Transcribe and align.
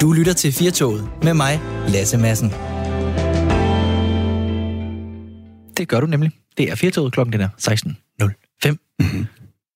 Du 0.00 0.12
lytter 0.12 0.32
til 0.32 0.52
Firtoget 0.52 1.08
med 1.22 1.34
mig, 1.34 1.60
Lasse 1.88 2.18
Madsen. 2.18 2.50
Det 5.76 5.88
gør 5.88 6.00
du 6.00 6.06
nemlig. 6.06 6.30
Det 6.58 6.70
er 6.70 6.74
Firtoget, 6.74 7.12
klokken 7.12 7.32
den 7.32 7.40
er 7.40 7.48
16.05. 7.60 8.76
Mm-hmm. 9.00 9.26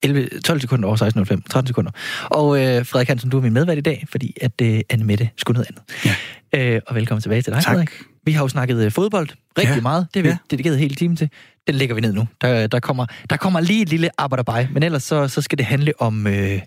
11, 0.03 0.29
12 0.45 0.61
sekunder 0.61 0.89
over 0.89 0.97
16.05, 1.37 1.43
13 1.51 1.67
sekunder. 1.67 1.91
Og 2.25 2.59
øh, 2.59 2.87
Frederik 2.87 3.09
Hansen, 3.09 3.31
du 3.31 3.39
er 3.39 3.43
min 3.43 3.53
medvært 3.53 3.79
i 3.79 3.81
dag, 3.81 4.05
fordi 4.11 4.37
at 4.41 4.53
øh, 4.63 4.81
Anne 4.91 5.05
Mette 5.05 5.29
skulle 5.37 5.55
noget 5.63 5.69
andet. 5.69 6.15
Ja. 6.55 6.75
Øh, 6.75 6.81
og 6.87 6.95
velkommen 6.95 7.23
tilbage 7.23 7.43
til 7.43 7.53
dig, 7.53 7.63
Tak. 7.63 7.73
Frederik. 7.73 7.91
Vi 8.25 8.33
har 8.33 8.43
jo 8.45 8.49
snakket 8.49 8.85
øh, 8.85 8.93
fodbold 8.93 9.29
rigtig 9.59 9.75
Ja. 9.75 9.81
meget. 9.81 10.07
Det 10.15 10.21
har 10.21 10.23
vi 10.23 10.29
Ja. 10.29 10.37
dedikeret 10.51 10.79
hele 10.79 10.95
timen 10.95 11.17
til. 11.17 11.31
Den 11.67 11.75
lægger 11.75 11.95
vi 11.95 12.01
ned 12.01 12.13
nu. 12.13 12.29
Der, 12.41 12.67
der, 12.67 12.81
kommer, 12.81 13.07
der 13.31 13.37
kommer 13.37 13.61
lige 13.61 13.83
et 13.83 13.89
lille 13.89 14.11
arbejderbej, 14.19 14.67
men 14.73 14.83
ellers 14.83 15.03
så, 15.03 15.29
så 15.29 15.43
skal 15.43 15.59
det 15.59 15.67
handle 15.67 15.93
om, 16.01 16.27
øh, 16.27 16.61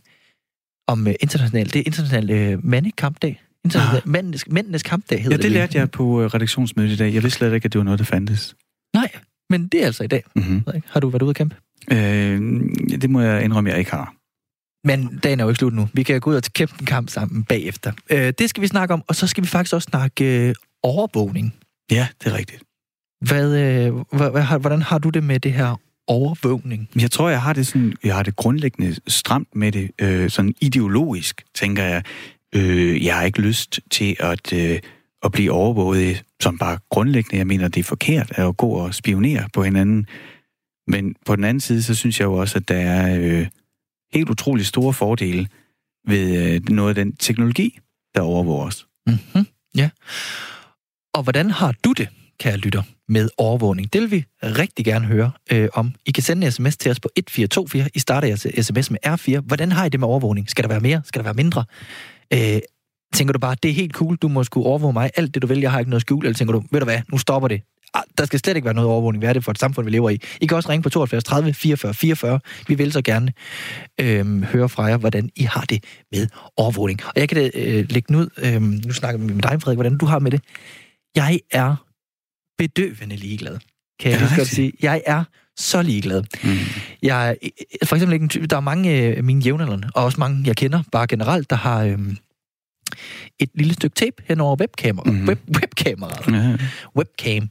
om 0.88 1.08
øh, 1.08 1.14
international, 1.20 1.66
det 1.66 1.76
er 1.76 1.84
international 1.86 2.30
øh, 2.32 2.66
mandekampdag. 2.66 3.42
International, 3.66 4.02
Ah. 4.06 4.10
mændenes, 4.10 4.48
mændenes 4.48 4.84
kampdag 4.84 5.24
hedder 5.24 5.38
Ja, 5.38 5.42
det 5.42 5.52
lærte 5.52 5.78
jeg 5.78 5.92
på 5.92 6.22
øh, 6.22 6.26
redaktionsmødet 6.28 6.92
i 6.92 6.96
dag. 6.96 7.14
Jeg 7.14 7.24
vidste 7.24 7.38
slet 7.38 7.54
ikke, 7.54 7.66
at 7.66 7.74
det 7.74 7.80
var 7.80 7.86
noget, 7.86 8.00
der 8.00 8.06
fandtes. 8.06 8.56
Nej, 8.96 9.10
men 9.50 9.68
det 9.68 9.82
er 9.82 9.86
altså 9.86 10.04
i 10.04 10.08
dag. 10.08 10.24
Mm-hmm. 10.36 10.64
Har 10.88 11.00
du 11.00 11.10
været 11.10 11.22
ude 11.22 11.30
at 11.30 11.36
kæmpe? 11.36 11.56
Øh, 11.92 12.42
det 13.02 13.10
må 13.10 13.22
jeg 13.22 13.44
indrømme, 13.44 13.70
jeg 13.70 13.80
ikke 13.80 13.92
har. 13.92 14.14
Men 14.88 15.20
dagen 15.24 15.40
er 15.40 15.44
jo 15.44 15.50
ikke 15.50 15.60
slut 15.60 15.74
nu. 15.74 15.90
Vi 15.94 16.04
kan 16.04 16.22
gå 16.22 16.30
ud 16.30 16.36
og 16.36 16.44
kæmpe 16.54 16.76
en 16.80 16.86
kamp 16.86 17.10
sammen 17.10 17.44
bagefter. 17.44 17.92
Øh, 18.10 18.34
det 18.40 18.50
skal 18.50 18.62
vi 18.62 18.68
snakke 18.68 18.94
om, 18.94 19.04
og 19.08 19.16
så 19.16 19.28
skal 19.28 19.44
vi 19.44 19.48
faktisk 19.48 19.74
også 19.74 19.86
snakke 19.90 20.48
øh, 20.50 20.56
overvågning. 20.84 21.56
Ja, 21.92 22.08
det 22.24 22.32
er 22.32 22.38
rigtigt. 22.38 22.64
Hvad, 23.28 23.58
øh, 23.58 23.94
hvordan 24.62 24.82
har 24.82 24.98
du 24.98 25.10
det 25.10 25.24
med 25.24 25.40
det 25.40 25.54
her 25.54 25.76
overvågning? 26.08 26.90
Jeg 27.02 27.12
tror, 27.12 27.30
jeg 27.30 27.42
har 27.42 27.54
det 27.54 27.68
sådan, 27.68 27.94
jeg 28.04 28.16
har 28.16 28.24
det 28.24 28.36
grundlæggende 28.36 28.96
stramt 29.08 29.56
med 29.56 29.72
det, 29.72 29.92
øh, 30.02 30.30
sådan 30.30 30.56
ideologisk, 30.62 31.44
tænker 31.56 31.84
jeg. 31.84 32.04
Øh, 32.56 33.06
jeg 33.06 33.16
har 33.16 33.24
ikke 33.24 33.42
lyst 33.42 33.80
til 33.92 34.16
at, 34.20 34.54
øh, 34.54 34.80
at 35.24 35.32
blive 35.32 35.52
overvåget, 35.52 36.24
som 36.42 36.58
bare 36.58 36.80
grundlæggende, 36.90 37.38
jeg 37.38 37.48
mener, 37.48 37.68
det 37.68 37.80
er 37.80 37.84
forkert 37.84 38.32
at 38.32 38.58
gå 38.58 38.70
og 38.70 38.94
spionere 38.94 39.50
på 39.54 39.64
hinanden. 39.64 40.08
Men 40.88 41.16
på 41.26 41.36
den 41.36 41.44
anden 41.44 41.62
side, 41.62 41.84
så 41.84 41.96
synes 41.96 42.20
jeg 42.20 42.26
jo 42.26 42.34
også, 42.34 42.58
at 42.58 42.68
der 42.68 42.76
er 42.76 43.20
øh, 43.20 43.48
helt 44.14 44.30
utrolig 44.30 44.66
store 44.66 44.94
fordele 44.94 45.48
ved 46.08 46.54
øh, 46.54 46.70
noget 46.70 46.90
af 46.90 46.96
den 46.96 47.16
teknologi, 47.16 47.80
der 48.16 48.22
overvåger 48.22 48.66
os. 48.66 48.88
Mm-hmm. 49.08 49.46
Ja. 49.76 49.90
Og 51.14 51.24
hvordan 51.24 51.52
har 51.52 51.74
du 51.84 51.92
det, 51.92 52.10
kære 52.44 52.58
lytter, 52.58 52.82
med 53.08 53.30
overvågning? 53.38 53.94
Det 53.94 54.02
vil 54.02 54.12
vi 54.12 54.26
rigtig 54.44 54.86
gerne 54.86 55.06
høre 55.06 55.32
øh, 55.52 55.70
om. 55.74 55.96
I 56.06 56.12
kan 56.12 56.24
sende 56.24 56.46
en 56.46 56.52
sms 56.52 56.78
til 56.78 56.92
os 56.92 57.00
på 57.00 57.10
1424. 57.16 57.90
I 57.94 58.00
starter 58.00 58.28
jeres 58.28 58.48
sms 58.62 58.92
med 58.92 59.00
R4. 59.08 59.40
Hvordan 59.40 59.72
har 59.72 59.86
I 59.86 59.90
det 59.90 60.00
med 60.00 60.08
overvågning? 60.08 60.50
Skal 60.50 60.64
der 60.64 60.70
være 60.70 60.80
mere? 60.80 61.02
Skal 61.06 61.20
der 61.20 61.24
være 61.24 61.34
mindre? 61.34 61.66
Øh, 62.34 62.60
tænker 63.14 63.32
du 63.34 63.40
bare, 63.40 63.56
det 63.64 63.72
er 63.72 63.76
helt 63.76 63.94
cool, 63.94 64.16
du 64.16 64.28
må 64.28 64.44
skulle 64.44 64.68
overvåge 64.68 64.94
mig, 64.94 65.12
alt 65.16 65.34
det 65.34 65.42
du 65.42 65.48
vil, 65.48 65.60
jeg 65.60 65.72
har 65.72 65.80
ikke 65.80 65.90
noget 65.90 66.02
skjul, 66.02 66.26
eller 66.26 66.36
tænker 66.36 66.52
du, 66.52 66.64
ved 66.72 66.80
du 66.80 66.86
hvad, 66.86 67.00
nu 67.12 67.18
stopper 67.18 67.48
det. 67.48 67.62
Ah, 67.94 68.04
Der 68.18 68.26
skal 68.26 68.40
slet 68.40 68.56
ikke 68.56 68.66
være 68.66 68.74
noget 68.74 68.90
overvågning. 68.90 69.22
Hvad 69.22 69.30
er 69.30 69.34
det 69.34 69.44
for 69.44 69.52
et 69.52 69.60
samfund, 69.60 69.86
vi 69.86 69.92
lever 69.92 70.10
i? 70.10 70.20
I 70.42 70.46
kan 70.46 70.58
også 70.58 70.70
ringe 70.70 70.84
på 70.84 70.90
72 70.90 71.24
30 71.24 71.54
44 71.54 71.94
44. 71.94 72.40
Vi 72.68 72.76
vil 72.76 72.92
så 72.92 73.02
gerne 73.02 73.34
øh, 74.00 74.44
høre 74.44 74.70
fra 74.70 74.84
jer, 74.84 74.98
hvordan 74.98 75.30
I 75.36 75.44
har 75.44 75.62
det 75.62 75.84
med 76.12 76.28
overvågning. 76.58 77.00
Og 77.06 77.14
jeg 77.16 77.30
kan 77.30 77.38
da, 77.38 77.50
øh, 77.54 77.86
lægge 77.90 78.06
den 78.08 78.16
ud. 78.16 78.28
Øh, 78.38 78.62
nu 78.62 78.94
snakker 78.94 79.20
vi 79.20 79.34
med 79.34 79.42
dig, 79.42 79.62
Frederik, 79.62 79.78
hvordan 79.78 79.98
du 79.98 80.06
har 80.06 80.20
med 80.20 80.32
det. 80.32 80.42
Jeg 81.16 81.40
er 81.52 81.76
bedøvende 82.58 83.16
ligeglad. 83.16 83.58
Kan 84.00 84.12
jeg 84.12 84.20
lige 84.20 84.36
godt 84.38 84.48
sige. 84.48 84.74
Jeg 84.82 85.02
er 85.06 85.24
så 85.58 85.82
ligeglad. 85.82 86.24
Mm. 86.44 86.50
Jeg 87.02 87.30
er 87.30 87.36
øh, 87.44 87.50
for 87.88 87.96
eksempel 87.96 88.14
ikke 88.14 88.24
en 88.24 88.30
type, 88.30 88.48
der 88.48 88.56
er 88.56 88.62
mange 88.62 88.90
af 88.90 89.24
mine 89.24 89.42
jævnaldrende, 89.42 89.90
og 89.96 90.04
også 90.04 90.20
mange, 90.20 90.44
jeg 90.46 90.56
kender, 90.56 90.84
bare 90.92 91.08
generelt, 91.08 91.50
der 91.50 91.56
har 91.56 91.84
øhm, 91.84 92.18
et 93.40 93.50
lille 93.56 93.74
stykke 93.74 93.96
tape 93.96 94.24
hen 94.28 94.42
over 94.42 94.56
webkamera, 94.60 95.12
mm-hmm. 95.12 95.28
web, 95.28 95.40
webkameraet 95.56 96.28
Ja. 96.28 96.58
webcam. 96.98 97.50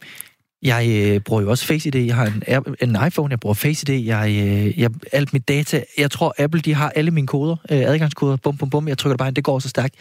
Jeg 0.62 0.88
øh, 0.90 1.20
bruger 1.20 1.42
jo 1.42 1.50
også 1.50 1.66
FaceID. 1.66 1.96
Jeg 1.96 2.14
har 2.16 2.26
en, 2.26 2.42
en 2.80 3.06
iPhone, 3.06 3.30
jeg 3.30 3.40
bruger 3.40 3.54
FaceID. 3.54 4.00
Jeg, 4.04 4.28
øh, 4.30 4.80
jeg, 4.80 4.90
alt 5.12 5.32
mit 5.32 5.48
data. 5.48 5.82
Jeg 5.98 6.10
tror, 6.10 6.34
Apple 6.38 6.60
de 6.60 6.74
har 6.74 6.90
alle 6.96 7.10
mine 7.10 7.26
koder, 7.26 7.56
øh, 7.70 7.78
adgangskoder. 7.78 8.36
Bum, 8.36 8.56
bum, 8.56 8.70
bum. 8.70 8.88
Jeg 8.88 8.98
trykker 8.98 9.14
det 9.14 9.18
bare 9.18 9.28
ind. 9.28 9.36
Det 9.36 9.44
går 9.44 9.58
så 9.58 9.68
stærkt. 9.68 9.94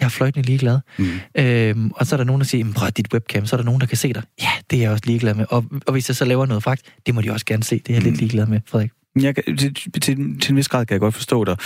Jeg 0.00 0.04
er 0.06 0.10
fløjtende 0.10 0.46
ligeglad. 0.46 0.78
Mm. 0.98 1.06
Øhm, 1.34 1.90
og 1.94 2.06
så 2.06 2.14
er 2.14 2.16
der 2.16 2.24
nogen, 2.24 2.40
der 2.40 2.46
siger, 2.46 2.64
"Men 2.64 2.74
prøv 2.74 2.90
dit 2.90 3.06
webcam, 3.14 3.46
så 3.46 3.56
er 3.56 3.58
der 3.58 3.64
nogen, 3.64 3.80
der 3.80 3.86
kan 3.86 3.96
se 3.96 4.12
dig. 4.12 4.22
Ja, 4.42 4.48
det 4.70 4.76
er 4.76 4.80
jeg 4.82 4.90
også 4.90 5.04
ligeglad 5.06 5.34
med. 5.34 5.44
Og, 5.50 5.64
og 5.86 5.92
hvis 5.92 6.08
jeg 6.08 6.16
så 6.16 6.24
laver 6.24 6.46
noget 6.46 6.62
fragt, 6.62 6.82
det 7.06 7.14
må 7.14 7.20
de 7.20 7.30
også 7.30 7.46
gerne 7.46 7.62
se. 7.62 7.78
Det 7.78 7.90
er 7.90 7.94
jeg 7.94 8.02
Mm. 8.02 8.08
lidt 8.08 8.18
ligeglad 8.20 8.46
med, 8.46 8.60
Frederik. 8.70 8.90
Jeg, 9.20 9.34
kan- 9.34 9.56
til, 9.56 9.74
til, 9.74 10.40
til 10.40 10.50
en 10.50 10.56
vis 10.56 10.68
grad 10.68 10.86
kan 10.86 10.92
jeg 10.94 11.00
godt 11.00 11.14
forstå 11.14 11.44
dig. 11.44 11.56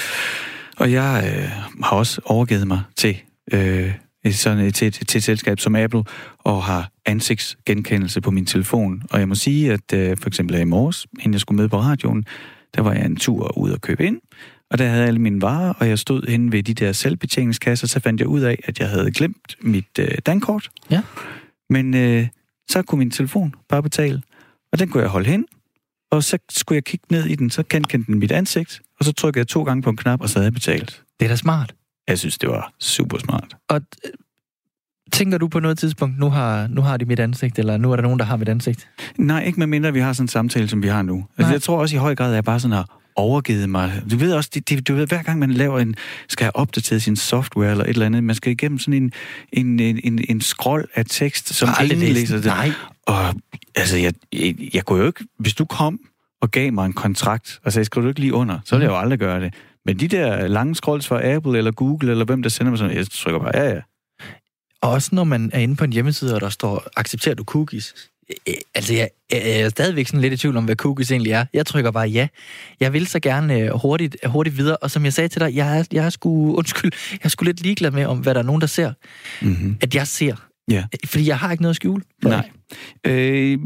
Og 0.76 0.92
jeg 0.92 1.32
øh, 1.36 1.48
har 1.84 1.96
også 1.96 2.20
overgivet 2.24 2.66
mig 2.66 2.80
til, 2.96 3.16
øh, 3.52 3.92
sådan, 4.30 4.58
et, 4.58 4.74
til, 4.74 4.92
til, 4.92 5.06
til 5.06 5.18
et 5.18 5.24
selskab 5.24 5.60
som 5.60 5.76
Apple, 5.76 6.04
og 6.38 6.62
har 6.64 6.90
ansigtsgenkendelse 7.06 8.20
på 8.20 8.30
min 8.30 8.46
telefon. 8.46 9.02
Og 9.10 9.18
jeg 9.18 9.28
må 9.28 9.34
sige, 9.34 9.72
at 9.72 9.92
øh, 9.94 10.16
for 10.16 10.28
eksempel 10.28 10.60
i 10.60 10.64
morges, 10.64 11.06
inden 11.18 11.32
jeg 11.32 11.40
skulle 11.40 11.56
med 11.56 11.68
på 11.68 11.80
radioen, 11.80 12.24
der 12.74 12.82
var 12.82 12.92
jeg 12.92 13.06
en 13.06 13.16
tur 13.16 13.58
ud 13.58 13.70
og 13.70 13.80
købe 13.80 14.06
ind, 14.06 14.20
og 14.70 14.78
der 14.78 14.86
havde 14.86 15.00
jeg 15.00 15.08
alle 15.08 15.20
mine 15.20 15.42
varer, 15.42 15.72
og 15.72 15.88
jeg 15.88 15.98
stod 15.98 16.28
henne 16.28 16.52
ved 16.52 16.62
de 16.62 16.74
der 16.74 16.92
selvbetjeningskasser, 16.92 17.86
så 17.86 18.00
fandt 18.00 18.20
jeg 18.20 18.28
ud 18.28 18.40
af, 18.40 18.58
at 18.64 18.78
jeg 18.80 18.88
havde 18.88 19.10
glemt 19.10 19.56
mit 19.60 19.98
øh, 19.98 20.08
dankort. 20.26 20.70
Ja. 20.90 21.02
Men 21.70 21.94
øh, 21.94 22.28
så 22.70 22.82
kunne 22.82 22.98
min 22.98 23.10
telefon 23.10 23.54
bare 23.68 23.82
betale, 23.82 24.22
og 24.72 24.78
den 24.78 24.88
kunne 24.88 25.02
jeg 25.02 25.10
holde 25.10 25.30
hen, 25.30 25.46
og 26.10 26.24
så 26.24 26.38
skulle 26.50 26.76
jeg 26.76 26.84
kigge 26.84 27.06
ned 27.10 27.24
i 27.24 27.34
den, 27.34 27.50
så 27.50 27.62
genkendte 27.68 28.12
den 28.12 28.18
mit 28.18 28.32
ansigt, 28.32 28.82
og 28.98 29.04
så 29.04 29.12
trykkede 29.12 29.40
jeg 29.40 29.48
to 29.48 29.62
gange 29.62 29.82
på 29.82 29.90
en 29.90 29.96
knap, 29.96 30.20
og 30.20 30.28
så 30.28 30.38
havde 30.38 30.46
jeg 30.46 30.52
betalt. 30.52 31.02
Det 31.20 31.26
er 31.26 31.28
da 31.28 31.36
smart. 31.36 31.74
Jeg 32.08 32.18
synes, 32.18 32.38
det 32.38 32.48
var 32.48 32.72
super 32.80 33.18
smart. 33.18 33.56
Og 33.68 33.80
øh, 34.04 34.10
tænker 35.12 35.38
du 35.38 35.48
på 35.48 35.60
noget 35.60 35.78
tidspunkt, 35.78 36.18
nu 36.18 36.30
har, 36.30 36.66
nu 36.66 36.80
har 36.80 36.96
de 36.96 37.04
mit 37.04 37.20
ansigt, 37.20 37.58
eller 37.58 37.76
nu 37.76 37.92
er 37.92 37.96
der 37.96 38.02
nogen, 38.02 38.18
der 38.18 38.24
har 38.24 38.36
mit 38.36 38.48
ansigt? 38.48 38.88
Nej, 39.18 39.44
ikke 39.44 39.58
med 39.58 39.66
mindre 39.66 39.92
vi 39.92 40.00
har 40.00 40.12
sådan 40.12 40.24
en 40.24 40.28
samtale, 40.28 40.68
som 40.68 40.82
vi 40.82 40.88
har 40.88 41.02
nu. 41.02 41.14
Altså, 41.16 41.42
Nej. 41.42 41.52
jeg 41.52 41.62
tror 41.62 41.78
også 41.80 41.96
i 41.96 41.98
høj 41.98 42.14
grad, 42.14 42.28
at 42.28 42.34
jeg 42.34 42.44
bare 42.44 42.60
sådan 42.60 42.76
har 42.76 42.98
overgivet 43.16 43.70
mig. 43.70 44.02
Du 44.10 44.16
ved 44.16 44.32
også, 44.32 44.50
det, 44.54 44.68
det, 44.68 44.88
du 44.88 44.94
ved, 44.94 45.06
hver 45.06 45.22
gang 45.22 45.38
man 45.38 45.50
laver 45.50 45.78
en, 45.80 45.94
skal 46.28 46.44
have 46.44 46.56
opdateret 46.56 47.02
sin 47.02 47.16
software 47.16 47.70
eller 47.70 47.84
et 47.84 47.90
eller 47.90 48.06
andet, 48.06 48.24
man 48.24 48.34
skal 48.36 48.52
igennem 48.52 48.78
sådan 48.78 49.02
en, 49.02 49.12
en, 49.52 49.80
en, 49.80 50.00
en, 50.04 50.24
en 50.28 50.40
scroll 50.40 50.88
af 50.94 51.04
tekst, 51.08 51.54
som 51.54 51.68
ingen 51.84 51.98
læser 51.98 52.34
den. 52.34 52.42
det. 52.42 52.52
Nej. 52.52 52.72
Og 53.06 53.34
altså, 53.74 53.96
jeg, 53.96 54.12
jeg, 54.32 54.54
jeg 54.74 54.84
kunne 54.84 55.00
jo 55.00 55.06
ikke, 55.06 55.24
hvis 55.38 55.54
du 55.54 55.64
kom 55.64 56.00
og 56.42 56.50
gav 56.50 56.72
mig 56.72 56.86
en 56.86 56.92
kontrakt, 56.92 57.60
og 57.64 57.72
sagde, 57.72 57.84
skal 57.84 58.02
du 58.02 58.08
ikke 58.08 58.20
lige 58.20 58.34
under, 58.34 58.58
så 58.64 58.74
ville 58.76 58.84
jeg 58.84 58.90
jo 58.90 58.98
aldrig 58.98 59.18
gøre 59.18 59.40
det. 59.40 59.54
Men 59.86 60.00
de 60.00 60.08
der 60.08 60.48
lange 60.48 60.74
scrolls 60.74 61.06
fra 61.08 61.26
Apple 61.34 61.58
eller 61.58 61.70
Google, 61.70 62.10
eller 62.10 62.24
hvem 62.24 62.42
der 62.42 62.50
sender 62.50 62.70
mig 62.70 62.78
sådan, 62.78 62.96
jeg 62.96 63.06
trykker 63.10 63.40
bare, 63.40 63.56
ja, 63.58 63.70
ja. 63.74 63.80
Og 64.82 64.90
også 64.90 65.08
når 65.12 65.24
man 65.24 65.50
er 65.52 65.58
inde 65.58 65.76
på 65.76 65.84
en 65.84 65.92
hjemmeside, 65.92 66.34
og 66.34 66.40
der 66.40 66.48
står, 66.48 66.86
accepterer 66.96 67.34
du 67.34 67.44
cookies? 67.44 67.94
Øh, 68.48 68.54
Altså, 68.74 68.94
jeg, 68.94 69.08
jeg 69.32 69.60
er 69.60 69.68
stadigvæk 69.68 70.06
sådan 70.06 70.20
lidt 70.20 70.32
i 70.32 70.36
tvivl 70.36 70.56
om, 70.56 70.64
hvad 70.64 70.76
cookies 70.76 71.10
egentlig 71.10 71.32
er. 71.32 71.44
Jeg 71.52 71.66
trykker 71.66 71.90
bare 71.90 72.06
ja. 72.08 72.28
Jeg 72.80 72.92
vil 72.92 73.06
så 73.06 73.20
gerne 73.20 73.58
øh, 73.58 73.70
hurtigt, 73.80 74.16
hurtigt 74.26 74.56
videre, 74.56 74.76
og 74.76 74.90
som 74.90 75.04
jeg 75.04 75.12
sagde 75.12 75.28
til 75.28 75.40
dig, 75.40 75.54
jeg 75.56 75.78
er, 75.78 75.84
jeg 75.92 76.04
er 76.06 76.10
sgu, 76.10 76.54
undskyld, 76.58 76.90
jeg 77.12 77.18
er 77.22 77.28
sgu 77.28 77.44
lidt 77.44 77.60
ligeglad 77.62 77.90
med, 77.90 78.04
om 78.04 78.18
hvad 78.18 78.34
der 78.34 78.40
er 78.40 78.44
nogen, 78.44 78.60
der 78.60 78.66
ser, 78.66 78.92
Mm-hmm. 79.42 79.76
at 79.80 79.94
jeg 79.94 80.06
ser. 80.06 80.34
Ja. 80.72 80.84
Fordi 81.06 81.28
jeg 81.28 81.38
har 81.38 81.50
ikke 81.50 81.62
noget 81.62 81.72
at 81.72 81.76
skjule. 81.76 82.02
Nej. 82.24 82.50
Øh, 83.06 83.58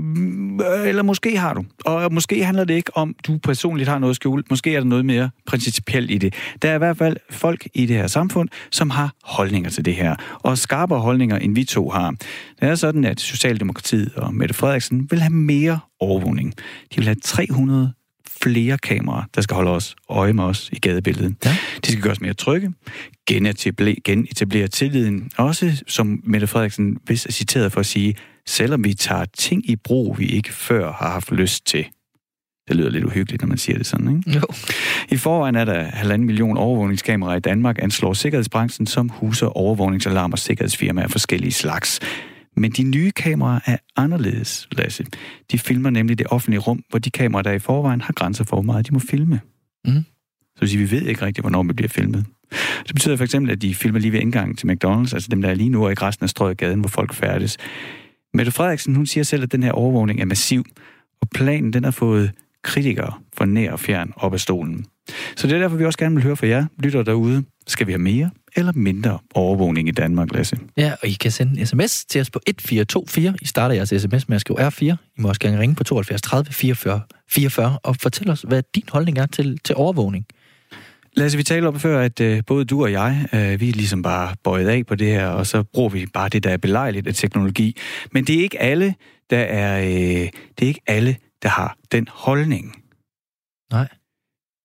eller 0.84 1.02
måske 1.02 1.38
har 1.38 1.54
du. 1.54 1.64
Og 1.84 2.12
måske 2.12 2.44
handler 2.44 2.64
det 2.64 2.74
ikke 2.74 2.96
om, 2.96 3.14
du 3.26 3.38
personligt 3.38 3.88
har 3.88 3.98
noget 3.98 4.12
at 4.12 4.16
skjule. 4.16 4.42
Måske 4.50 4.74
er 4.74 4.80
der 4.80 4.86
noget 4.86 5.04
mere 5.04 5.30
principielt 5.46 6.10
i 6.10 6.18
det. 6.18 6.34
Der 6.62 6.70
er 6.70 6.74
i 6.74 6.78
hvert 6.78 6.96
fald 6.96 7.16
folk 7.30 7.68
i 7.74 7.86
det 7.86 7.96
her 7.96 8.06
samfund, 8.06 8.48
som 8.70 8.90
har 8.90 9.14
holdninger 9.22 9.70
til 9.70 9.84
det 9.84 9.94
her. 9.94 10.14
Og 10.40 10.58
skarpere 10.58 10.98
holdninger, 10.98 11.38
end 11.38 11.54
vi 11.54 11.64
to 11.64 11.90
har. 11.90 12.10
Det 12.10 12.68
er 12.68 12.74
sådan, 12.74 13.04
at 13.04 13.20
Socialdemokratiet 13.20 14.14
og 14.14 14.34
Mette 14.34 14.54
Frederiksen 14.54 15.10
vil 15.10 15.20
have 15.20 15.32
mere 15.32 15.78
overvågning. 16.00 16.54
De 16.94 16.96
vil 16.96 17.04
have 17.04 17.16
300 17.22 17.92
flere 18.42 18.78
kameraer, 18.78 19.24
der 19.34 19.40
skal 19.40 19.54
holde 19.54 19.70
os 19.70 19.96
øje 20.08 20.32
med 20.32 20.44
os 20.44 20.70
i 20.72 20.78
gadebilledet. 20.78 21.34
Ja. 21.44 21.56
De 21.86 21.92
skal 21.92 22.02
gøres 22.02 22.20
mere 22.20 22.34
trygge, 22.34 22.72
genetablere, 23.26 23.96
genetablere 24.04 24.68
tilliden. 24.68 25.30
Også, 25.36 25.82
som 25.86 26.20
Mette 26.24 26.46
Frederiksen 26.46 26.98
vist 27.08 27.26
er 27.26 27.32
citeret 27.32 27.72
for 27.72 27.80
at 27.80 27.86
sige, 27.86 28.14
selvom 28.46 28.84
vi 28.84 28.94
tager 28.94 29.24
ting 29.24 29.70
i 29.70 29.76
brug, 29.76 30.18
vi 30.18 30.26
ikke 30.26 30.52
før 30.52 30.92
har 30.92 31.10
haft 31.10 31.32
lyst 31.32 31.66
til. 31.66 31.86
Det 32.68 32.76
lyder 32.76 32.90
lidt 32.90 33.04
uhyggeligt, 33.04 33.42
når 33.42 33.48
man 33.48 33.58
siger 33.58 33.78
det 33.78 33.86
sådan, 33.86 34.16
ikke? 34.16 34.38
Jo. 34.38 34.42
I 35.08 35.16
forvejen 35.16 35.54
er 35.54 35.64
der 35.64 35.84
halvanden 35.84 36.26
million 36.26 36.56
overvågningskameraer 36.56 37.36
i 37.36 37.40
Danmark, 37.40 37.82
anslår 37.82 38.12
Sikkerhedsbranchen, 38.12 38.86
som 38.86 39.08
huser 39.08 39.46
overvågningsalarm 39.46 40.32
og 40.32 40.38
sikkerhedsfirmaer 40.38 41.04
af 41.04 41.10
forskellige 41.10 41.52
slags. 41.52 42.00
Men 42.56 42.70
de 42.70 42.82
nye 42.82 43.10
kameraer 43.10 43.60
er 43.66 43.76
anderledes, 43.96 44.68
Lasse. 44.72 45.04
De 45.52 45.58
filmer 45.58 45.90
nemlig 45.90 46.18
det 46.18 46.26
offentlige 46.26 46.60
rum, 46.60 46.82
hvor 46.90 46.98
de 46.98 47.10
kameraer, 47.10 47.42
der 47.42 47.50
er 47.50 47.54
i 47.54 47.58
forvejen 47.58 48.00
har 48.00 48.12
grænser 48.12 48.44
for, 48.44 48.56
hvor 48.56 48.62
meget 48.62 48.88
de 48.88 48.92
må 48.92 48.98
filme. 48.98 49.40
Mm. 49.84 50.04
Så 50.54 50.60
vil 50.60 50.68
sige, 50.68 50.78
vi 50.78 50.90
ved 50.90 51.02
ikke 51.02 51.26
rigtigt, 51.26 51.42
hvornår 51.42 51.62
vi 51.62 51.72
bliver 51.72 51.88
filmet. 51.88 52.26
Det 52.86 52.94
betyder 52.94 53.16
for 53.16 53.24
eksempel, 53.24 53.52
at 53.52 53.62
de 53.62 53.74
filmer 53.74 54.00
lige 54.00 54.12
ved 54.12 54.20
indgangen 54.20 54.56
til 54.56 54.66
McDonald's, 54.66 55.14
altså 55.14 55.28
dem, 55.30 55.42
der 55.42 55.48
er 55.48 55.54
lige 55.54 55.68
nu 55.68 55.84
og 55.84 55.90
ikke 55.90 56.02
resten 56.02 56.24
af 56.24 56.30
strøget 56.30 56.58
gaden, 56.58 56.80
hvor 56.80 56.88
folk 56.88 57.14
færdes. 57.14 57.56
Mette 58.34 58.52
Frederiksen, 58.52 58.94
hun 58.94 59.06
siger 59.06 59.24
selv, 59.24 59.42
at 59.42 59.52
den 59.52 59.62
her 59.62 59.72
overvågning 59.72 60.20
er 60.20 60.24
massiv, 60.24 60.64
og 61.20 61.28
planen 61.34 61.72
den 61.72 61.84
har 61.84 61.90
fået 61.90 62.30
kritikere 62.62 63.12
for 63.36 63.44
nær 63.44 63.72
og 63.72 63.80
fjern 63.80 64.12
op 64.16 64.32
af 64.32 64.40
stolen. 64.40 64.86
Så 65.36 65.46
det 65.46 65.52
er 65.52 65.58
derfor, 65.58 65.76
vi 65.76 65.84
også 65.84 65.98
gerne 65.98 66.14
vil 66.14 66.24
høre 66.24 66.36
fra 66.36 66.46
jer, 66.46 66.66
lytter 66.78 67.02
derude. 67.02 67.44
Skal 67.66 67.86
vi 67.86 67.92
have 67.92 68.02
mere 68.02 68.30
eller 68.56 68.72
mindre 68.72 69.18
overvågning 69.34 69.88
i 69.88 69.90
Danmark, 69.90 70.32
Lasse? 70.34 70.58
Ja, 70.76 70.92
og 71.02 71.08
I 71.08 71.12
kan 71.12 71.30
sende 71.30 71.60
en 71.60 71.66
sms 71.66 72.04
til 72.04 72.20
os 72.20 72.30
på 72.30 72.40
1424. 72.46 73.34
I 73.42 73.46
starter 73.46 73.74
jeres 73.74 73.88
sms 73.88 74.28
med 74.28 74.34
at 74.34 74.40
skrive 74.40 74.68
R4. 74.68 74.84
I 74.84 75.20
må 75.20 75.28
også 75.28 75.40
gerne 75.40 75.58
ringe 75.58 75.74
på 75.74 75.84
72 75.84 76.22
30 76.22 76.52
44 76.52 77.00
44 77.28 77.78
og 77.82 77.96
fortælle 77.96 78.32
os, 78.32 78.42
hvad 78.42 78.62
din 78.74 78.84
holdning 78.88 79.18
er 79.18 79.26
til, 79.26 79.58
til 79.64 79.74
overvågning. 79.74 80.26
Lasse, 81.16 81.36
vi 81.36 81.42
talte 81.42 81.66
om 81.66 81.80
før, 81.80 82.00
at 82.00 82.20
øh, 82.20 82.42
både 82.46 82.64
du 82.64 82.82
og 82.82 82.92
jeg, 82.92 83.28
øh, 83.32 83.60
vi 83.60 83.68
er 83.68 83.72
ligesom 83.72 84.02
bare 84.02 84.36
bøjet 84.44 84.68
af 84.68 84.86
på 84.86 84.94
det 84.94 85.06
her, 85.06 85.28
og 85.28 85.46
så 85.46 85.62
bruger 85.62 85.88
vi 85.88 86.06
bare 86.06 86.28
det, 86.28 86.44
der 86.44 86.50
er 86.50 86.56
belejligt 86.56 87.06
af 87.06 87.14
teknologi. 87.14 87.76
Men 88.12 88.24
det 88.24 88.38
er 88.38 88.42
ikke 88.42 88.62
alle, 88.62 88.94
der 89.30 89.38
er, 89.38 89.80
øh, 89.80 90.28
det 90.58 90.62
er 90.62 90.66
ikke 90.66 90.82
alle, 90.86 91.16
der 91.42 91.48
har 91.48 91.76
den 91.92 92.08
holdning. 92.10 92.82
Nej. 93.72 93.88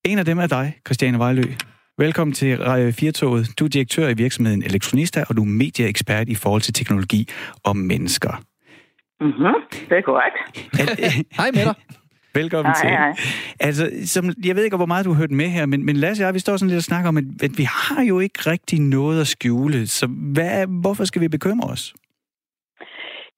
En 0.04 0.18
af 0.18 0.24
dem 0.24 0.38
er 0.38 0.46
dig, 0.46 0.74
Christiane 0.86 1.18
Vejlø. 1.18 1.42
Velkommen 1.98 2.34
til 2.34 2.58
Firtoget. 3.00 3.44
Du 3.58 3.64
er 3.64 3.68
direktør 3.68 4.08
i 4.08 4.14
virksomheden 4.14 4.62
Elektronista, 4.62 5.20
og 5.28 5.36
du 5.36 5.42
er 5.42 5.46
medieekspert 5.62 6.28
i 6.28 6.34
forhold 6.34 6.62
til 6.62 6.74
teknologi 6.74 7.22
og 7.64 7.76
mennesker. 7.76 8.32
Mhm, 9.20 9.54
det 9.88 9.96
er 9.98 10.04
korrekt. 10.10 10.36
Hej 11.40 11.50
med 11.56 11.64
dig. 11.68 11.74
Velkommen 12.34 12.72
Hej, 12.72 12.80
til. 12.82 12.90
hej. 12.90 13.12
Altså, 13.60 13.84
som, 14.14 14.24
jeg 14.48 14.56
ved 14.56 14.64
ikke, 14.64 14.76
hvor 14.76 14.86
meget 14.86 15.04
du 15.06 15.12
har 15.12 15.20
hørt 15.20 15.30
med 15.30 15.48
her, 15.56 15.66
men, 15.66 15.86
men 15.86 15.96
Lasse 15.96 16.22
og 16.22 16.26
jeg, 16.26 16.34
vi 16.34 16.38
står 16.38 16.56
sådan 16.56 16.70
lidt 16.70 16.82
og 16.84 16.90
snakker 16.90 17.08
om, 17.08 17.16
at, 17.16 17.24
at 17.46 17.54
vi 17.60 17.66
har 17.82 18.02
jo 18.10 18.16
ikke 18.26 18.40
rigtig 18.52 18.80
noget 18.80 19.20
at 19.20 19.26
skjule. 19.26 19.86
Så 19.86 20.06
hvad, 20.34 20.66
hvorfor 20.82 21.04
skal 21.04 21.22
vi 21.22 21.28
bekymre 21.28 21.68
os? 21.74 21.94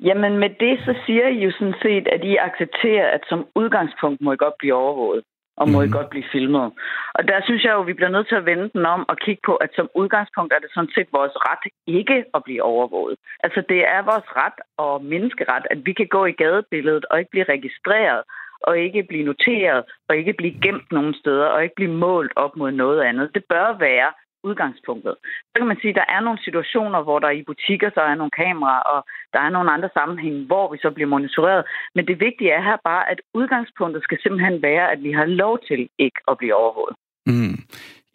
Jamen 0.01 0.39
med 0.43 0.51
det, 0.65 0.75
så 0.87 0.93
siger 1.07 1.27
I 1.29 1.39
jo 1.47 1.51
sådan 1.59 1.79
set, 1.83 2.05
at 2.15 2.21
I 2.25 2.37
accepterer, 2.49 3.07
at 3.17 3.23
som 3.29 3.41
udgangspunkt 3.55 4.21
må 4.21 4.33
I 4.33 4.37
godt 4.37 4.55
blive 4.59 4.75
overvåget 4.75 5.23
og 5.57 5.69
må 5.69 5.79
mm. 5.79 5.87
I 5.87 5.91
godt 5.97 6.11
blive 6.11 6.31
filmet. 6.33 6.73
Og 7.15 7.23
der 7.29 7.39
synes 7.45 7.65
jeg 7.65 7.73
jo, 7.73 7.81
at 7.81 7.87
vi 7.87 7.93
bliver 7.99 8.15
nødt 8.15 8.29
til 8.29 8.41
at 8.41 8.47
vende 8.47 8.71
den 8.75 8.87
om 8.87 9.05
og 9.09 9.17
kigge 9.17 9.43
på, 9.47 9.55
at 9.57 9.71
som 9.77 9.89
udgangspunkt 9.95 10.53
er 10.53 10.59
det 10.59 10.71
sådan 10.75 10.95
set 10.95 11.09
vores 11.13 11.37
ret 11.49 11.65
ikke 11.87 12.25
at 12.35 12.45
blive 12.45 12.63
overvåget. 12.63 13.17
Altså 13.45 13.63
det 13.69 13.81
er 13.95 14.03
vores 14.03 14.29
ret 14.41 14.59
og 14.77 15.05
menneskeret, 15.05 15.65
at 15.71 15.79
vi 15.87 15.93
kan 15.93 16.07
gå 16.07 16.25
i 16.25 16.33
gadebilledet 16.33 17.05
og 17.11 17.19
ikke 17.19 17.31
blive 17.31 17.53
registreret 17.55 18.23
og 18.61 18.79
ikke 18.79 19.03
blive 19.03 19.25
noteret 19.25 19.85
og 20.09 20.17
ikke 20.17 20.33
blive 20.33 20.55
gemt 20.63 20.93
nogen 20.93 21.15
steder 21.15 21.47
og 21.47 21.63
ikke 21.63 21.75
blive 21.75 21.97
målt 22.07 22.33
op 22.37 22.57
mod 22.57 22.71
noget 22.71 23.01
andet. 23.03 23.35
Det 23.35 23.45
bør 23.49 23.79
være 23.79 24.11
udgangspunktet. 24.49 25.15
Så 25.51 25.55
kan 25.59 25.71
man 25.71 25.81
sige, 25.81 25.93
at 25.95 26.01
der 26.01 26.09
er 26.17 26.21
nogle 26.27 26.41
situationer, 26.47 27.01
hvor 27.03 27.19
der 27.19 27.31
i 27.31 27.43
butikker 27.51 27.91
så 27.95 28.01
er 28.11 28.15
nogle 28.15 28.37
kameraer, 28.43 28.85
og 28.95 29.01
der 29.35 29.41
er 29.47 29.51
nogle 29.51 29.73
andre 29.75 29.91
sammenhænge, 29.99 30.41
hvor 30.51 30.67
vi 30.73 30.79
så 30.85 30.91
bliver 30.91 31.11
monitoreret. 31.15 31.65
Men 31.95 32.07
det 32.09 32.17
vigtige 32.27 32.51
er 32.59 32.63
her 32.69 32.79
bare, 32.91 33.05
at 33.13 33.21
udgangspunktet 33.35 34.03
skal 34.03 34.19
simpelthen 34.23 34.63
være, 34.63 34.85
at 34.93 35.03
vi 35.07 35.13
har 35.13 35.27
lov 35.43 35.55
til 35.69 35.81
ikke 35.99 36.21
at 36.31 36.39
blive 36.39 36.55
overvåget. 36.63 36.97
Mm. 37.27 37.57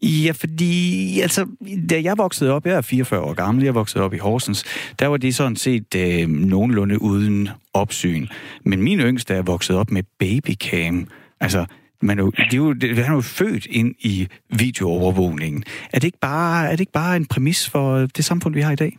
Ja, 0.01 0.31
fordi 0.31 0.73
altså, 1.21 1.47
da 1.89 2.01
jeg 2.03 2.17
voksede 2.17 2.51
op, 2.51 2.65
jeg 2.65 2.77
er 2.77 2.81
44 2.81 3.21
år 3.21 3.33
gammel, 3.33 3.63
jeg 3.63 3.75
voksede 3.75 4.03
op 4.03 4.13
i 4.13 4.17
Horsens, 4.17 4.63
der 4.99 5.07
var 5.07 5.17
det 5.17 5.35
sådan 5.35 5.55
set 5.55 5.95
øh, 5.95 6.27
nogenlunde 6.27 7.01
uden 7.01 7.49
opsyn. 7.73 8.27
Men 8.63 8.81
min 8.81 8.99
yngste 8.99 9.33
er 9.33 9.41
vokset 9.41 9.75
op 9.75 9.91
med 9.91 10.03
babycam. 10.19 11.07
Altså, 11.39 11.65
man 12.01 12.19
er 12.19 12.23
jo, 12.23 12.31
de 12.51 12.55
er 12.59 12.63
jo, 12.65 12.73
de, 12.73 12.87
han 13.05 13.13
er 13.13 13.19
jo 13.21 13.27
født 13.39 13.65
ind 13.79 13.91
i 14.11 14.15
videoovervågningen. 14.61 15.61
Er 15.93 15.97
det, 15.99 16.07
ikke 16.11 16.25
bare, 16.31 16.65
er 16.67 16.71
det 16.71 16.79
ikke 16.79 16.99
bare 17.03 17.15
en 17.15 17.27
præmis 17.33 17.69
for 17.73 17.85
øh, 17.97 18.01
det 18.15 18.25
samfund, 18.25 18.53
vi 18.55 18.61
har 18.61 18.73
i 18.73 18.83
dag? 18.85 18.93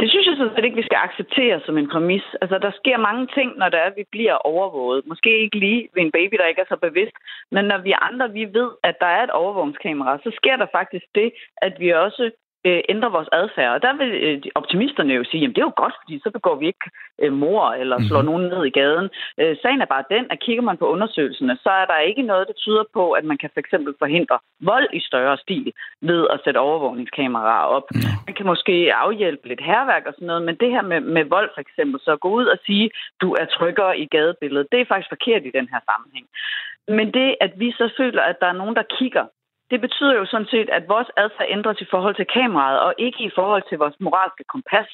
Det 0.00 0.10
synes 0.10 0.26
jeg 0.26 0.36
sådan 0.36 0.54
set 0.54 0.64
ikke, 0.64 0.80
vi 0.82 0.88
skal 0.88 1.04
acceptere 1.08 1.60
som 1.66 1.78
en 1.78 1.88
præmis. 1.92 2.26
Altså, 2.42 2.56
der 2.58 2.72
sker 2.80 3.06
mange 3.08 3.26
ting, 3.36 3.48
når 3.60 3.68
der 3.68 3.78
er, 3.78 3.88
at 3.90 4.00
vi 4.00 4.04
bliver 4.14 4.36
overvåget. 4.52 5.06
Måske 5.06 5.30
ikke 5.44 5.58
lige 5.58 5.88
ved 5.94 6.02
en 6.02 6.16
baby, 6.18 6.34
der 6.38 6.46
ikke 6.46 6.60
er 6.64 6.72
så 6.72 6.78
bevidst, 6.86 7.16
men 7.54 7.64
når 7.64 7.78
vi 7.86 7.92
andre 8.08 8.32
vi 8.38 8.44
ved, 8.58 8.70
at 8.88 8.96
der 9.00 9.10
er 9.16 9.22
et 9.24 9.36
overvågningskamera, 9.40 10.18
så 10.24 10.30
sker 10.40 10.56
der 10.56 10.66
faktisk 10.78 11.06
det, 11.14 11.28
at 11.66 11.74
vi 11.82 11.88
også 12.06 12.24
øh, 12.64 12.80
ændrer 12.88 13.08
vores 13.08 13.28
adfærd. 13.32 13.74
Og 13.74 13.82
der 13.82 13.92
vil 14.00 14.10
øh, 14.26 14.42
optimisterne 14.54 15.14
jo 15.14 15.24
sige, 15.24 15.44
at 15.44 15.50
det 15.54 15.58
er 15.58 15.70
jo 15.70 15.80
godt, 15.82 15.94
fordi 16.02 16.20
så 16.24 16.30
begår 16.30 16.54
vi 16.54 16.66
ikke 16.66 16.90
øh, 17.22 17.32
mor 17.32 17.72
eller 17.72 17.96
slår 17.98 18.22
mm-hmm. 18.22 18.32
nogen 18.32 18.48
ned 18.52 18.64
i 18.64 18.76
gaden. 18.80 19.08
Øh, 19.40 19.56
sagen 19.62 19.80
er 19.80 19.92
bare 19.94 20.10
den, 20.14 20.24
at 20.30 20.40
kigger 20.40 20.62
man 20.62 20.76
på 20.76 20.86
undersøgelserne, 20.94 21.58
så 21.62 21.70
er 21.70 21.86
der 21.86 21.98
ikke 21.98 22.22
noget, 22.22 22.48
der 22.48 22.52
tyder 22.52 22.84
på, 22.94 23.12
at 23.12 23.24
man 23.24 23.38
kan 23.38 23.50
fx 23.56 23.68
forhindre 23.98 24.38
vold 24.60 24.88
i 24.92 25.00
større 25.00 25.36
stil 25.38 25.72
ved 26.00 26.26
at 26.34 26.40
sætte 26.44 26.58
overvågningskameraer 26.58 27.66
op. 27.76 27.86
Mm. 27.90 28.00
Man 28.26 28.34
kan 28.34 28.46
måske 28.46 28.94
afhjælpe 28.94 29.48
lidt 29.48 29.60
herværk 29.60 30.06
og 30.06 30.12
sådan 30.14 30.26
noget, 30.26 30.42
men 30.42 30.56
det 30.62 30.70
her 30.70 30.82
med, 30.82 31.00
med 31.00 31.24
vold 31.24 31.50
for 31.54 31.60
eksempel, 31.60 32.00
så 32.00 32.16
gå 32.16 32.28
ud 32.28 32.46
og 32.46 32.58
sige, 32.66 32.90
du 33.20 33.32
er 33.32 33.44
tryggere 33.44 33.98
i 33.98 34.06
gadebilledet, 34.06 34.72
det 34.72 34.80
er 34.80 34.84
faktisk 34.84 35.08
forkert 35.08 35.42
i 35.44 35.56
den 35.58 35.68
her 35.72 35.80
sammenhæng. 35.90 36.26
Men 36.88 37.14
det, 37.14 37.36
at 37.40 37.52
vi 37.56 37.72
så 37.72 37.86
føler, 37.96 38.22
at 38.22 38.40
der 38.40 38.46
er 38.46 38.60
nogen, 38.60 38.76
der 38.76 38.82
kigger, 38.98 39.24
det 39.72 39.80
betyder 39.80 40.14
jo 40.14 40.24
sådan 40.26 40.50
set, 40.54 40.68
at 40.70 40.88
vores 40.88 41.10
adfærd 41.16 41.48
ændres 41.48 41.80
i 41.80 41.90
forhold 41.90 42.14
til 42.16 42.26
kameraet, 42.26 42.80
og 42.80 42.94
ikke 42.98 43.20
i 43.24 43.30
forhold 43.34 43.62
til 43.68 43.78
vores 43.78 43.96
moralske 44.00 44.44
kompas. 44.44 44.90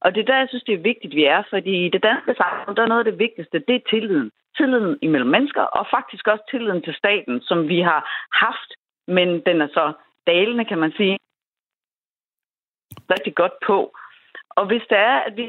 Og 0.00 0.14
det 0.14 0.20
er 0.20 0.30
der, 0.30 0.38
jeg 0.38 0.48
synes, 0.48 0.64
det 0.64 0.74
er 0.74 0.88
vigtigt, 0.90 1.14
vi 1.14 1.24
er, 1.24 1.42
fordi 1.50 1.86
i 1.86 1.88
det 1.88 2.02
danske 2.02 2.34
samfund, 2.42 2.76
der 2.76 2.82
er 2.82 2.92
noget 2.92 3.04
af 3.04 3.10
det 3.10 3.18
vigtigste, 3.18 3.64
det 3.68 3.76
er 3.76 3.88
tilliden. 3.90 4.30
Tilliden 4.56 4.98
imellem 5.02 5.30
mennesker, 5.30 5.62
og 5.62 5.86
faktisk 5.96 6.28
også 6.28 6.44
tilliden 6.50 6.82
til 6.82 6.94
staten, 6.94 7.40
som 7.40 7.68
vi 7.68 7.80
har 7.80 8.00
haft, 8.44 8.70
men 9.06 9.28
den 9.46 9.60
er 9.60 9.68
så 9.78 9.92
dalende, 10.26 10.64
kan 10.64 10.78
man 10.78 10.92
sige, 10.92 11.18
rigtig 13.14 13.34
godt 13.34 13.56
på. 13.66 13.78
Og 14.50 14.66
hvis 14.66 14.82
det 14.90 14.98
er, 14.98 15.18
at 15.26 15.36
vi 15.36 15.46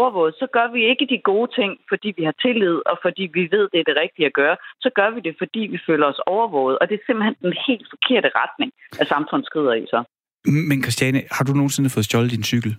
overvåget, 0.00 0.34
så 0.42 0.46
gør 0.56 0.66
vi 0.74 0.80
ikke 0.90 1.06
de 1.12 1.18
gode 1.30 1.48
ting, 1.58 1.72
fordi 1.90 2.08
vi 2.18 2.24
har 2.28 2.36
tillid, 2.44 2.76
og 2.90 2.96
fordi 3.04 3.24
vi 3.36 3.42
ved, 3.54 3.64
det 3.72 3.78
er 3.80 3.88
det 3.90 3.96
rigtige 4.04 4.26
at 4.30 4.34
gøre. 4.40 4.56
Så 4.84 4.88
gør 4.98 5.08
vi 5.14 5.20
det, 5.26 5.34
fordi 5.42 5.62
vi 5.74 5.78
føler 5.88 6.06
os 6.12 6.20
overvåget. 6.34 6.78
Og 6.80 6.84
det 6.88 6.94
er 6.94 7.04
simpelthen 7.06 7.36
den 7.46 7.54
helt 7.68 7.86
forkerte 7.94 8.30
retning, 8.40 8.70
at 9.00 9.06
samfundet 9.12 9.46
skrider 9.50 9.74
i 9.82 9.86
så. 9.94 10.00
Men 10.70 10.82
Christiane, 10.84 11.20
har 11.36 11.44
du 11.44 11.52
nogensinde 11.52 11.90
fået 11.90 12.04
stjålet 12.04 12.30
din 12.30 12.44
cykel? 12.52 12.72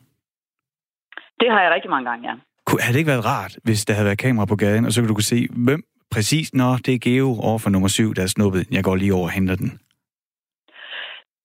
Det 1.42 1.50
har 1.54 1.62
jeg 1.62 1.72
rigtig 1.76 1.90
mange 1.90 2.10
gange, 2.10 2.24
ja. 2.30 2.36
Havde 2.80 2.94
det 2.94 3.00
ikke 3.00 3.14
været 3.16 3.26
rart, 3.26 3.54
hvis 3.64 3.86
der 3.86 3.94
havde 3.94 4.06
været 4.06 4.18
kamera 4.18 4.46
på 4.46 4.56
gaden, 4.56 4.86
og 4.86 4.92
så 4.92 5.02
kunne 5.02 5.08
du 5.08 5.14
kunne 5.14 5.34
se, 5.36 5.48
hvem 5.68 5.82
præcis, 6.12 6.54
når 6.54 6.78
det 6.86 6.94
er 6.94 7.00
Geo 7.00 7.30
over 7.40 7.60
for 7.60 7.70
nummer 7.70 7.88
syv, 7.88 8.14
der 8.16 8.24
er 8.24 8.28
snuppet. 8.28 8.68
Jeg 8.72 8.84
går 8.84 8.96
lige 8.96 9.14
over 9.14 9.24
og 9.24 9.32
henter 9.32 9.56
den. 9.56 9.80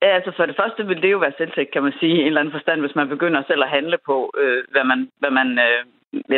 Ja, 0.03 0.09
altså 0.09 0.33
for 0.37 0.47
det 0.47 0.57
første 0.57 0.87
vil 0.87 1.03
det 1.03 1.13
jo 1.13 1.19
være 1.19 1.39
selvtægt, 1.39 1.71
kan 1.71 1.83
man 1.83 1.93
sige, 2.01 2.17
i 2.17 2.21
en 2.21 2.27
eller 2.27 2.41
anden 2.41 2.57
forstand, 2.59 2.81
hvis 2.81 2.95
man 2.95 3.09
begynder 3.09 3.43
selv 3.47 3.63
at 3.63 3.75
handle 3.77 3.99
på, 4.07 4.33
øh, 4.39 4.65
hvad 4.73 4.85
man, 4.85 5.11
hvad 5.19 5.31
man 5.31 5.59
øh, 5.59 5.83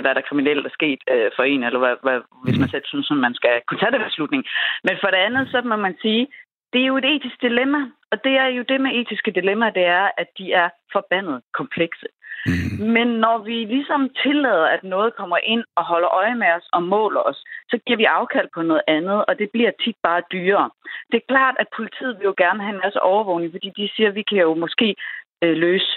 hvad 0.02 0.14
der 0.14 0.28
kriminelt 0.28 0.66
er 0.66 0.70
sket 0.78 1.00
øh, 1.10 1.30
for 1.36 1.42
en, 1.42 1.62
eller 1.64 1.78
hvad, 1.78 1.96
hvad, 2.02 2.20
hvis 2.44 2.58
man 2.58 2.68
selv 2.68 2.84
synes, 2.86 3.10
at 3.10 3.16
man 3.16 3.34
skal 3.34 3.62
kunne 3.66 3.80
tage 3.80 3.92
den 3.92 4.08
beslutning. 4.08 4.44
Men 4.84 4.96
for 5.00 5.08
det 5.10 5.20
andet, 5.26 5.48
så 5.50 5.62
må 5.64 5.76
man 5.76 5.96
sige, 6.02 6.26
det 6.72 6.80
er 6.80 6.86
jo 6.86 6.96
et 6.96 7.04
etisk 7.04 7.42
dilemma, 7.42 7.80
og 8.12 8.24
det 8.24 8.34
er 8.44 8.46
jo 8.46 8.62
det 8.68 8.80
med 8.80 8.90
etiske 9.00 9.30
dilemmaer, 9.30 9.70
det 9.70 9.86
er, 9.86 10.10
at 10.16 10.28
de 10.38 10.52
er 10.52 10.68
forbandet 10.92 11.42
komplekse. 11.54 12.06
Mm. 12.46 12.86
Men 12.96 13.08
når 13.24 13.38
vi 13.38 13.56
ligesom 13.74 14.10
tillader, 14.22 14.66
at 14.66 14.84
noget 14.84 15.14
kommer 15.14 15.38
ind 15.42 15.64
og 15.76 15.84
holder 15.84 16.14
øje 16.14 16.34
med 16.34 16.50
os 16.58 16.68
og 16.72 16.82
måler 16.82 17.20
os, 17.20 17.44
så 17.70 17.76
giver 17.86 17.96
vi 17.96 18.04
afkald 18.04 18.48
på 18.54 18.62
noget 18.62 18.82
andet, 18.86 19.24
og 19.28 19.38
det 19.38 19.48
bliver 19.52 19.70
tit 19.84 19.96
bare 20.02 20.22
dyrere. 20.32 20.70
Det 21.10 21.16
er 21.18 21.32
klart, 21.32 21.56
at 21.58 21.66
politiet 21.76 22.18
vil 22.18 22.24
jo 22.24 22.34
gerne 22.36 22.62
have 22.62 22.74
en 22.74 22.82
masse 22.84 23.00
overvågning, 23.02 23.52
fordi 23.52 23.70
de 23.76 23.90
siger, 23.96 24.08
at 24.08 24.14
vi 24.14 24.22
kan 24.22 24.38
jo 24.38 24.54
måske 24.54 24.96
øh, 25.42 25.56
løse 25.56 25.90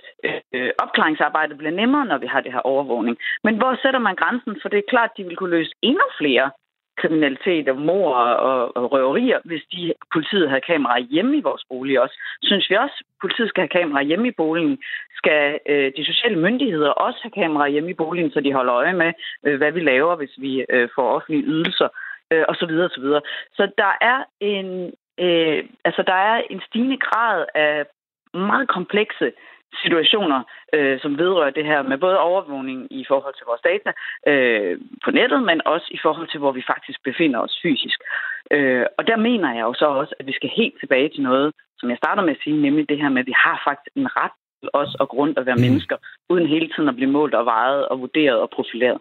øh, 0.54 0.72
opklaringsarbejdet 0.84 1.58
bliver 1.58 1.80
nemmere, 1.82 2.06
når 2.06 2.18
vi 2.18 2.28
har 2.28 2.42
det 2.42 2.54
her 2.54 2.60
overvågning. 2.60 3.18
Men 3.44 3.58
hvor 3.58 3.80
sætter 3.82 4.00
man 4.00 4.16
grænsen? 4.16 4.60
For 4.62 4.70
det 4.70 4.78
er 4.78 4.92
klart, 4.94 5.10
at 5.12 5.18
de 5.18 5.24
vil 5.24 5.36
kunne 5.38 5.58
løse 5.58 5.74
endnu 5.82 6.08
flere 6.18 6.52
kriminalitet 7.02 7.70
og 7.70 7.78
mor 7.78 8.16
og, 8.16 8.78
og 8.78 8.92
røverier, 8.92 9.40
hvis 9.44 9.64
de 9.74 9.94
politiet 10.14 10.50
havde 10.50 10.62
kameraer 10.62 11.00
hjemme 11.00 11.38
i 11.38 11.42
vores 11.42 11.64
bolig 11.70 12.02
også. 12.02 12.16
Synes 12.44 12.70
vi 12.70 12.76
også, 12.76 12.98
at 13.00 13.06
politiet 13.22 13.50
skal 13.50 13.62
have 13.62 13.78
kameraer 13.80 14.04
hjemme 14.04 14.28
i 14.28 14.38
boligen? 14.38 14.78
Skal 15.18 15.60
øh, 15.70 15.92
de 15.98 16.06
sociale 16.06 16.40
myndigheder 16.40 16.90
også 16.90 17.20
have 17.24 17.32
kameraer 17.42 17.70
hjemme 17.70 17.90
i 17.90 18.00
boligen, 18.04 18.32
så 18.32 18.40
de 18.42 18.54
holder 18.54 18.74
øje 18.76 18.94
med, 18.94 19.12
øh, 19.46 19.58
hvad 19.58 19.72
vi 19.72 19.80
laver, 19.80 20.16
hvis 20.16 20.34
vi 20.38 20.66
øh, 20.70 20.90
får 20.96 21.16
offentlige 21.16 21.48
ydelser? 21.54 21.88
Øh, 22.32 22.44
og 22.48 22.56
så 22.56 22.66
videre, 22.66 22.86
og 22.86 22.92
så 22.92 23.02
videre. 23.02 23.22
Så 23.54 23.72
der 23.78 23.94
er 24.02 24.24
en, 24.40 24.94
øh, 25.20 25.64
altså 25.86 26.02
der 26.08 26.14
er 26.14 26.42
en 26.50 26.62
stigende 26.68 26.98
grad 26.98 27.46
af 27.56 27.86
meget 28.34 28.68
komplekse 28.68 29.32
situationer, 29.84 30.40
øh, 30.74 31.00
som 31.00 31.18
vedrører 31.18 31.50
det 31.50 31.66
her 31.66 31.82
med 31.82 31.98
både 31.98 32.20
overvågning 32.20 32.88
i 32.92 33.06
forhold 33.08 33.36
til 33.36 33.46
vores 33.50 33.62
data 33.72 33.92
øh, 34.32 34.78
på 35.04 35.12
nettet, 35.12 35.44
men 35.44 35.68
også 35.74 35.88
i 35.92 36.00
forhold 36.06 36.28
til, 36.30 36.40
hvor 36.40 36.52
vi 36.52 36.64
faktisk 36.74 37.00
befinder 37.04 37.40
os 37.40 37.60
fysisk. 37.64 38.00
Øh, 38.52 38.86
og 38.98 39.08
der 39.08 39.18
mener 39.18 39.54
jeg 39.54 39.62
jo 39.70 39.74
så 39.74 39.86
også, 39.86 40.14
at 40.20 40.28
vi 40.28 40.34
skal 40.34 40.50
helt 40.50 40.76
tilbage 40.80 41.10
til 41.10 41.22
noget, 41.24 41.54
som 41.80 41.90
jeg 41.90 41.98
starter 41.98 42.24
med 42.24 42.36
at 42.36 42.44
sige, 42.44 42.62
nemlig 42.62 42.90
det 42.90 43.02
her 43.02 43.10
med, 43.10 43.22
at 43.22 43.32
vi 43.32 43.36
har 43.46 43.62
faktisk 43.68 43.92
en 43.96 44.10
ret 44.20 44.36
til 44.60 44.70
os 44.74 44.96
og 45.02 45.08
grund 45.10 45.34
at 45.38 45.46
være 45.46 45.56
mm. 45.56 45.62
mennesker, 45.62 45.98
uden 46.30 46.48
hele 46.48 46.70
tiden 46.74 46.90
at 46.90 46.96
blive 46.96 47.12
målt 47.18 47.36
og 47.36 47.46
vejet 47.46 47.88
og 47.88 48.00
vurderet 48.00 48.40
og 48.40 48.50
profileret. 48.50 49.00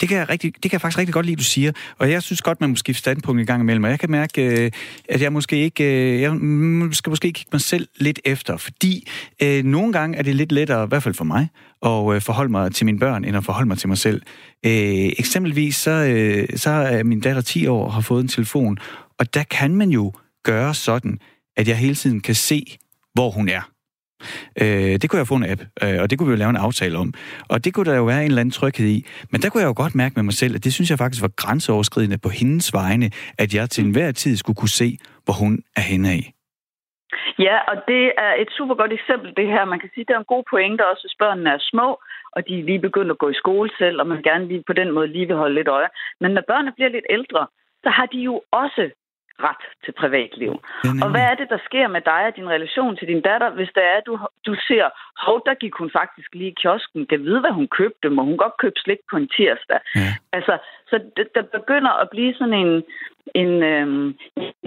Det 0.00 0.08
kan, 0.08 0.18
jeg 0.18 0.28
rigtig, 0.28 0.54
det 0.54 0.62
kan 0.62 0.72
jeg 0.72 0.80
faktisk 0.80 0.98
rigtig 0.98 1.14
godt 1.14 1.26
lide, 1.26 1.36
du 1.36 1.44
siger. 1.44 1.72
Og 1.98 2.10
jeg 2.10 2.22
synes 2.22 2.42
godt, 2.42 2.60
man 2.60 2.70
må 2.70 2.76
skifte 2.76 2.98
standpunkt 2.98 3.42
i 3.42 3.44
gang 3.44 3.62
imellem. 3.62 3.84
Og 3.84 3.90
jeg 3.90 3.98
kan 3.98 4.10
mærke, 4.10 4.64
øh, 4.64 4.70
at 5.08 5.22
jeg 5.22 5.32
måske 5.32 5.56
ikke... 5.56 5.84
Øh, 5.84 6.20
jeg 6.20 6.30
skal 6.92 7.10
måske 7.10 7.32
kigge 7.32 7.50
mig 7.52 7.60
selv 7.60 7.88
lidt 7.96 8.20
efter. 8.24 8.56
Fordi 8.56 9.08
øh, 9.42 9.64
nogle 9.64 9.92
gange 9.92 10.18
er 10.18 10.22
det 10.22 10.34
lidt 10.34 10.52
lettere, 10.52 10.84
i 10.84 10.88
hvert 10.88 11.02
fald 11.02 11.14
for 11.14 11.24
mig, 11.24 11.48
at 11.82 12.14
øh, 12.14 12.20
forholde 12.20 12.50
mig 12.50 12.72
til 12.72 12.86
mine 12.86 12.98
børn, 12.98 13.24
end 13.24 13.36
at 13.36 13.44
forholde 13.44 13.68
mig 13.68 13.78
til 13.78 13.88
mig 13.88 13.98
selv. 13.98 14.22
eksempelvis 14.64 15.76
så, 15.76 16.46
så 16.56 16.70
er 16.70 17.02
min 17.02 17.20
datter 17.20 17.42
10 17.42 17.66
år 17.66 17.86
og 17.86 17.92
har 17.92 18.00
fået 18.00 18.22
en 18.22 18.28
telefon. 18.28 18.78
Og 19.18 19.34
der 19.34 19.42
kan 19.42 19.74
man 19.74 19.90
jo 19.90 20.12
gøre 20.44 20.74
sådan, 20.74 21.18
at 21.56 21.68
jeg 21.68 21.76
hele 21.76 21.94
tiden 21.94 22.20
kan 22.20 22.34
se, 22.34 22.76
hvor 23.14 23.30
hun 23.30 23.48
er. 23.48 23.75
Øh, 24.62 24.92
det 25.00 25.10
kunne 25.10 25.18
jeg 25.18 25.26
få 25.26 25.34
en 25.34 25.50
app, 25.52 25.62
øh, 25.84 25.98
og 26.02 26.10
det 26.10 26.14
kunne 26.18 26.28
vi 26.28 26.34
jo 26.36 26.42
lave 26.42 26.50
en 26.50 26.64
aftale 26.66 26.98
om. 26.98 27.14
Og 27.48 27.64
det 27.64 27.74
kunne 27.74 27.90
der 27.90 27.96
jo 27.96 28.04
være 28.04 28.20
en 28.20 28.30
eller 28.30 28.40
anden 28.40 28.56
tryghed 28.58 28.88
i. 28.98 29.06
Men 29.30 29.40
der 29.42 29.48
kunne 29.50 29.62
jeg 29.62 29.68
jo 29.68 29.82
godt 29.82 29.94
mærke 29.94 30.14
med 30.16 30.22
mig 30.22 30.36
selv, 30.42 30.54
at 30.54 30.64
det 30.64 30.72
synes 30.72 30.90
jeg 30.90 30.98
faktisk 30.98 31.22
var 31.22 31.32
grænseoverskridende 31.42 32.18
på 32.18 32.28
hendes 32.28 32.72
vegne, 32.72 33.10
at 33.38 33.54
jeg 33.54 33.70
til 33.70 33.84
enhver 33.84 34.12
tid 34.12 34.36
skulle 34.36 34.56
kunne 34.56 34.78
se, 34.82 34.98
hvor 35.24 35.34
hun 35.42 35.52
er 35.76 35.80
henne 35.80 36.08
af. 36.08 36.32
Ja, 37.38 37.56
og 37.70 37.76
det 37.88 38.04
er 38.26 38.32
et 38.42 38.50
super 38.58 38.74
godt 38.74 38.92
eksempel, 38.92 39.28
det 39.36 39.46
her. 39.46 39.64
Man 39.64 39.80
kan 39.80 39.90
sige, 39.94 40.04
det 40.08 40.14
er 40.14 40.18
en 40.18 40.34
god 40.34 40.44
pointe 40.50 40.88
også, 40.90 41.02
hvis 41.02 41.20
børnene 41.24 41.50
er 41.50 41.68
små, 41.72 41.88
og 42.36 42.40
de 42.48 42.58
er 42.58 42.64
lige 42.64 42.86
begyndt 42.88 43.10
at 43.10 43.18
gå 43.18 43.28
i 43.30 43.40
skole 43.42 43.70
selv, 43.78 44.00
og 44.00 44.06
man 44.06 44.22
gerne 44.22 44.48
lige 44.48 44.64
på 44.66 44.72
den 44.72 44.90
måde 44.92 45.08
lige 45.08 45.26
vil 45.26 45.36
holde 45.36 45.54
lidt 45.54 45.68
øje. 45.68 45.88
Men 46.20 46.30
når 46.30 46.44
børnene 46.50 46.72
bliver 46.76 46.88
lidt 46.88 47.08
ældre, 47.10 47.46
så 47.84 47.90
har 47.90 48.06
de 48.06 48.18
jo 48.18 48.34
også 48.52 48.90
ret 49.42 49.64
til 49.84 49.92
privatliv. 49.92 50.52
Og 51.02 51.08
hvad 51.10 51.24
er 51.30 51.34
det, 51.34 51.48
der 51.50 51.58
sker 51.68 51.88
med 51.88 52.00
dig 52.00 52.22
og 52.28 52.36
din 52.36 52.48
relation 52.48 52.96
til 52.96 53.08
din 53.08 53.20
datter, 53.20 53.50
hvis 53.50 53.70
det 53.74 53.84
er, 53.84 53.96
at 54.00 54.06
du, 54.06 54.18
du 54.46 54.54
ser, 54.68 54.84
hov, 55.26 55.42
der 55.46 55.54
gik 55.54 55.74
hun 55.80 55.90
faktisk 55.90 56.34
lige 56.34 56.50
i 56.50 56.58
kiosken, 56.62 57.06
kan 57.06 57.20
vide, 57.26 57.40
hvad 57.40 57.50
hun 57.50 57.68
købte, 57.68 58.08
må 58.08 58.22
hun 58.22 58.36
godt 58.36 58.56
købe 58.62 58.78
slik 58.84 58.98
på 59.10 59.16
en 59.16 59.28
tirsdag. 59.36 59.80
Ja. 59.94 60.10
Altså, 60.32 60.58
så 60.90 60.96
det, 61.16 61.26
der 61.34 61.42
begynder 61.42 61.92
at 62.02 62.10
blive 62.10 62.34
sådan 62.34 62.58
en, 62.64 62.82
en, 63.34 63.62
øhm, 63.62 64.08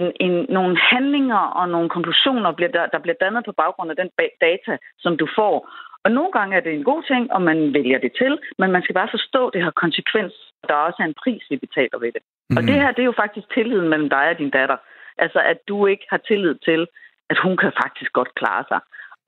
en, 0.02 0.12
en, 0.20 0.46
nogle 0.48 0.78
handlinger 0.90 1.42
og 1.60 1.68
nogle 1.68 1.88
konklusioner, 1.88 2.52
bliver 2.52 2.70
der, 2.70 2.86
der 2.86 2.98
bliver 2.98 3.18
dannet 3.20 3.44
på 3.44 3.52
baggrund 3.52 3.90
af 3.90 3.96
den 3.96 4.10
data, 4.40 4.76
som 4.98 5.16
du 5.16 5.26
får. 5.38 5.54
Og 6.04 6.10
nogle 6.10 6.32
gange 6.32 6.56
er 6.56 6.60
det 6.60 6.72
en 6.74 6.84
god 6.84 7.02
ting, 7.02 7.32
og 7.32 7.42
man 7.42 7.74
vælger 7.74 7.98
det 7.98 8.12
til, 8.20 8.38
men 8.58 8.72
man 8.72 8.82
skal 8.82 8.94
bare 8.94 9.14
forstå, 9.16 9.46
at 9.46 9.54
det 9.54 9.62
har 9.62 9.70
konsekvens. 9.84 10.32
Der 10.68 10.74
er 10.74 10.86
også 10.88 11.02
en 11.02 11.20
pris, 11.22 11.42
vi 11.50 11.56
betaler 11.56 11.98
ved 11.98 12.12
det. 12.16 12.22
Mm. 12.50 12.56
Og 12.56 12.62
det 12.62 12.74
her, 12.82 12.90
det 12.92 13.02
er 13.02 13.10
jo 13.12 13.20
faktisk 13.22 13.46
tilliden 13.54 13.88
mellem 13.88 14.08
dig 14.08 14.26
og 14.32 14.38
din 14.38 14.50
datter. 14.50 14.76
Altså, 15.18 15.40
at 15.52 15.58
du 15.68 15.86
ikke 15.86 16.06
har 16.10 16.20
tillid 16.28 16.54
til, 16.68 16.86
at 17.30 17.38
hun 17.44 17.56
kan 17.56 17.72
faktisk 17.82 18.12
godt 18.12 18.34
klare 18.34 18.64
sig. 18.68 18.80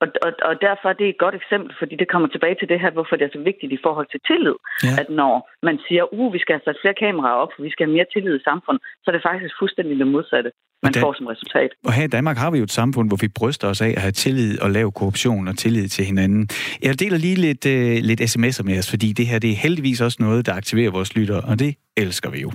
Og, 0.03 0.07
og, 0.25 0.31
og 0.49 0.53
derfor 0.67 0.87
er 0.89 0.97
det 1.01 1.07
et 1.09 1.19
godt 1.23 1.35
eksempel, 1.41 1.71
fordi 1.81 1.93
det 2.01 2.07
kommer 2.13 2.27
tilbage 2.35 2.55
til 2.59 2.67
det 2.71 2.79
her, 2.83 2.91
hvorfor 2.97 3.15
det 3.15 3.25
er 3.25 3.33
så 3.37 3.41
vigtigt 3.49 3.71
i 3.77 3.79
forhold 3.85 4.07
til 4.13 4.19
tillid. 4.29 4.57
Ja. 4.85 4.93
At 5.01 5.07
når 5.21 5.33
man 5.67 5.75
siger, 5.87 6.03
uh, 6.19 6.33
vi 6.35 6.39
skal 6.43 6.53
have 6.55 6.65
sat 6.67 6.77
flere 6.83 6.97
kameraer 7.03 7.37
op, 7.43 7.51
for 7.55 7.61
vi 7.67 7.71
skal 7.73 7.83
have 7.85 7.95
mere 7.97 8.07
tillid 8.13 8.35
i 8.39 8.43
samfundet, 8.49 8.81
så 9.01 9.05
er 9.11 9.15
det 9.15 9.23
faktisk 9.29 9.53
fuldstændig 9.61 9.93
det 10.01 10.07
modsatte, 10.15 10.49
man 10.85 10.93
får 11.03 11.13
som 11.17 11.25
resultat. 11.33 11.71
Og 11.87 11.93
her 11.97 12.03
i 12.09 12.13
Danmark 12.17 12.37
har 12.43 12.49
vi 12.51 12.57
jo 12.61 12.65
et 12.71 12.77
samfund, 12.81 13.07
hvor 13.09 13.19
vi 13.25 13.29
bryster 13.39 13.67
os 13.73 13.81
af 13.87 13.91
at 13.97 14.01
have 14.05 14.17
tillid 14.25 14.51
og 14.63 14.69
lav 14.77 14.87
korruption 14.99 15.47
og 15.51 15.55
tillid 15.63 15.87
til 15.95 16.03
hinanden. 16.11 16.41
Jeg 16.87 16.99
deler 16.99 17.19
lige 17.25 17.37
lidt, 17.47 17.63
uh, 17.75 17.95
lidt 18.09 18.21
sms'er 18.31 18.63
med 18.69 18.75
os, 18.81 18.89
fordi 18.93 19.07
det 19.19 19.25
her 19.29 19.39
det 19.39 19.51
er 19.51 19.59
heldigvis 19.65 20.01
også 20.07 20.17
noget, 20.25 20.45
der 20.47 20.53
aktiverer 20.61 20.91
vores 20.91 21.11
lyttere, 21.17 21.41
og 21.49 21.59
det 21.59 21.71
elsker 21.97 22.29
vi 22.31 22.39
jo. 22.45 22.51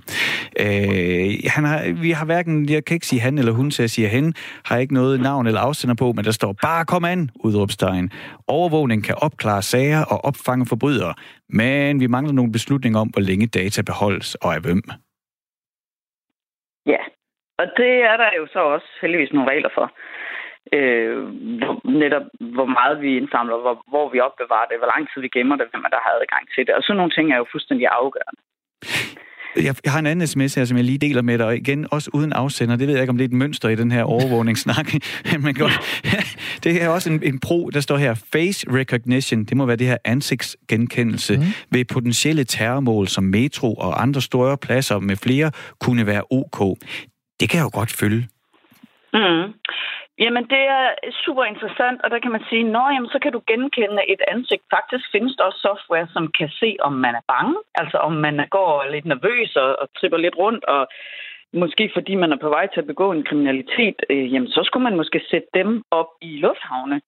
Øh, 0.64 1.28
han 1.54 1.64
har, 1.64 1.78
vi 2.02 2.10
har 2.10 2.26
hverken, 2.26 2.68
jeg 2.70 2.84
kan 2.84 2.94
ikke 2.94 3.06
sige 3.06 3.20
han 3.20 3.38
eller 3.38 3.52
hun, 3.52 3.70
så 3.70 3.82
jeg 3.82 3.90
siger 3.90 4.08
hen, 4.08 4.34
har 4.64 4.76
ikke 4.78 4.94
noget 4.94 5.20
navn 5.20 5.46
eller 5.46 5.60
afsender 5.60 5.96
på, 5.98 6.12
men 6.12 6.24
der 6.24 6.30
står 6.30 6.52
bare 6.62 6.84
kom 6.84 7.04
an, 7.04 7.30
udråbstegn. 7.44 8.10
Overvågning 8.48 9.04
kan 9.04 9.14
opklare 9.22 9.62
sager 9.62 10.02
og 10.12 10.18
opfange 10.24 10.66
forbrydere, 10.68 11.14
men 11.48 12.00
vi 12.00 12.06
mangler 12.06 12.32
nogle 12.32 12.52
beslutninger 12.52 13.00
om, 13.00 13.08
hvor 13.08 13.22
længe 13.30 13.46
data 13.46 13.82
beholdes 13.82 14.34
og 14.34 14.54
af 14.54 14.60
hvem. 14.60 14.82
Ja, 16.86 17.02
og 17.60 17.66
det 17.76 17.94
er 18.10 18.16
der 18.22 18.30
jo 18.38 18.46
så 18.52 18.60
også 18.74 18.88
heldigvis 19.02 19.32
nogle 19.32 19.50
regler 19.50 19.70
for. 19.74 19.86
Øh, 20.76 21.16
netop 22.02 22.26
hvor 22.56 22.68
meget 22.78 23.00
vi 23.00 23.16
indsamler, 23.16 23.56
hvor, 23.64 23.76
hvor 23.92 24.06
vi 24.12 24.20
opbevarer 24.20 24.68
det, 24.70 24.78
hvor 24.78 24.90
lang 24.94 25.08
tid 25.08 25.20
vi 25.22 25.34
gemmer 25.36 25.56
det, 25.56 25.66
hvem 25.70 25.84
der 25.94 26.00
har 26.06 26.12
adgang 26.20 26.44
til 26.54 26.66
det. 26.66 26.74
Og 26.74 26.82
sådan 26.82 26.96
nogle 26.96 27.14
ting 27.16 27.26
er 27.32 27.36
jo 27.36 27.46
fuldstændig 27.52 27.86
afgørende. 28.00 28.42
Jeg, 29.56 29.74
jeg 29.84 29.92
har 29.92 29.98
en 29.98 30.06
anden 30.06 30.26
sms 30.26 30.54
her, 30.54 30.64
som 30.64 30.76
jeg 30.76 30.84
lige 30.84 30.98
deler 30.98 31.22
med 31.22 31.38
dig, 31.38 31.46
og 31.46 31.56
igen 31.56 31.86
også 31.90 32.10
uden 32.14 32.32
afsender. 32.32 32.76
Det 32.76 32.86
ved 32.86 32.94
jeg 32.94 33.02
ikke, 33.02 33.10
om 33.10 33.16
det 33.16 33.24
er 33.24 33.28
et 33.28 33.34
mønster 33.34 33.68
i 33.68 33.74
den 33.74 33.90
her 33.90 34.02
overvågningssnak. 34.02 34.92
Men 35.44 35.54
godt, 35.54 36.02
det 36.64 36.82
er 36.82 36.88
også 36.88 37.10
en, 37.10 37.22
en 37.22 37.40
pro, 37.40 37.70
der 37.70 37.80
står 37.80 37.96
her, 37.96 38.14
face 38.32 38.66
recognition, 38.70 39.44
det 39.44 39.56
må 39.56 39.66
være 39.66 39.76
det 39.76 39.86
her 39.86 39.96
ansigtsgenkendelse 40.04 41.36
mm. 41.36 41.44
ved 41.70 41.84
potentielle 41.84 42.44
terrormål 42.44 43.08
som 43.08 43.24
metro 43.24 43.74
og 43.74 44.02
andre 44.02 44.20
store 44.20 44.56
pladser 44.58 44.98
med 44.98 45.16
flere 45.16 45.50
kunne 45.80 46.06
være 46.06 46.22
ok. 46.30 46.78
Det 47.40 47.50
kan 47.50 47.58
jeg 47.58 47.64
jo 47.64 47.70
godt 47.72 47.92
følge. 47.92 48.28
Mm. 49.12 49.52
Jamen, 50.22 50.44
det 50.54 50.62
er 50.78 50.84
super 51.24 51.44
interessant, 51.44 52.02
og 52.04 52.10
der 52.10 52.18
kan 52.18 52.32
man 52.32 52.44
sige, 52.48 52.64
nå, 52.76 52.84
jamen, 52.94 53.10
så 53.14 53.18
kan 53.22 53.32
du 53.32 53.40
genkende 53.46 54.02
et 54.12 54.22
ansigt. 54.28 54.62
Faktisk 54.76 55.04
findes 55.12 55.36
der 55.36 55.44
også 55.44 55.60
software, 55.68 56.06
som 56.12 56.24
kan 56.38 56.48
se, 56.60 56.76
om 56.80 56.92
man 56.92 57.14
er 57.14 57.24
bange, 57.28 57.56
altså 57.74 57.96
om 57.98 58.12
man 58.12 58.46
går 58.50 58.72
lidt 58.90 59.04
nervøs 59.04 59.56
og, 59.56 59.76
og 59.80 59.86
tripper 59.96 60.18
lidt 60.18 60.36
rundt, 60.38 60.64
og 60.64 60.88
måske 61.52 61.90
fordi 61.94 62.14
man 62.14 62.32
er 62.32 62.36
på 62.36 62.48
vej 62.48 62.66
til 62.66 62.80
at 62.80 62.86
begå 62.86 63.12
en 63.12 63.24
kriminalitet, 63.24 63.98
øh, 64.10 64.32
jamen, 64.32 64.48
så 64.48 64.60
skulle 64.64 64.84
man 64.84 64.96
måske 64.96 65.20
sætte 65.30 65.48
dem 65.54 65.82
op 65.90 66.10
i 66.22 66.30
lufthavne. 66.38 67.00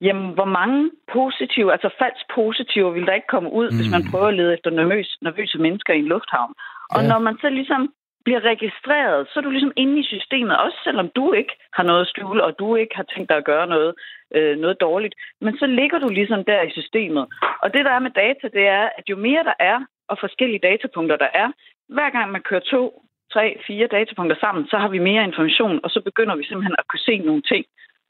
Jamen, 0.00 0.28
hvor 0.34 0.50
mange 0.58 0.90
positive, 1.12 1.72
altså 1.72 1.90
falsk 1.98 2.24
positive, 2.34 2.94
vil 2.94 3.06
der 3.06 3.14
ikke 3.14 3.32
komme 3.34 3.52
ud, 3.52 3.70
mm. 3.70 3.76
hvis 3.76 3.90
man 3.90 4.04
prøver 4.10 4.28
at 4.28 4.38
lede 4.40 4.54
efter 4.54 4.70
nervøs, 4.70 5.18
nervøse 5.22 5.58
mennesker 5.58 5.92
i 5.94 5.98
en 5.98 6.12
lufthavn. 6.14 6.54
Og 6.94 7.00
ja. 7.02 7.08
når 7.08 7.18
man 7.18 7.36
så 7.42 7.48
ligesom 7.48 7.92
bliver 8.24 8.44
registreret, 8.52 9.26
så 9.28 9.34
er 9.38 9.44
du 9.44 9.50
ligesom 9.50 9.72
inde 9.76 10.00
i 10.00 10.10
systemet, 10.14 10.58
også 10.64 10.78
selvom 10.84 11.08
du 11.16 11.32
ikke 11.32 11.54
har 11.76 11.82
noget 11.82 12.00
at 12.00 12.08
skjule, 12.08 12.44
og 12.44 12.58
du 12.58 12.76
ikke 12.76 12.96
har 12.96 13.06
tænkt 13.14 13.28
dig 13.28 13.36
at 13.36 13.44
gøre 13.44 13.66
noget, 13.66 13.94
øh, 14.36 14.58
noget 14.58 14.80
dårligt. 14.80 15.14
Men 15.40 15.58
så 15.58 15.66
ligger 15.66 15.98
du 15.98 16.08
ligesom 16.08 16.44
der 16.44 16.62
i 16.62 16.70
systemet. 16.70 17.26
Og 17.62 17.74
det, 17.74 17.84
der 17.84 17.90
er 17.90 18.06
med 18.06 18.10
data, 18.10 18.46
det 18.56 18.66
er, 18.66 18.88
at 18.98 19.04
jo 19.10 19.16
mere 19.16 19.44
der 19.44 19.56
er, 19.60 19.78
og 20.08 20.16
forskellige 20.20 20.64
datapunkter 20.68 21.16
der 21.16 21.30
er, 21.34 21.48
hver 21.88 22.10
gang 22.10 22.32
man 22.32 22.42
kører 22.42 22.60
to, 22.60 23.02
tre, 23.32 23.60
fire 23.66 23.86
datapunkter 23.86 24.36
sammen, 24.40 24.66
så 24.70 24.76
har 24.78 24.88
vi 24.88 24.98
mere 24.98 25.24
information, 25.24 25.80
og 25.84 25.90
så 25.90 26.00
begynder 26.08 26.34
vi 26.36 26.44
simpelthen 26.44 26.76
at 26.78 26.88
kunne 26.88 27.06
se 27.10 27.18
nogle 27.18 27.42
ting 27.42 27.64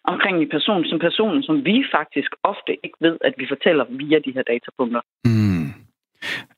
omkring 0.05 0.37
en 0.43 0.49
person 0.57 0.85
som 0.85 0.99
personen, 0.99 1.43
som 1.43 1.65
vi 1.65 1.85
faktisk 1.97 2.31
ofte 2.43 2.73
ikke 2.85 2.99
ved, 3.01 3.17
at 3.21 3.35
vi 3.39 3.47
fortæller 3.49 3.85
via 3.91 4.19
de 4.19 4.35
her 4.37 4.43
datapunkter. 4.43 5.01
Mm. 5.25 5.58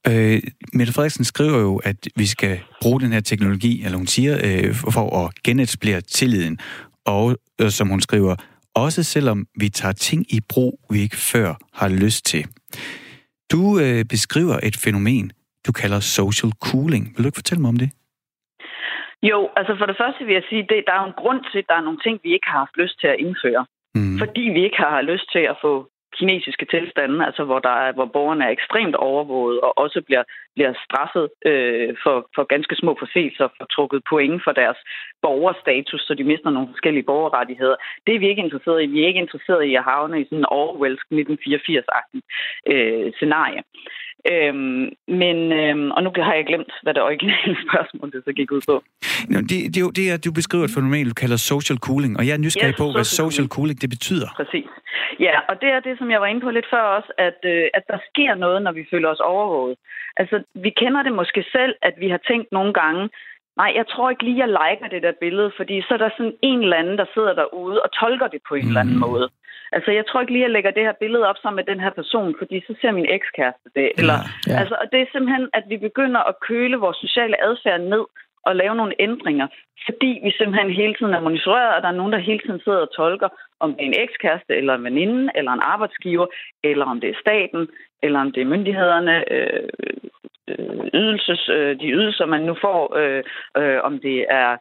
Øh, 0.09 0.43
Mette 0.73 0.93
Frederiksen 0.93 1.25
skriver 1.25 1.59
jo, 1.59 1.77
at 1.85 2.09
vi 2.17 2.27
skal 2.27 2.61
bruge 2.83 3.01
den 3.01 3.13
her 3.13 3.21
teknologi, 3.21 3.85
eller 3.85 3.99
hun 3.99 4.07
siger, 4.07 4.35
øh, 4.45 4.75
for 4.75 5.27
at 5.27 5.35
genetablere 5.45 6.01
tilliden. 6.01 6.59
Og 7.07 7.37
øh, 7.61 7.71
som 7.71 7.89
hun 7.89 8.01
skriver, 8.01 8.35
også 8.75 9.03
selvom 9.03 9.47
vi 9.61 9.69
tager 9.69 9.93
ting 9.93 10.35
i 10.37 10.41
brug, 10.49 10.81
vi 10.91 10.99
ikke 11.01 11.17
før 11.17 11.55
har 11.75 11.89
lyst 11.89 12.27
til. 12.27 12.47
Du 13.53 13.79
øh, 13.79 14.05
beskriver 14.05 14.57
et 14.63 14.77
fænomen, 14.85 15.33
du 15.67 15.73
kalder 15.73 16.01
social 16.01 16.53
cooling. 16.67 17.05
Vil 17.13 17.25
du 17.25 17.29
ikke 17.29 17.43
fortælle 17.43 17.63
mig 17.63 17.69
om 17.69 17.77
det? 17.77 17.91
Jo, 19.23 19.39
altså 19.59 19.73
for 19.79 19.87
det 19.87 19.97
første 20.03 20.25
vil 20.27 20.35
jeg 20.35 20.47
sige, 20.49 20.63
at 20.63 20.85
der 20.87 20.95
er 21.01 21.05
en 21.05 21.19
grund 21.23 21.41
til, 21.51 21.59
at 21.59 21.69
der 21.69 21.77
er 21.81 21.87
nogle 21.89 22.01
ting, 22.05 22.15
vi 22.25 22.31
ikke 22.37 22.49
har 22.53 22.59
haft 22.65 22.77
lyst 22.83 22.97
til 23.01 23.09
at 23.15 23.21
indføre. 23.25 23.63
Mm. 23.95 24.19
Fordi 24.23 24.43
vi 24.57 24.61
ikke 24.65 24.81
har 24.87 25.03
lyst 25.13 25.27
til 25.35 25.45
at 25.53 25.57
få 25.65 25.73
kinesiske 26.19 26.67
tilstande, 26.75 27.27
altså 27.27 27.45
hvor, 27.45 27.59
der 27.59 27.77
er, 27.85 27.93
hvor 27.93 28.05
borgerne 28.05 28.45
er 28.45 28.49
ekstremt 28.49 28.95
overvåget 28.95 29.61
og 29.61 29.79
også 29.79 30.03
bliver, 30.07 30.25
bliver 30.55 30.73
straffet 30.87 31.29
øh, 31.51 31.97
for, 32.03 32.17
for 32.35 32.45
ganske 32.45 32.77
små 32.77 32.97
forseelser, 32.99 33.49
for 33.59 33.65
trukket 33.65 34.03
point 34.11 34.45
for 34.45 34.53
deres 34.53 34.79
borgerstatus, 35.23 36.01
så 36.01 36.15
de 36.15 36.25
mister 36.25 36.51
nogle 36.51 36.69
forskellige 36.69 37.09
borgerrettigheder. 37.11 37.77
Det 38.07 38.15
er 38.15 38.19
vi 38.19 38.29
ikke 38.29 38.43
interesseret 38.43 38.83
i. 38.83 38.87
Vi 38.87 39.03
er 39.03 39.07
ikke 39.07 39.25
interesseret 39.27 39.63
i 39.65 39.75
at 39.75 39.85
havne 39.85 40.21
i 40.21 40.25
sådan 40.25 40.39
en 40.39 40.53
Orwellsk 40.61 41.07
1984-agtig 41.13 42.21
øh, 42.73 43.13
scenarie. 43.13 43.63
Øhm, 44.33 44.83
men, 45.23 45.37
øhm, 45.61 45.91
og 45.91 46.03
nu 46.03 46.11
har 46.17 46.35
jeg 46.35 46.47
glemt, 46.47 46.73
hvad 46.83 46.95
det 46.95 47.03
originale 47.03 47.57
spørgsmål 47.67 48.13
det 48.13 48.21
så 48.25 48.33
gik 48.33 48.51
ud 48.53 48.63
på. 48.69 48.77
Nå, 49.33 49.39
det, 49.51 49.59
det, 49.73 49.77
er 49.81 49.85
jo, 49.87 49.91
det 49.99 50.05
er, 50.11 50.17
du 50.27 50.33
beskriver 50.41 50.65
et 50.65 50.75
fænomen, 50.77 51.09
du 51.09 51.15
kalder 51.23 51.37
social 51.37 51.79
cooling, 51.87 52.13
og 52.19 52.27
jeg 52.27 52.35
er 52.35 52.43
nysgerrig 52.47 52.77
yes, 52.77 52.83
på, 52.83 52.87
hvad 52.95 53.05
social 53.05 53.49
cooling 53.55 53.81
det 53.83 53.91
betyder. 53.97 54.29
Præcis. 54.41 54.71
Ja, 55.27 55.37
og 55.49 55.55
det 55.61 55.69
er 55.77 55.81
det, 55.81 55.99
som 55.99 56.11
jeg 56.11 56.21
var 56.21 56.27
inde 56.27 56.41
på 56.41 56.51
lidt 56.51 56.71
før 56.73 56.85
også, 56.97 57.13
at, 57.19 57.39
øh, 57.45 57.65
at 57.75 57.85
der 57.93 57.99
sker 58.11 58.35
noget, 58.35 58.63
når 58.63 58.73
vi 58.73 58.85
føler 58.91 59.09
os 59.09 59.21
overvåget. 59.33 59.77
Altså, 60.17 60.37
vi 60.55 60.71
kender 60.71 61.03
det 61.03 61.13
måske 61.13 61.45
selv, 61.53 61.75
at 61.83 61.95
vi 62.03 62.09
har 62.09 62.21
tænkt 62.29 62.49
nogle 62.53 62.73
gange, 62.73 63.03
nej, 63.57 63.71
jeg 63.77 63.87
tror 63.89 64.11
ikke 64.11 64.25
lige, 64.25 64.43
jeg 64.45 64.49
liker 64.49 64.89
det 64.95 65.03
der 65.03 65.21
billede, 65.21 65.51
fordi 65.57 65.83
så 65.83 65.95
er 65.95 65.99
der 66.05 66.11
sådan 66.17 66.37
en 66.43 66.61
eller 66.63 66.77
anden, 66.77 66.99
der 66.99 67.07
sidder 67.15 67.35
derude 67.35 67.83
og 67.83 67.91
tolker 68.01 68.29
det 68.35 68.41
på 68.49 68.55
en 68.55 68.63
mm. 68.63 68.69
eller 68.69 68.81
anden 68.81 69.01
mm. 69.01 69.07
måde. 69.09 69.27
Altså, 69.73 69.91
jeg 69.91 70.07
tror 70.07 70.21
ikke 70.21 70.33
lige, 70.33 70.43
jeg 70.43 70.51
lægger 70.51 70.71
det 70.71 70.83
her 70.83 71.01
billede 71.01 71.29
op 71.29 71.37
sammen 71.43 71.57
med 71.57 71.75
den 71.75 71.81
her 71.81 71.91
person, 71.91 72.35
fordi 72.39 72.63
så 72.67 72.75
ser 72.81 72.93
min 72.93 73.11
ekskæreste 73.17 73.69
det. 73.75 73.93
Eller, 73.99 74.19
ja, 74.47 74.53
ja. 74.53 74.59
Altså, 74.61 74.75
og 74.83 74.87
det 74.93 75.01
er 75.01 75.07
simpelthen, 75.13 75.49
at 75.53 75.65
vi 75.69 75.77
begynder 75.77 76.21
at 76.21 76.41
køle 76.41 76.77
vores 76.77 76.97
sociale 76.97 77.45
adfærd 77.45 77.81
ned 77.81 78.05
og 78.43 78.57
lave 78.57 78.75
nogle 78.75 78.95
ændringer, 78.99 79.47
fordi 79.85 80.21
vi 80.25 80.31
simpelthen 80.31 80.71
hele 80.71 80.95
tiden 80.95 81.15
er 81.15 81.21
monitoreret, 81.21 81.77
og 81.77 81.83
der 81.83 81.89
er 81.89 82.01
nogen, 82.01 82.13
der 82.13 82.19
hele 82.19 82.39
tiden 82.39 82.61
sidder 82.65 82.79
og 82.79 82.93
tolker, 82.97 83.29
om 83.61 83.75
det 83.75 83.83
er 83.83 83.87
en 83.87 84.03
ekskæreste, 84.05 84.57
eller 84.57 84.75
en 84.75 84.85
veninde, 84.85 85.31
eller 85.35 85.53
en 85.53 85.61
arbejdsgiver, 85.63 86.27
eller 86.65 86.85
om 86.85 87.01
det 87.01 87.11
er 87.11 87.21
staten, 87.21 87.69
eller 88.03 88.21
om 88.21 88.33
det 88.33 88.41
er 88.41 88.53
myndighederne, 88.55 89.33
øh, 89.33 89.69
øh, 90.49 90.87
ydelses, 90.95 91.49
øh, 91.49 91.81
de 91.81 91.87
ydelser, 91.87 92.27
man 92.27 92.43
nu 92.43 92.57
får, 92.61 92.97
øh, 92.97 93.23
øh, 93.57 93.79
om 93.83 93.99
det 93.99 94.27
er 94.31 94.57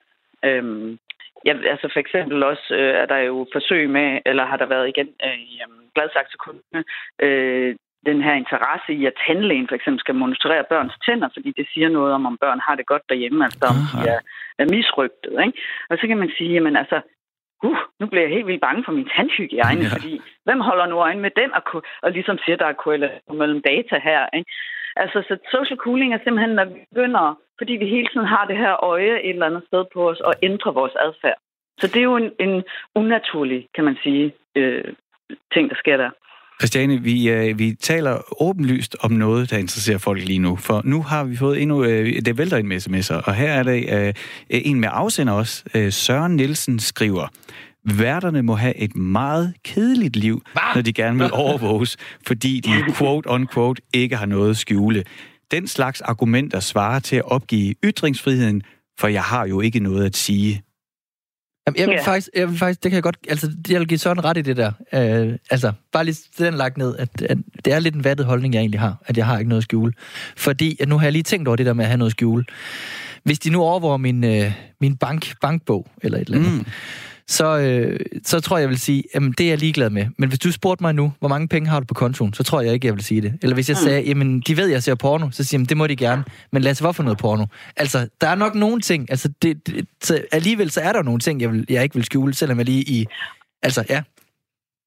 øh, 0.45 0.97
Ja, 1.45 1.53
altså 1.73 1.89
for 1.93 1.99
eksempel 1.99 2.43
også 2.43 2.75
øh, 2.79 2.93
er 3.01 3.05
der 3.05 3.17
jo 3.17 3.47
forsøg 3.53 3.89
med, 3.89 4.19
eller 4.25 4.45
har 4.45 4.57
der 4.57 4.65
været 4.65 4.87
igen 4.87 5.09
øh, 5.25 5.39
i 5.39 5.61
øh, 5.63 5.69
Gladsaxe 5.95 6.37
Kommune, 6.37 6.83
øh, 7.19 7.75
den 8.05 8.21
her 8.21 8.33
interesse 8.33 8.93
i, 8.93 9.05
at 9.05 9.13
tandlægen 9.27 9.67
for 9.67 9.75
eksempel 9.75 9.99
skal 9.99 10.15
monitorere 10.15 10.63
børns 10.69 10.97
tænder, 11.05 11.29
fordi 11.33 11.51
det 11.57 11.67
siger 11.73 11.89
noget 11.89 12.13
om, 12.13 12.25
om 12.25 12.37
børn 12.41 12.59
har 12.67 12.75
det 12.75 12.85
godt 12.85 13.09
derhjemme, 13.09 13.43
altså 13.45 13.65
om 13.73 13.77
de 13.91 14.09
er, 14.09 14.19
er 14.61 14.65
misrygtet. 14.75 15.31
Ikke? 15.45 15.59
Og 15.89 15.97
så 15.97 16.07
kan 16.07 16.17
man 16.17 16.31
sige, 16.37 16.53
jamen 16.53 16.75
altså, 16.75 17.01
uh, 17.63 17.77
nu 17.99 18.05
bliver 18.07 18.23
jeg 18.23 18.35
helt 18.35 18.47
vildt 18.47 18.61
bange 18.61 18.83
for 18.85 18.91
min 18.91 19.09
tandhygiejne, 19.15 19.85
ja. 19.85 19.93
fordi 19.95 20.21
hvem 20.45 20.59
holder 20.59 20.85
nu 20.85 20.95
øje 20.95 21.15
med 21.25 21.31
den, 21.41 21.53
og, 21.53 21.83
og 22.01 22.11
ligesom 22.11 22.37
siger, 22.45 22.57
der 22.57 22.65
er 22.65 22.81
korrelation 22.83 23.37
mellem 23.37 23.61
data 23.61 23.99
her, 24.03 24.21
ikke? 24.33 24.51
Altså, 25.03 25.17
så 25.27 25.33
social 25.55 25.79
cooling 25.85 26.13
er 26.13 26.19
simpelthen, 26.23 26.55
når 26.55 26.65
vi 26.65 26.79
begynder, 26.91 27.25
fordi 27.59 27.73
vi 27.81 27.85
hele 27.95 28.07
tiden 28.13 28.27
har 28.35 28.45
det 28.49 28.57
her 28.57 28.73
øje 28.83 29.15
et 29.23 29.29
eller 29.29 29.49
andet 29.49 29.63
sted 29.67 29.83
på 29.93 30.09
os, 30.09 30.19
og 30.19 30.33
ændrer 30.43 30.71
vores 30.71 30.95
adfærd. 31.05 31.39
Så 31.79 31.87
det 31.87 31.99
er 31.99 32.09
jo 32.11 32.17
en, 32.23 32.31
en 32.39 32.63
unaturlig, 32.95 33.67
kan 33.75 33.83
man 33.83 33.97
sige, 34.03 34.33
øh, 34.55 34.83
ting, 35.53 35.69
der 35.69 35.75
sker 35.75 35.97
der. 35.97 36.09
Christiane, 36.61 36.97
vi, 36.97 37.29
øh, 37.29 37.59
vi 37.59 37.75
taler 37.75 38.13
åbenlyst 38.41 38.95
om 39.03 39.11
noget, 39.11 39.51
der 39.51 39.57
interesserer 39.57 39.97
folk 39.97 40.19
lige 40.25 40.39
nu. 40.39 40.55
For 40.55 40.81
nu 40.83 41.01
har 41.01 41.23
vi 41.23 41.35
fået 41.37 41.61
endnu... 41.61 41.83
Øh, 41.83 42.05
det 42.25 42.37
vælter 42.37 42.57
ind 42.57 42.67
med 42.67 42.77
sms'er, 42.77 43.27
og 43.27 43.33
her 43.33 43.51
er 43.51 43.63
der 43.63 43.77
øh, 43.95 44.13
en 44.49 44.79
med 44.79 44.89
afsender 44.91 45.33
også. 45.33 45.63
Øh, 45.75 45.91
Søren 45.91 46.35
Nielsen 46.35 46.79
skriver, 46.79 47.27
Værterne 47.85 48.41
må 48.41 48.55
have 48.55 48.77
et 48.77 48.95
meget 48.95 49.53
kedeligt 49.63 50.15
liv, 50.15 50.41
Hva? 50.53 50.61
når 50.75 50.81
de 50.81 50.93
gerne 50.93 51.17
vil 51.17 51.29
overvåges, 51.31 51.97
fordi 52.27 52.59
de 52.59 52.71
quote-unquote 52.93 53.89
ikke 53.93 54.15
har 54.15 54.25
noget 54.25 54.49
at 54.49 54.57
skjule. 54.57 55.03
Den 55.51 55.67
slags 55.67 56.01
argumenter 56.01 56.59
svarer 56.59 56.99
til 56.99 57.15
at 57.15 57.25
opgive 57.25 57.75
ytringsfriheden, 57.83 58.63
for 58.99 59.07
jeg 59.07 59.23
har 59.23 59.47
jo 59.47 59.61
ikke 59.61 59.79
noget 59.79 60.05
at 60.05 60.15
sige. 60.15 60.63
Jamen, 61.67 61.79
jeg 61.79 61.87
vil, 61.87 61.93
ja. 61.93 62.03
faktisk, 62.03 62.29
jeg 62.35 62.49
vil 62.49 62.57
faktisk, 62.57 62.83
det 62.83 62.91
kan 62.91 62.95
jeg 62.95 63.03
godt, 63.03 63.17
altså, 63.29 63.51
jeg 63.69 63.79
vil 63.79 63.87
give 63.87 63.97
sådan 63.97 64.25
ret 64.25 64.37
i 64.37 64.41
det 64.41 64.57
der. 64.57 64.71
Øh, 64.93 65.37
altså, 65.49 65.71
bare 65.91 66.05
lige 66.05 66.17
den 66.37 66.53
lagt 66.53 66.77
ned, 66.77 66.97
at, 66.97 67.21
at, 67.21 67.37
det 67.65 67.73
er 67.73 67.79
lidt 67.79 67.95
en 67.95 68.03
vattet 68.03 68.25
holdning, 68.25 68.53
jeg 68.53 68.59
egentlig 68.59 68.79
har, 68.79 68.97
at 69.05 69.17
jeg 69.17 69.25
har 69.25 69.37
ikke 69.37 69.49
noget 69.49 69.61
at 69.61 69.63
skjule. 69.63 69.93
Fordi, 70.37 70.77
at 70.79 70.87
nu 70.87 70.97
har 70.97 71.05
jeg 71.05 71.11
lige 71.11 71.23
tænkt 71.23 71.47
over 71.47 71.55
det 71.55 71.65
der 71.65 71.73
med 71.73 71.83
at 71.85 71.89
have 71.89 71.97
noget 71.97 72.09
at 72.09 72.15
skjule. 72.15 72.45
Hvis 73.23 73.39
de 73.39 73.49
nu 73.49 73.61
overvåger 73.61 73.97
min, 73.97 74.23
øh, 74.23 74.51
min 74.81 74.97
bank, 74.97 75.35
bankbog, 75.41 75.87
eller 76.01 76.17
et 76.17 76.27
eller 76.27 76.37
andet, 76.37 76.53
mm 76.53 76.65
så, 77.37 77.47
øh, 77.65 77.99
så 78.23 78.41
tror 78.41 78.57
jeg, 78.57 78.61
jeg 78.61 78.69
vil 78.69 78.79
sige, 78.79 79.03
jamen 79.13 79.31
det 79.37 79.45
er 79.45 79.49
jeg 79.49 79.59
ligeglad 79.59 79.89
med. 79.89 80.05
Men 80.17 80.29
hvis 80.29 80.39
du 80.39 80.51
spurgte 80.51 80.83
mig 80.83 80.93
nu, 80.95 81.05
hvor 81.19 81.27
mange 81.33 81.47
penge 81.47 81.69
har 81.69 81.79
du 81.79 81.85
på 81.85 81.93
kontoen, 81.93 82.33
så 82.33 82.43
tror 82.43 82.61
jeg 82.61 82.73
ikke, 82.73 82.87
jeg 82.87 82.95
vil 82.97 83.03
sige 83.03 83.21
det. 83.21 83.31
Eller 83.41 83.55
hvis 83.55 83.69
jeg 83.69 83.77
mm. 83.79 83.85
sagde, 83.85 84.01
jamen 84.09 84.29
de 84.47 84.57
ved, 84.57 84.67
jeg 84.67 84.83
ser 84.83 84.95
porno, 84.95 85.27
så 85.31 85.43
siger 85.43 85.59
jeg, 85.59 85.69
det 85.69 85.77
må 85.77 85.87
de 85.87 85.95
gerne. 85.95 86.23
Men 86.51 86.61
lad 86.61 86.71
os 86.71 86.79
hvorfor 86.79 87.03
noget 87.03 87.19
porno? 87.23 87.45
Altså, 87.77 87.99
der 88.21 88.27
er 88.33 88.35
nok 88.35 88.55
nogle 88.55 88.79
ting, 88.81 89.01
altså 89.13 89.27
det, 89.41 89.67
det, 89.67 89.87
så 90.01 90.13
alligevel 90.31 90.69
så 90.69 90.81
er 90.81 90.93
der 90.93 91.03
nogle 91.03 91.19
ting, 91.19 91.41
jeg, 91.41 91.49
vil, 91.51 91.65
jeg 91.69 91.83
ikke 91.83 91.95
vil 91.95 92.09
skjule, 92.09 92.33
selvom 92.33 92.57
jeg 92.57 92.65
lige 92.65 92.83
i... 92.97 93.05
Altså, 93.63 93.81
ja. 93.89 94.01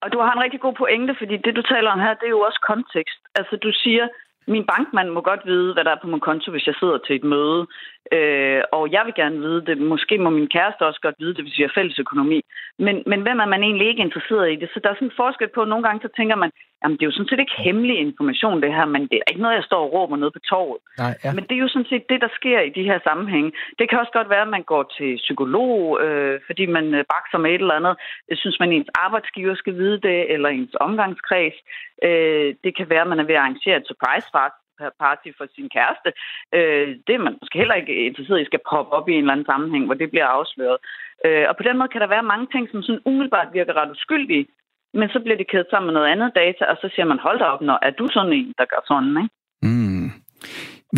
Og 0.03 0.09
du 0.13 0.19
har 0.25 0.33
en 0.33 0.45
rigtig 0.45 0.61
god 0.61 0.75
pointe, 0.83 1.13
fordi 1.21 1.35
det, 1.45 1.53
du 1.59 1.63
taler 1.63 1.91
om 1.91 2.01
her, 2.01 2.15
det 2.21 2.27
er 2.27 2.37
jo 2.39 2.43
også 2.49 2.61
kontekst. 2.71 3.21
Altså, 3.39 3.55
du 3.57 3.71
siger, 3.83 4.05
min 4.55 4.65
bankmand 4.73 5.09
må 5.17 5.21
godt 5.31 5.43
vide, 5.53 5.73
hvad 5.75 5.85
der 5.85 5.93
er 5.93 6.03
på 6.03 6.09
min 6.13 6.27
konto, 6.29 6.51
hvis 6.51 6.67
jeg 6.67 6.77
sidder 6.81 6.99
til 7.07 7.17
et 7.17 7.25
møde. 7.25 7.67
Øh, 8.17 8.63
og 8.73 8.93
jeg 8.93 9.03
vil 9.07 9.15
gerne 9.15 9.39
vide 9.47 9.63
det. 9.67 9.79
Måske 9.79 10.19
må 10.19 10.31
min 10.31 10.49
kæreste 10.57 10.87
også 10.87 11.01
godt 11.03 11.15
vide 11.19 11.35
det, 11.35 11.45
hvis 11.45 11.59
vi 11.59 11.63
har 11.63 11.73
fælles 11.75 11.99
økonomi. 11.99 12.41
Men, 12.79 13.03
men 13.07 13.21
hvem 13.21 13.39
er 13.41 13.49
man 13.55 13.63
egentlig 13.63 13.89
ikke 13.89 14.03
interesseret 14.03 14.53
i 14.53 14.57
det? 14.57 14.69
Så 14.75 14.81
der 14.83 14.91
er 14.91 14.95
sådan 14.95 15.09
en 15.09 15.21
forskel 15.23 15.49
på, 15.55 15.63
at 15.63 15.69
nogle 15.69 15.85
gange 15.87 16.01
så 16.03 16.09
tænker 16.17 16.37
man, 16.37 16.51
jamen 16.83 16.97
det 16.97 17.03
er 17.03 17.11
jo 17.11 17.17
sådan 17.17 17.31
set 17.31 17.41
ikke 17.41 17.63
hemmelig 17.67 17.97
information 17.99 18.63
det 18.63 18.75
her, 18.75 18.85
men 18.95 19.03
det 19.03 19.17
er 19.19 19.31
ikke 19.31 19.43
noget, 19.43 19.55
jeg 19.61 19.69
står 19.71 19.83
og 19.85 19.93
råber 19.93 20.17
noget 20.17 20.33
på 20.33 20.43
torvet. 20.51 20.81
Nej, 20.99 21.15
ja. 21.25 21.33
Men 21.37 21.45
det 21.45 21.55
er 21.55 21.65
jo 21.67 21.69
sådan 21.75 21.91
set 21.93 22.05
det, 22.09 22.21
der 22.21 22.29
sker 22.39 22.61
i 22.61 22.71
de 22.79 22.89
her 22.91 22.99
sammenhænge. 23.09 23.53
Det 23.79 23.89
kan 23.89 23.99
også 23.99 24.13
godt 24.19 24.31
være, 24.31 24.47
at 24.47 24.55
man 24.57 24.63
går 24.73 24.85
til 24.97 25.17
psykolog, 25.17 26.01
øh, 26.05 26.41
fordi 26.47 26.67
man 26.67 26.87
øh, 26.95 27.05
bakser 27.15 27.39
med 27.39 27.51
et 27.51 27.61
eller 27.61 27.81
andet. 27.81 27.97
Jeg 28.31 28.39
synes, 28.39 28.57
man 28.61 28.73
ens 28.73 28.91
arbejdsgiver 28.95 29.55
skal 29.55 29.75
vide 29.75 30.01
det, 30.09 30.33
eller 30.33 30.49
ens 30.49 30.77
omgangskreds. 30.81 31.57
Øh, 32.05 32.55
det 32.65 32.77
kan 32.77 32.91
være, 32.91 33.05
at 33.05 33.13
man 33.13 33.21
er 33.21 33.29
ved 33.29 33.35
at 33.35 33.41
arrangere 33.41 33.77
et 33.77 33.91
surprise 33.91 34.29
party 34.33 34.62
for 35.39 35.47
sin 35.55 35.69
kæreste. 35.77 36.11
Øh, 36.57 36.89
det 37.07 37.13
er 37.15 37.25
man 37.27 37.39
måske 37.41 37.59
heller 37.63 37.75
ikke 37.81 38.07
interesseret 38.09 38.41
i, 38.43 38.51
skal 38.51 38.67
poppe 38.71 38.93
op 38.97 39.09
i 39.09 39.13
en 39.13 39.19
eller 39.19 39.33
anden 39.33 39.51
sammenhæng, 39.53 39.85
hvor 39.87 39.99
det 40.01 40.11
bliver 40.11 40.29
afsløret. 40.39 40.79
Øh, 41.27 41.45
og 41.51 41.55
på 41.57 41.63
den 41.69 41.79
måde 41.79 41.93
kan 41.93 42.01
der 42.01 42.15
være 42.15 42.31
mange 42.33 42.47
ting, 42.55 42.65
som 42.71 42.83
sådan 42.83 43.07
umiddelbart 43.09 43.49
virker 43.59 43.75
ret 43.81 43.95
uskyldige, 43.97 44.47
men 44.99 45.09
så 45.09 45.19
bliver 45.25 45.39
det 45.41 45.51
kædet 45.51 45.71
sammen 45.71 45.87
med 45.89 45.95
noget 45.99 46.13
andet 46.15 46.31
data, 46.43 46.63
og 46.73 46.77
så 46.83 46.87
siger 46.95 47.07
man, 47.13 47.19
hold 47.27 47.39
da 47.39 47.45
op, 47.45 47.61
når 47.61 47.79
er 47.83 47.91
du 47.91 48.05
sådan 48.15 48.33
en, 48.33 48.53
der 48.59 48.65
gør 48.73 48.83
sådan, 48.91 49.17
ikke? 49.23 49.35
Mm. 49.63 50.09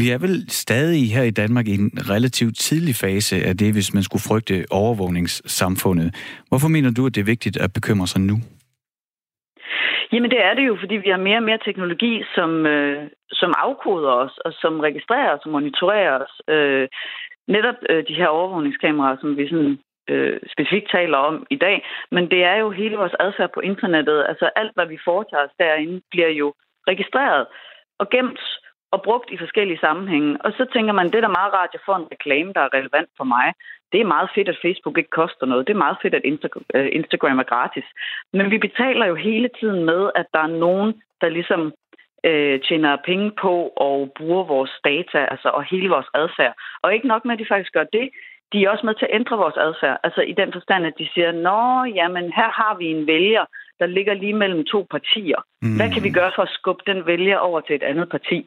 Vi 0.01 0.11
er 0.11 0.19
vel 0.19 0.51
stadig 0.51 1.13
her 1.15 1.23
i 1.23 1.31
Danmark 1.31 1.67
i 1.69 1.75
en 1.75 1.91
relativt 2.11 2.59
tidlig 2.59 2.95
fase 2.95 3.37
af 3.37 3.57
det, 3.57 3.73
hvis 3.73 3.95
man 3.95 4.03
skulle 4.03 4.23
frygte 4.29 4.65
overvågningssamfundet. 4.71 6.15
Hvorfor 6.49 6.69
mener 6.69 6.91
du, 6.91 7.07
at 7.07 7.15
det 7.15 7.21
er 7.21 7.25
vigtigt 7.25 7.57
at 7.57 7.73
bekymre 7.73 8.07
sig 8.07 8.21
nu? 8.21 8.37
Jamen 10.15 10.31
det 10.31 10.41
er 10.45 10.55
det 10.55 10.67
jo, 10.67 10.77
fordi 10.81 10.97
vi 10.97 11.11
har 11.11 11.17
mere 11.17 11.37
og 11.37 11.43
mere 11.43 11.59
teknologi, 11.65 12.23
som, 12.35 12.67
øh, 12.67 13.11
som 13.31 13.53
afkoder 13.59 14.11
os, 14.11 14.39
og 14.39 14.53
som 14.53 14.81
registrerer 14.81 15.31
os 15.37 15.45
og 15.45 15.51
monitorerer 15.51 16.25
os. 16.25 16.35
Øh, 16.49 16.89
netop 17.49 17.75
øh, 17.91 18.05
de 18.09 18.15
her 18.15 18.27
overvågningskameraer, 18.27 19.17
som 19.21 19.37
vi 19.37 19.49
sådan 19.49 19.79
øh, 20.11 20.41
specifikt 20.53 20.91
taler 20.91 21.19
om 21.19 21.47
i 21.51 21.57
dag, 21.57 21.87
men 22.11 22.31
det 22.31 22.45
er 22.45 22.57
jo 22.57 22.71
hele 22.71 22.97
vores 22.97 23.15
adfærd 23.21 23.51
på 23.55 23.61
internettet. 23.61 24.27
Altså 24.29 24.51
alt, 24.57 24.73
hvad 24.75 24.87
vi 24.87 24.99
foretager 25.05 25.45
os 25.45 25.59
derinde, 25.59 26.01
bliver 26.11 26.29
jo 26.29 26.55
registreret 26.89 27.47
og 27.99 28.11
gemt 28.11 28.41
og 28.95 29.03
brugt 29.03 29.29
i 29.31 29.43
forskellige 29.45 29.85
sammenhænge. 29.87 30.31
Og 30.45 30.51
så 30.59 30.65
tænker 30.75 30.93
man, 30.93 31.07
det 31.07 31.15
er 31.15 31.27
da 31.27 31.39
meget 31.39 31.53
rart, 31.57 31.71
at 31.71 31.75
jeg 31.77 31.87
får 31.87 31.97
en 31.97 32.11
reklame, 32.13 32.53
der 32.53 32.61
er 32.65 32.75
relevant 32.79 33.11
for 33.17 33.25
mig. 33.35 33.47
Det 33.93 34.01
er 34.01 34.13
meget 34.15 34.31
fedt, 34.35 34.49
at 34.49 34.63
Facebook 34.65 34.99
ikke 34.99 35.19
koster 35.21 35.47
noget. 35.47 35.67
Det 35.67 35.73
er 35.75 35.85
meget 35.87 35.99
fedt, 36.03 36.15
at 36.15 36.25
øh, 36.75 36.89
Instagram 36.99 37.39
er 37.39 37.51
gratis. 37.53 37.87
Men 38.33 38.51
vi 38.51 38.59
betaler 38.59 39.07
jo 39.07 39.15
hele 39.15 39.49
tiden 39.61 39.85
med, 39.85 40.11
at 40.15 40.27
der 40.35 40.43
er 40.49 40.57
nogen, 40.67 40.91
der 41.21 41.29
ligesom 41.29 41.73
øh, 42.29 42.61
tjener 42.69 42.97
penge 43.09 43.31
på 43.43 43.55
og 43.77 44.13
bruger 44.19 44.45
vores 44.45 44.73
data 44.85 45.21
altså, 45.33 45.49
og 45.49 45.65
hele 45.65 45.89
vores 45.89 46.11
adfærd. 46.15 46.55
Og 46.83 46.95
ikke 46.95 47.09
nok 47.13 47.25
med, 47.25 47.33
at 47.35 47.39
de 47.39 47.53
faktisk 47.53 47.73
gør 47.73 47.87
det, 47.99 48.11
de 48.53 48.65
er 48.65 48.71
også 48.71 48.87
med 48.87 48.95
til 48.95 49.09
at 49.09 49.15
ændre 49.19 49.37
vores 49.37 49.57
adfærd. 49.67 49.97
Altså 50.07 50.21
i 50.21 50.33
den 50.33 50.53
forstand, 50.53 50.87
at 50.87 50.99
de 50.99 51.09
siger, 51.15 51.33
nå, 51.33 51.85
jamen 51.99 52.27
her 52.39 52.51
har 52.61 52.75
vi 52.81 52.87
en 52.87 53.07
vælger, 53.07 53.45
der 53.81 53.87
ligger 53.87 54.15
lige 54.15 54.35
mellem 54.43 54.65
to 54.65 54.87
partier. 54.91 55.41
Mm. 55.63 55.77
Hvad 55.77 55.93
kan 55.93 56.03
vi 56.03 56.11
gøre 56.11 56.33
for 56.35 56.43
at 56.43 56.55
skubbe 56.59 56.83
den 56.87 57.07
vælger 57.07 57.39
over 57.39 57.61
til 57.61 57.75
et 57.77 57.83
andet 57.83 58.09
parti? 58.09 58.39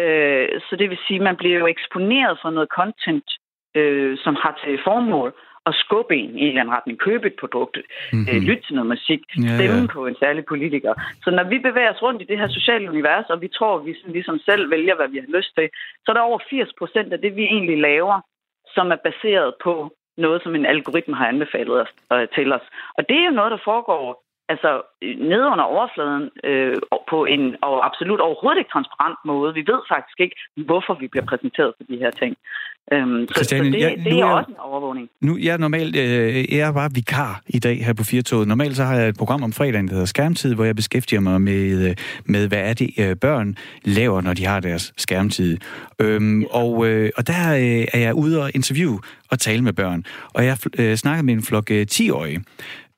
Øh, 0.00 0.48
så 0.66 0.76
det 0.76 0.90
vil 0.90 0.98
sige, 1.06 1.20
at 1.20 1.22
man 1.28 1.36
bliver 1.36 1.58
jo 1.58 1.66
eksponeret 1.66 2.38
for 2.42 2.50
noget 2.50 2.68
content, 2.78 3.28
øh, 3.74 4.18
som 4.24 4.34
har 4.42 4.60
til 4.64 4.78
formål 4.84 5.34
at 5.66 5.74
skubbe 5.84 6.16
en 6.16 6.38
i 6.38 6.42
en 6.42 6.48
eller 6.48 6.60
anden 6.60 6.74
retning, 6.74 6.98
købe 6.98 7.26
et 7.26 7.36
produkt, 7.42 7.76
mm-hmm. 7.76 8.26
øh, 8.30 8.42
lytte 8.48 8.62
til 8.62 8.74
noget 8.74 8.88
musik, 8.94 9.20
stemme 9.30 9.80
ja, 9.80 9.80
ja. 9.80 9.94
på 9.96 10.06
en 10.06 10.16
særlig 10.22 10.44
politiker. 10.52 10.92
Så 11.24 11.30
når 11.30 11.44
vi 11.52 11.58
bevæger 11.58 11.92
os 11.94 12.02
rundt 12.02 12.22
i 12.22 12.24
det 12.30 12.38
her 12.38 12.48
sociale 12.48 12.90
univers, 12.90 13.26
og 13.32 13.40
vi 13.40 13.48
tror, 13.48 13.78
at 13.78 13.86
vi 13.86 13.94
sådan 13.94 14.12
ligesom 14.12 14.38
selv 14.38 14.70
vælger, 14.70 14.94
hvad 14.96 15.08
vi 15.08 15.18
har 15.18 15.36
lyst 15.36 15.52
til, 15.58 15.68
så 16.02 16.06
er 16.12 16.16
der 16.16 16.28
over 16.30 16.38
80 16.50 16.72
procent 16.78 17.12
af 17.12 17.20
det, 17.20 17.36
vi 17.36 17.42
egentlig 17.42 17.78
laver, 17.78 18.20
som 18.74 18.86
er 18.92 19.00
baseret 19.08 19.54
på 19.64 19.74
noget, 20.16 20.42
som 20.42 20.54
en 20.54 20.66
algoritme 20.66 21.16
har 21.16 21.28
anbefalet 21.28 21.80
os, 21.82 21.92
øh, 22.12 22.28
til 22.34 22.52
os. 22.52 22.66
Og 22.98 23.08
det 23.08 23.16
er 23.18 23.24
jo 23.24 23.38
noget, 23.38 23.50
der 23.50 23.66
foregår 23.70 24.02
altså 24.52 24.70
ned 25.32 25.42
under 25.52 25.66
overfladen 25.74 26.24
øh, 26.44 26.76
på 27.10 27.18
en 27.34 27.44
og 27.62 27.86
absolut 27.88 28.20
overhovedet 28.26 28.58
ikke 28.58 28.74
transparent 28.76 29.18
måde. 29.30 29.54
Vi 29.54 29.64
ved 29.72 29.80
faktisk 29.94 30.18
ikke, 30.24 30.36
hvorfor 30.68 30.94
vi 31.02 31.06
bliver 31.12 31.26
præsenteret 31.30 31.72
for 31.76 31.84
de 31.90 31.96
her 32.04 32.10
ting. 32.10 32.32
Øhm, 32.92 33.28
så, 33.28 33.44
så 33.44 33.54
det, 33.54 33.80
jeg, 33.80 33.96
det 34.04 34.18
er, 34.18 34.24
er 34.24 34.30
også 34.30 34.50
en 34.50 34.56
overvågning. 34.58 35.08
Nu 35.20 35.38
jeg 35.38 35.52
er 35.52 35.56
normalt, 35.56 35.96
øh, 35.96 36.54
jeg 36.56 36.68
er 36.68 36.72
bare 36.72 36.90
vikar 36.94 37.40
i 37.46 37.58
dag 37.58 37.84
her 37.84 37.92
på 37.92 38.04
Firtoget. 38.04 38.48
Normalt 38.48 38.76
så 38.76 38.84
har 38.84 38.94
jeg 38.94 39.08
et 39.08 39.18
program 39.18 39.42
om 39.42 39.52
fredagen, 39.52 39.86
der 39.88 39.92
hedder 39.92 40.06
Skærmtid, 40.06 40.54
hvor 40.54 40.64
jeg 40.64 40.76
beskæftiger 40.76 41.20
mig 41.20 41.40
med, 41.40 41.88
øh, 41.88 41.96
med 42.24 42.48
hvad 42.48 42.58
er 42.58 42.74
det 42.74 42.90
øh, 42.98 43.16
børn 43.16 43.56
laver, 43.84 44.20
når 44.20 44.34
de 44.34 44.46
har 44.46 44.60
deres 44.60 44.92
skærmtid. 44.96 45.58
Øhm, 45.98 46.40
ja. 46.40 46.46
og, 46.50 46.86
øh, 46.88 47.10
og 47.16 47.26
der 47.26 47.54
øh, 47.54 47.86
er 47.94 47.98
jeg 47.98 48.14
ude 48.14 48.42
og 48.42 48.50
interview 48.54 48.98
og 49.30 49.38
tale 49.38 49.62
med 49.62 49.72
børn. 49.72 50.04
Og 50.34 50.44
jeg 50.44 50.56
øh, 50.78 50.96
snakker 50.96 51.22
med 51.22 51.34
en 51.34 51.42
flok 51.42 51.70
øh, 51.70 51.86
10-årige, 51.90 52.44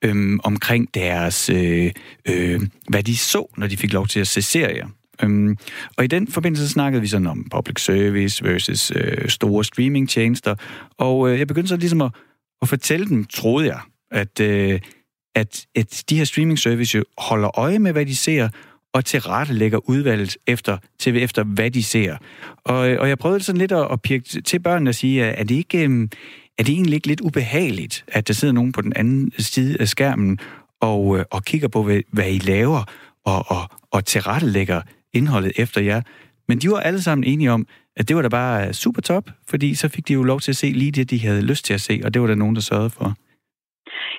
øhm, 0.03 0.39
omkring 0.43 0.93
deres, 0.93 1.49
øh, 1.49 1.91
øh, 2.29 2.61
hvad 2.89 3.03
de 3.03 3.17
så, 3.17 3.53
når 3.57 3.67
de 3.67 3.77
fik 3.77 3.93
lov 3.93 4.07
til 4.07 4.19
at 4.19 4.27
se 4.27 4.41
serier. 4.41 4.87
Øhm, 5.23 5.57
og 5.97 6.03
i 6.03 6.07
den 6.07 6.27
forbindelse 6.27 6.69
snakkede 6.69 7.01
vi 7.01 7.07
sådan 7.07 7.27
om 7.27 7.47
public 7.51 7.83
service 7.83 8.43
versus 8.43 8.91
øh, 8.95 9.29
store 9.29 9.63
streamingtjenester, 9.63 10.55
og 10.97 11.29
øh, 11.29 11.39
jeg 11.39 11.47
begyndte 11.47 11.69
så 11.69 11.77
ligesom 11.77 12.01
at, 12.01 12.11
at 12.61 12.69
fortælle 12.69 13.05
dem, 13.05 13.25
troede 13.25 13.67
jeg, 13.67 13.79
at, 14.11 14.39
øh, 14.39 14.79
at, 15.35 15.65
at 15.75 16.03
de 16.09 16.17
her 16.17 16.25
streaming 16.25 16.59
service 16.59 16.97
jo 16.97 17.03
holder 17.17 17.59
øje 17.59 17.79
med, 17.79 17.91
hvad 17.91 18.05
de 18.05 18.15
ser, 18.15 18.49
og 18.93 19.05
tilrettelægger 19.05 19.89
udvalget 19.89 20.37
efter, 20.47 20.77
til 20.99 21.23
efter, 21.23 21.43
hvad 21.43 21.71
de 21.71 21.83
ser. 21.83 22.17
Og, 22.63 22.89
øh, 22.89 22.99
og 23.01 23.09
jeg 23.09 23.17
prøvede 23.17 23.43
sådan 23.43 23.59
lidt 23.59 23.71
at, 23.71 23.87
at 23.91 24.01
pirke 24.01 24.41
til 24.41 24.59
børnene 24.59 24.89
og 24.89 24.95
sige, 24.95 25.25
at 25.25 25.39
er 25.39 25.43
det 25.43 25.55
ikke... 25.55 25.83
Øhm, 25.83 26.09
er 26.57 26.63
det 26.63 26.73
egentlig 26.73 26.95
ikke 26.95 27.07
lidt 27.07 27.21
ubehageligt, 27.21 28.05
at 28.07 28.27
der 28.27 28.33
sidder 28.33 28.53
nogen 28.53 28.71
på 28.71 28.81
den 28.81 28.93
anden 28.95 29.31
side 29.31 29.81
af 29.81 29.87
skærmen 29.87 30.39
og, 30.81 31.17
øh, 31.17 31.25
og 31.35 31.41
kigger 31.49 31.69
på, 31.75 31.83
hvad, 31.83 32.01
hvad 32.15 32.29
I 32.37 32.39
laver, 32.53 32.81
og, 33.31 33.39
og, 33.55 33.63
og 33.95 34.05
tilrettelægger 34.05 34.81
indholdet 35.13 35.51
efter 35.63 35.81
jer? 35.81 36.01
Men 36.47 36.57
de 36.57 36.69
var 36.69 36.79
alle 36.79 37.01
sammen 37.01 37.23
enige 37.23 37.51
om, 37.51 37.65
at 37.97 38.07
det 38.07 38.15
var 38.15 38.21
da 38.21 38.29
bare 38.29 38.73
super 38.73 39.01
top, 39.01 39.25
fordi 39.49 39.75
så 39.75 39.87
fik 39.95 40.07
de 40.07 40.13
jo 40.13 40.23
lov 40.23 40.39
til 40.39 40.51
at 40.51 40.55
se 40.55 40.67
lige 40.67 40.91
det, 40.91 41.09
de 41.09 41.19
havde 41.27 41.49
lyst 41.51 41.65
til 41.65 41.73
at 41.73 41.81
se, 41.81 42.01
og 42.05 42.13
det 42.13 42.21
var 42.21 42.27
der 42.27 42.35
nogen, 42.35 42.55
der 42.55 42.61
sørgede 42.61 42.93
for. 42.97 43.07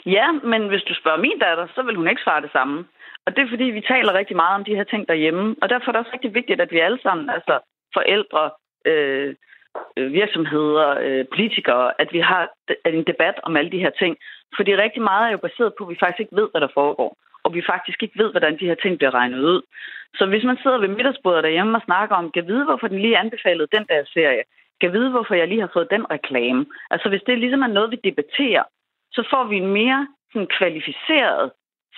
Ja, 0.06 0.26
men 0.52 0.68
hvis 0.68 0.82
du 0.88 0.94
spørger 1.00 1.24
min 1.26 1.38
datter, 1.38 1.66
så 1.74 1.82
vil 1.82 1.96
hun 1.96 2.08
ikke 2.08 2.24
svare 2.24 2.42
det 2.42 2.52
samme. 2.52 2.84
Og 3.26 3.36
det 3.36 3.40
er 3.42 3.52
fordi, 3.54 3.64
vi 3.64 3.90
taler 3.92 4.18
rigtig 4.20 4.36
meget 4.36 4.54
om 4.58 4.64
de 4.64 4.76
her 4.78 4.84
ting 4.84 5.08
derhjemme, 5.08 5.56
og 5.62 5.68
derfor 5.68 5.86
er 5.88 5.92
det 5.92 6.00
også 6.00 6.14
rigtig 6.16 6.34
vigtigt, 6.34 6.60
at 6.60 6.72
vi 6.72 6.78
alle 6.78 7.00
sammen, 7.02 7.30
altså 7.36 7.54
forældre, 7.96 8.42
øh, 8.90 9.34
virksomheder, 9.96 10.88
øh, 11.06 11.24
politikere, 11.34 12.00
at 12.00 12.08
vi 12.12 12.20
har 12.20 12.42
en 12.86 13.04
debat 13.04 13.34
om 13.42 13.56
alle 13.56 13.70
de 13.70 13.78
her 13.84 13.90
ting. 13.90 14.16
Fordi 14.56 14.76
rigtig 14.76 15.02
meget 15.02 15.26
er 15.26 15.32
jo 15.32 15.46
baseret 15.46 15.72
på, 15.74 15.84
at 15.84 15.90
vi 15.90 15.96
faktisk 16.00 16.20
ikke 16.20 16.36
ved, 16.36 16.48
hvad 16.50 16.60
der 16.60 16.74
foregår. 16.74 17.16
Og 17.44 17.54
vi 17.54 17.62
faktisk 17.72 18.02
ikke 18.02 18.18
ved, 18.22 18.30
hvordan 18.30 18.58
de 18.60 18.66
her 18.66 18.74
ting 18.74 18.98
bliver 18.98 19.14
regnet 19.14 19.38
ud. 19.38 19.62
Så 20.18 20.26
hvis 20.26 20.44
man 20.44 20.58
sidder 20.62 20.78
ved 20.78 20.88
middagsbordet 20.88 21.44
derhjemme 21.44 21.78
og 21.78 21.82
snakker 21.84 22.16
om, 22.16 22.30
kan 22.30 22.46
vide, 22.46 22.64
hvorfor 22.64 22.88
den 22.88 22.98
lige 22.98 23.18
anbefalede 23.18 23.74
den 23.76 23.86
der 23.88 24.04
serie, 24.04 24.42
kan 24.80 24.92
vide, 24.92 25.10
hvorfor 25.10 25.34
jeg 25.34 25.48
lige 25.48 25.60
har 25.60 25.70
fået 25.72 25.90
den 25.90 26.10
reklame. 26.10 26.66
Altså 26.90 27.08
hvis 27.08 27.22
det 27.26 27.38
ligesom 27.38 27.62
er 27.62 27.66
noget, 27.76 27.90
vi 27.90 27.98
debatterer, 28.04 28.64
så 29.12 29.22
får 29.30 29.44
vi 29.44 29.56
en 29.56 29.72
mere 29.72 30.08
sådan, 30.32 30.48
kvalificeret 30.58 31.50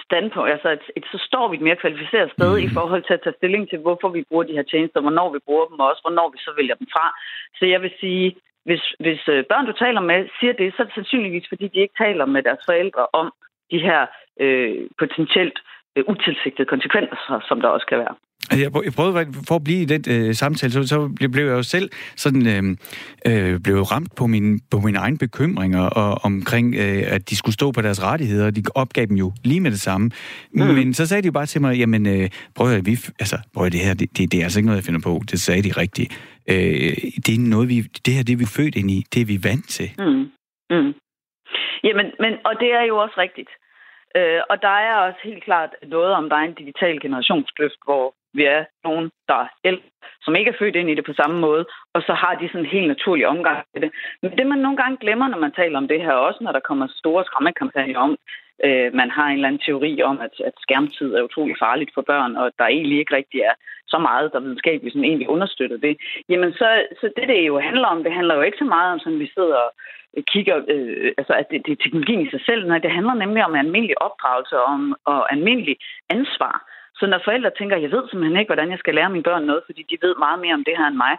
standpunkt, 0.05 0.51
altså 0.51 0.69
et, 0.71 0.85
et, 0.97 1.05
så 1.13 1.19
står 1.29 1.49
vi 1.49 1.57
et 1.57 1.67
mere 1.67 1.83
kvalificeret 1.83 2.31
sted 2.33 2.53
mm. 2.59 2.65
i 2.67 2.69
forhold 2.77 3.03
til 3.05 3.15
at 3.15 3.23
tage 3.23 3.39
stilling 3.39 3.69
til, 3.69 3.79
hvorfor 3.79 4.09
vi 4.09 4.25
bruger 4.29 4.45
de 4.45 4.57
her 4.59 4.63
tjenester, 4.63 5.01
hvornår 5.01 5.33
vi 5.33 5.39
bruger 5.47 5.67
dem, 5.67 5.81
og 5.81 5.87
også 5.91 6.03
hvornår 6.03 6.29
vi 6.35 6.39
så 6.39 6.53
vælger 6.57 6.75
dem 6.75 6.87
fra. 6.95 7.07
Så 7.59 7.67
jeg 7.67 7.83
vil 7.83 7.93
sige, 8.01 8.37
hvis, 8.65 8.85
hvis 9.05 9.23
øh, 9.29 9.45
børn, 9.51 9.67
du 9.67 9.73
taler 9.73 10.01
med, 10.01 10.29
siger 10.41 10.53
det, 10.53 10.75
så 10.75 10.83
er 10.83 10.87
det 10.87 10.95
sandsynligvis, 10.95 11.49
fordi 11.49 11.69
de 11.69 11.81
ikke 11.81 11.95
taler 12.05 12.25
med 12.25 12.43
deres 12.43 12.63
forældre 12.67 13.07
om 13.13 13.33
de 13.71 13.79
her 13.79 14.07
øh, 14.41 14.77
potentielt 14.99 15.59
øh, 15.97 16.05
utilsigtede 16.09 16.69
konsekvenser, 16.69 17.41
som 17.49 17.61
der 17.61 17.69
også 17.69 17.87
kan 17.87 17.99
være. 17.99 18.15
Altså, 18.51 18.81
jeg 18.85 18.93
prøvede 18.93 19.27
for 19.49 19.57
at 19.57 19.65
blive 19.65 19.83
i 19.83 19.85
den 19.85 20.05
øh, 20.11 20.35
samtale, 20.35 20.73
så, 20.73 20.87
så 20.87 21.29
blev 21.33 21.45
jeg 21.45 21.53
jo 21.53 21.63
selv 21.63 21.91
sådan 22.17 22.47
øh, 22.47 22.63
øh, 23.27 23.61
blev 23.61 23.77
ramt 23.83 24.17
på 24.17 24.27
min 24.27 24.61
på 24.71 24.79
mine 24.79 24.99
egne 24.99 25.19
bekymringer 25.19 25.85
og 26.01 26.25
omkring 26.25 26.75
øh, 26.75 27.03
at 27.15 27.31
de 27.31 27.37
skulle 27.37 27.55
stå 27.55 27.73
på 27.73 27.83
deres 27.83 28.03
rettigheder. 28.03 28.51
De 28.51 28.63
opgav 28.75 29.07
dem 29.07 29.17
jo 29.17 29.33
lige 29.45 29.61
med 29.61 29.71
det 29.71 29.81
samme. 29.81 30.11
Mm. 30.53 30.61
Men 30.61 30.95
så 30.95 31.07
sagde 31.07 31.23
de 31.23 31.27
jo 31.27 31.33
bare 31.33 31.47
til 31.47 31.61
mig, 31.61 31.79
jamen 31.79 32.07
øh, 32.07 32.29
prøv 32.57 32.67
at 32.67 32.87
vi 32.87 32.93
altså 32.93 33.39
prøv 33.55 33.67
at 33.67 33.73
det 33.73 33.81
her 33.81 33.95
det, 33.95 34.19
det, 34.19 34.33
det 34.33 34.41
er 34.41 34.45
altså 34.45 34.59
ikke 34.59 34.67
noget 34.67 34.81
jeg 34.81 34.85
finder 34.85 35.01
på. 35.05 35.21
Det 35.31 35.41
sagde 35.41 35.63
de 35.63 35.81
rigtigt. 35.83 36.11
Øh, 36.51 36.95
det 37.27 37.35
er 37.35 37.51
noget 37.55 37.69
vi 37.69 37.79
det 38.07 38.15
her 38.15 38.23
det 38.23 38.33
er 38.33 38.43
vi 38.45 38.49
født 38.59 38.75
ind 38.77 38.91
i. 38.91 38.99
Det 39.15 39.21
er 39.23 39.27
vi 39.27 39.39
vant 39.49 39.69
til. 39.69 39.89
Mm. 39.99 40.25
Mm. 40.75 40.93
Jamen, 41.87 42.07
men 42.23 42.33
og 42.49 42.55
det 42.61 42.71
er 42.79 42.85
jo 42.91 42.97
også 42.97 43.15
rigtigt. 43.19 43.51
Øh, 44.17 44.41
og 44.51 44.57
der 44.67 44.77
er 44.89 44.95
også 45.07 45.21
helt 45.25 45.45
klart 45.45 45.71
noget 45.95 46.13
om, 46.19 46.29
der 46.29 46.37
er 46.37 46.47
en 46.47 46.61
digital 46.63 47.01
generationskløft, 47.01 47.81
hvor 47.87 48.05
vi 48.37 48.45
er 48.45 48.65
nogen, 48.85 49.11
der 49.29 49.35
er 49.35 49.49
ældre, 49.65 49.89
som 50.25 50.35
ikke 50.35 50.51
er 50.51 50.59
født 50.59 50.77
ind 50.77 50.91
i 50.91 50.95
det 50.95 51.05
på 51.05 51.13
samme 51.13 51.39
måde, 51.47 51.65
og 51.95 52.01
så 52.07 52.13
har 52.23 52.35
de 52.35 52.49
sådan 52.49 52.61
en 52.61 52.75
helt 52.77 52.89
naturlig 52.89 53.27
omgang 53.27 53.59
med 53.75 53.81
det. 53.83 53.91
Men 54.23 54.31
det, 54.39 54.47
man 54.47 54.59
nogle 54.59 54.77
gange 54.77 54.97
glemmer, 54.97 55.29
når 55.29 55.39
man 55.39 55.53
taler 55.53 55.79
om 55.79 55.89
det 55.89 56.01
her, 56.01 56.13
også 56.13 56.41
når 56.45 56.53
der 56.53 56.69
kommer 56.69 56.87
store 57.01 57.25
skræmmekampagner 57.25 57.99
om, 57.99 58.17
øh, 58.65 58.95
man 58.95 59.11
har 59.11 59.27
en 59.27 59.35
eller 59.35 59.49
anden 59.49 59.67
teori 59.67 60.03
om, 60.03 60.17
at, 60.27 60.35
at 60.49 60.55
skærmtid 60.65 61.15
er 61.15 61.23
utrolig 61.23 61.57
farligt 61.59 61.91
for 61.95 62.03
børn, 62.03 62.37
og 62.37 62.53
der 62.59 62.67
egentlig 62.67 62.99
ikke 62.99 63.17
rigtig 63.17 63.41
er 63.41 63.55
så 63.89 63.99
meget, 63.99 64.33
der 64.33 64.41
videnskabeligt 64.41 64.93
sådan 64.93 65.05
egentlig 65.05 65.29
understøtter 65.29 65.77
det, 65.77 65.97
jamen 66.29 66.53
så, 66.53 66.69
så 67.01 67.07
det, 67.17 67.29
det 67.29 67.47
jo 67.47 67.59
handler 67.61 67.89
om, 67.89 68.05
det 68.05 68.13
handler 68.13 68.35
jo 68.35 68.43
ikke 68.43 68.59
så 68.59 68.65
meget 68.65 68.93
om, 68.93 68.99
sådan 68.99 69.19
vi 69.19 69.31
sidder 69.35 69.57
og 69.57 69.73
kigger, 70.33 70.57
øh, 70.69 71.13
altså 71.19 71.33
at 71.33 71.47
det, 71.51 71.67
det 71.67 71.73
er 71.73 71.83
teknologien 71.83 72.21
i 72.27 72.31
sig 72.31 72.41
selv, 72.47 72.69
nej, 72.69 72.79
det 72.79 72.91
handler 72.91 73.15
nemlig 73.15 73.45
om 73.45 73.55
almindelig 73.55 74.03
opdragelse 74.03 74.57
om, 74.61 74.97
og 75.05 75.33
almindelig 75.33 75.77
ansvar. 76.11 76.55
Så 76.99 77.07
når 77.07 77.21
forældre 77.25 77.51
tænker, 77.59 77.77
jeg 77.77 77.91
ved 77.91 78.09
simpelthen 78.09 78.41
ikke, 78.41 78.49
hvordan 78.49 78.71
jeg 78.71 78.79
skal 78.79 78.95
lære 78.95 79.11
mine 79.11 79.23
børn 79.23 79.45
noget, 79.45 79.63
fordi 79.67 79.83
de 79.91 79.99
ved 80.03 80.15
meget 80.19 80.39
mere 80.41 80.55
om 80.55 80.65
det 80.65 80.77
her 80.79 80.87
end 80.87 80.97
mig. 80.97 81.15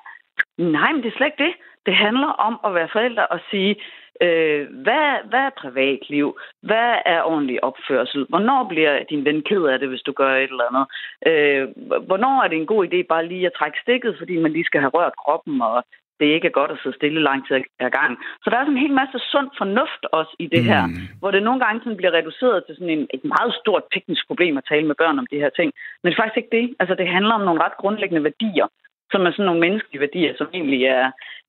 Nej, 0.57 0.91
men 0.91 1.03
det 1.03 1.09
er 1.09 1.17
slet 1.17 1.25
ikke 1.31 1.43
det. 1.43 1.53
Det 1.85 1.95
handler 1.95 2.27
om 2.27 2.59
at 2.65 2.73
være 2.73 2.89
forældre 2.91 3.27
og 3.27 3.39
sige, 3.51 3.75
øh, 4.21 4.67
hvad, 4.83 5.29
hvad 5.29 5.39
er 5.39 5.59
privatliv? 5.63 6.37
Hvad 6.61 6.95
er 7.05 7.21
ordentlig 7.21 7.63
opførsel? 7.63 8.25
Hvornår 8.29 8.67
bliver 8.69 9.03
din 9.09 9.25
ven 9.25 9.41
ked 9.41 9.63
af 9.63 9.79
det, 9.79 9.89
hvis 9.89 10.01
du 10.01 10.11
gør 10.11 10.35
et 10.35 10.51
eller 10.51 10.69
andet? 10.69 10.85
Øh, 11.29 11.63
hvornår 12.05 12.43
er 12.43 12.47
det 12.47 12.57
en 12.57 12.71
god 12.73 12.87
idé 12.87 13.01
bare 13.09 13.27
lige 13.27 13.45
at 13.45 13.57
trække 13.59 13.77
stikket, 13.81 14.15
fordi 14.17 14.37
man 14.37 14.51
lige 14.51 14.69
skal 14.69 14.81
have 14.81 14.91
rørt 14.93 15.15
kroppen 15.25 15.61
og 15.61 15.83
det 16.19 16.27
ikke 16.36 16.47
er 16.47 16.58
godt 16.60 16.71
at 16.71 16.80
sidde 16.82 16.95
stille 16.95 17.21
lang 17.30 17.39
tid 17.47 17.56
ad 17.86 17.91
gang. 17.99 18.12
Så 18.43 18.47
der 18.49 18.58
er 18.58 18.63
sådan 18.65 18.77
en 18.77 18.86
hel 18.86 18.95
masse 19.01 19.19
sund 19.32 19.49
fornuft 19.58 20.03
også 20.19 20.34
i 20.39 20.47
det 20.53 20.63
her, 20.71 20.84
mm. 20.86 20.93
hvor 21.19 21.32
det 21.32 21.43
nogle 21.43 21.62
gange 21.63 21.80
sådan 21.82 21.99
bliver 21.99 22.17
reduceret 22.19 22.63
til 22.63 22.75
sådan 22.75 22.93
en, 22.97 23.08
et 23.15 23.23
meget 23.36 23.53
stort 23.62 23.84
teknisk 23.93 24.23
problem 24.27 24.58
at 24.58 24.67
tale 24.71 24.86
med 24.88 24.99
børn 25.01 25.19
om 25.19 25.27
de 25.32 25.41
her 25.43 25.51
ting. 25.60 25.69
Men 25.99 26.06
det 26.08 26.13
er 26.13 26.21
faktisk 26.21 26.38
ikke 26.41 26.56
det. 26.58 26.65
Altså 26.82 26.95
det 26.95 27.08
handler 27.15 27.34
om 27.39 27.45
nogle 27.45 27.63
ret 27.65 27.77
grundlæggende 27.82 28.23
værdier, 28.30 28.67
som 29.12 29.25
er 29.25 29.32
sådan 29.32 29.45
nogle 29.45 29.65
menneskelige 29.65 30.03
værdier, 30.06 30.34
som 30.38 30.47
egentlig 30.53 30.82
er, 30.97 31.06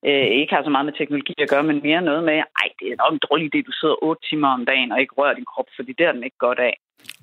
øh, 0.07 0.27
ikke 0.39 0.53
har 0.55 0.63
så 0.63 0.69
meget 0.69 0.85
med 0.85 0.97
teknologi 0.97 1.33
at 1.37 1.49
gøre, 1.53 1.63
men 1.69 1.85
mere 1.87 2.01
noget 2.01 2.23
med, 2.29 2.37
ej, 2.61 2.69
det 2.79 2.87
er 2.87 3.01
nok 3.01 3.13
en 3.13 3.25
dårlig 3.27 3.45
idé, 3.49 3.59
du 3.69 3.71
sidder 3.79 4.03
otte 4.07 4.21
timer 4.29 4.49
om 4.57 4.65
dagen 4.65 4.91
og 4.91 4.99
ikke 5.01 5.17
rører 5.17 5.33
din 5.33 5.51
krop, 5.51 5.69
fordi 5.75 5.91
det 5.97 6.05
er 6.05 6.11
den 6.11 6.23
ikke 6.23 6.45
godt 6.47 6.59
af 6.59 6.73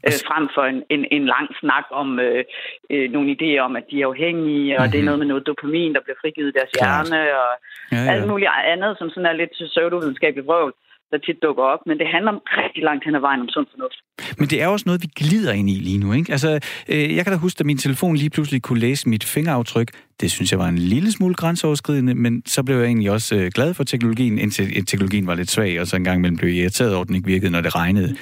øh, 0.07 0.19
frem 0.29 0.45
for 0.55 0.65
en, 0.73 0.79
en, 0.95 1.03
en 1.17 1.25
lang 1.35 1.49
snak 1.61 1.87
om 2.03 2.09
øh, 2.27 2.45
øh, 2.93 3.07
nogle 3.15 3.29
idéer 3.37 3.61
om, 3.69 3.77
at 3.81 3.85
de 3.91 3.97
er 4.03 4.07
afhængige, 4.13 4.69
og 4.77 4.81
mm-hmm. 4.81 4.91
det 4.93 4.99
er 4.99 5.03
mhm. 5.03 5.09
noget 5.09 5.21
med 5.23 5.29
noget 5.33 5.47
dopamin, 5.51 5.95
der 5.95 6.03
bliver 6.05 6.19
frigivet 6.23 6.49
i 6.51 6.57
deres 6.59 6.73
Klart. 6.73 6.87
hjerne, 6.87 7.21
og 7.43 7.51
ja, 7.93 8.01
ja. 8.05 8.13
alt 8.13 8.27
muligt 8.31 8.51
andet, 8.75 8.93
som 8.99 9.09
sådan 9.11 9.31
er 9.31 9.37
lidt 9.41 9.53
pseudovidenskabeligt 9.71 10.47
vrøvl 10.47 10.73
der 11.11 11.19
tit 11.19 11.39
dukker 11.43 11.63
op, 11.63 11.79
men 11.87 11.99
det 11.99 12.07
handler 12.15 12.31
om 12.33 12.41
rigtig 12.63 12.83
langt 12.83 13.05
hen 13.05 13.15
ad 13.15 13.21
vejen 13.21 13.41
om 13.41 13.49
sund 13.49 13.67
fornuft. 13.73 13.99
Men 14.39 14.49
det 14.49 14.63
er 14.63 14.69
også 14.69 14.85
noget, 14.87 15.03
vi 15.03 15.09
glider 15.17 15.53
ind 15.53 15.71
i 15.71 15.79
lige 15.89 15.99
nu, 15.99 16.13
ikke? 16.13 16.33
Altså, 16.33 16.51
øh, 16.89 17.17
jeg 17.17 17.25
kan 17.25 17.33
da 17.33 17.39
huske, 17.39 17.61
at 17.61 17.67
min 17.67 17.79
telefon 17.79 18.17
lige 18.17 18.31
pludselig 18.31 18.63
kunne 18.63 18.79
læse 18.79 19.09
mit 19.09 19.25
fingeraftryk. 19.25 19.89
Det 20.21 20.31
synes 20.31 20.53
jeg 20.53 20.59
var 20.59 20.69
en 20.69 20.79
lille 20.79 21.13
smule 21.13 21.35
grænseoverskridende, 21.35 22.15
men 22.15 22.43
så 22.47 22.63
blev 22.63 22.77
jeg 22.77 22.87
egentlig 22.87 23.11
også 23.11 23.37
øh, 23.37 23.51
glad 23.55 23.75
for 23.75 23.85
teknologien, 23.85 24.39
indtil 24.39 24.87
teknologien 24.87 25.27
var 25.27 25.35
lidt 25.35 25.51
svag, 25.51 25.81
og 25.81 25.87
så 25.87 25.97
en 25.97 26.05
gang 26.05 26.19
imellem 26.19 26.37
blev 26.37 26.51
irriteret 26.51 26.95
over, 26.95 27.03
at 27.03 27.09
den 27.09 27.17
ikke 27.17 27.27
virkede, 27.27 27.51
når 27.51 27.61
det 27.61 27.75
regnede. 27.75 28.17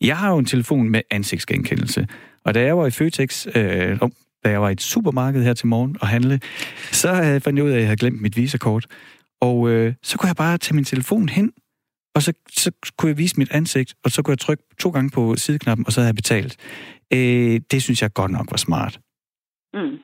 Jeg 0.00 0.18
har 0.18 0.30
jo 0.30 0.38
en 0.38 0.44
telefon 0.44 0.88
med 0.88 1.02
ansigtsgenkendelse, 1.10 2.06
og 2.44 2.54
da 2.54 2.60
jeg 2.62 2.78
var 2.78 2.86
i 2.86 2.90
Føtex, 2.90 3.46
øh, 3.46 3.98
da 4.44 4.50
jeg 4.50 4.62
var 4.62 4.68
i 4.68 4.72
et 4.72 4.80
supermarked 4.80 5.42
her 5.42 5.54
til 5.54 5.66
morgen 5.66 5.96
og 6.00 6.08
handle, 6.08 6.38
så 6.92 7.08
havde 7.12 7.40
fandt 7.40 7.56
jeg 7.58 7.64
ud 7.64 7.70
af, 7.70 7.74
at 7.74 7.80
jeg 7.80 7.88
havde 7.88 8.02
glemt 8.04 8.22
mit 8.22 8.36
visakort. 8.36 8.86
Og 9.40 9.70
øh, 9.70 9.94
så 10.02 10.18
kunne 10.18 10.28
jeg 10.28 10.36
bare 10.36 10.58
tage 10.58 10.76
min 10.76 10.84
telefon 10.84 11.28
hen, 11.28 11.52
og 12.14 12.22
så, 12.22 12.32
så 12.62 12.70
kunne 12.98 13.10
jeg 13.10 13.18
vise 13.18 13.38
mit 13.38 13.52
ansigt, 13.54 13.94
og 14.04 14.10
så 14.10 14.22
kunne 14.22 14.32
jeg 14.32 14.38
trykke 14.38 14.64
to 14.80 14.90
gange 14.90 15.10
på 15.14 15.36
sideknappen, 15.36 15.86
og 15.86 15.92
så 15.92 16.00
havde 16.00 16.12
jeg 16.12 16.20
betalt. 16.22 16.52
Øh, 17.12 17.60
det 17.70 17.82
synes 17.82 18.02
jeg 18.02 18.10
godt 18.20 18.32
nok 18.38 18.46
var 18.50 18.56
smart. 18.56 18.94
Mm. 19.74 19.96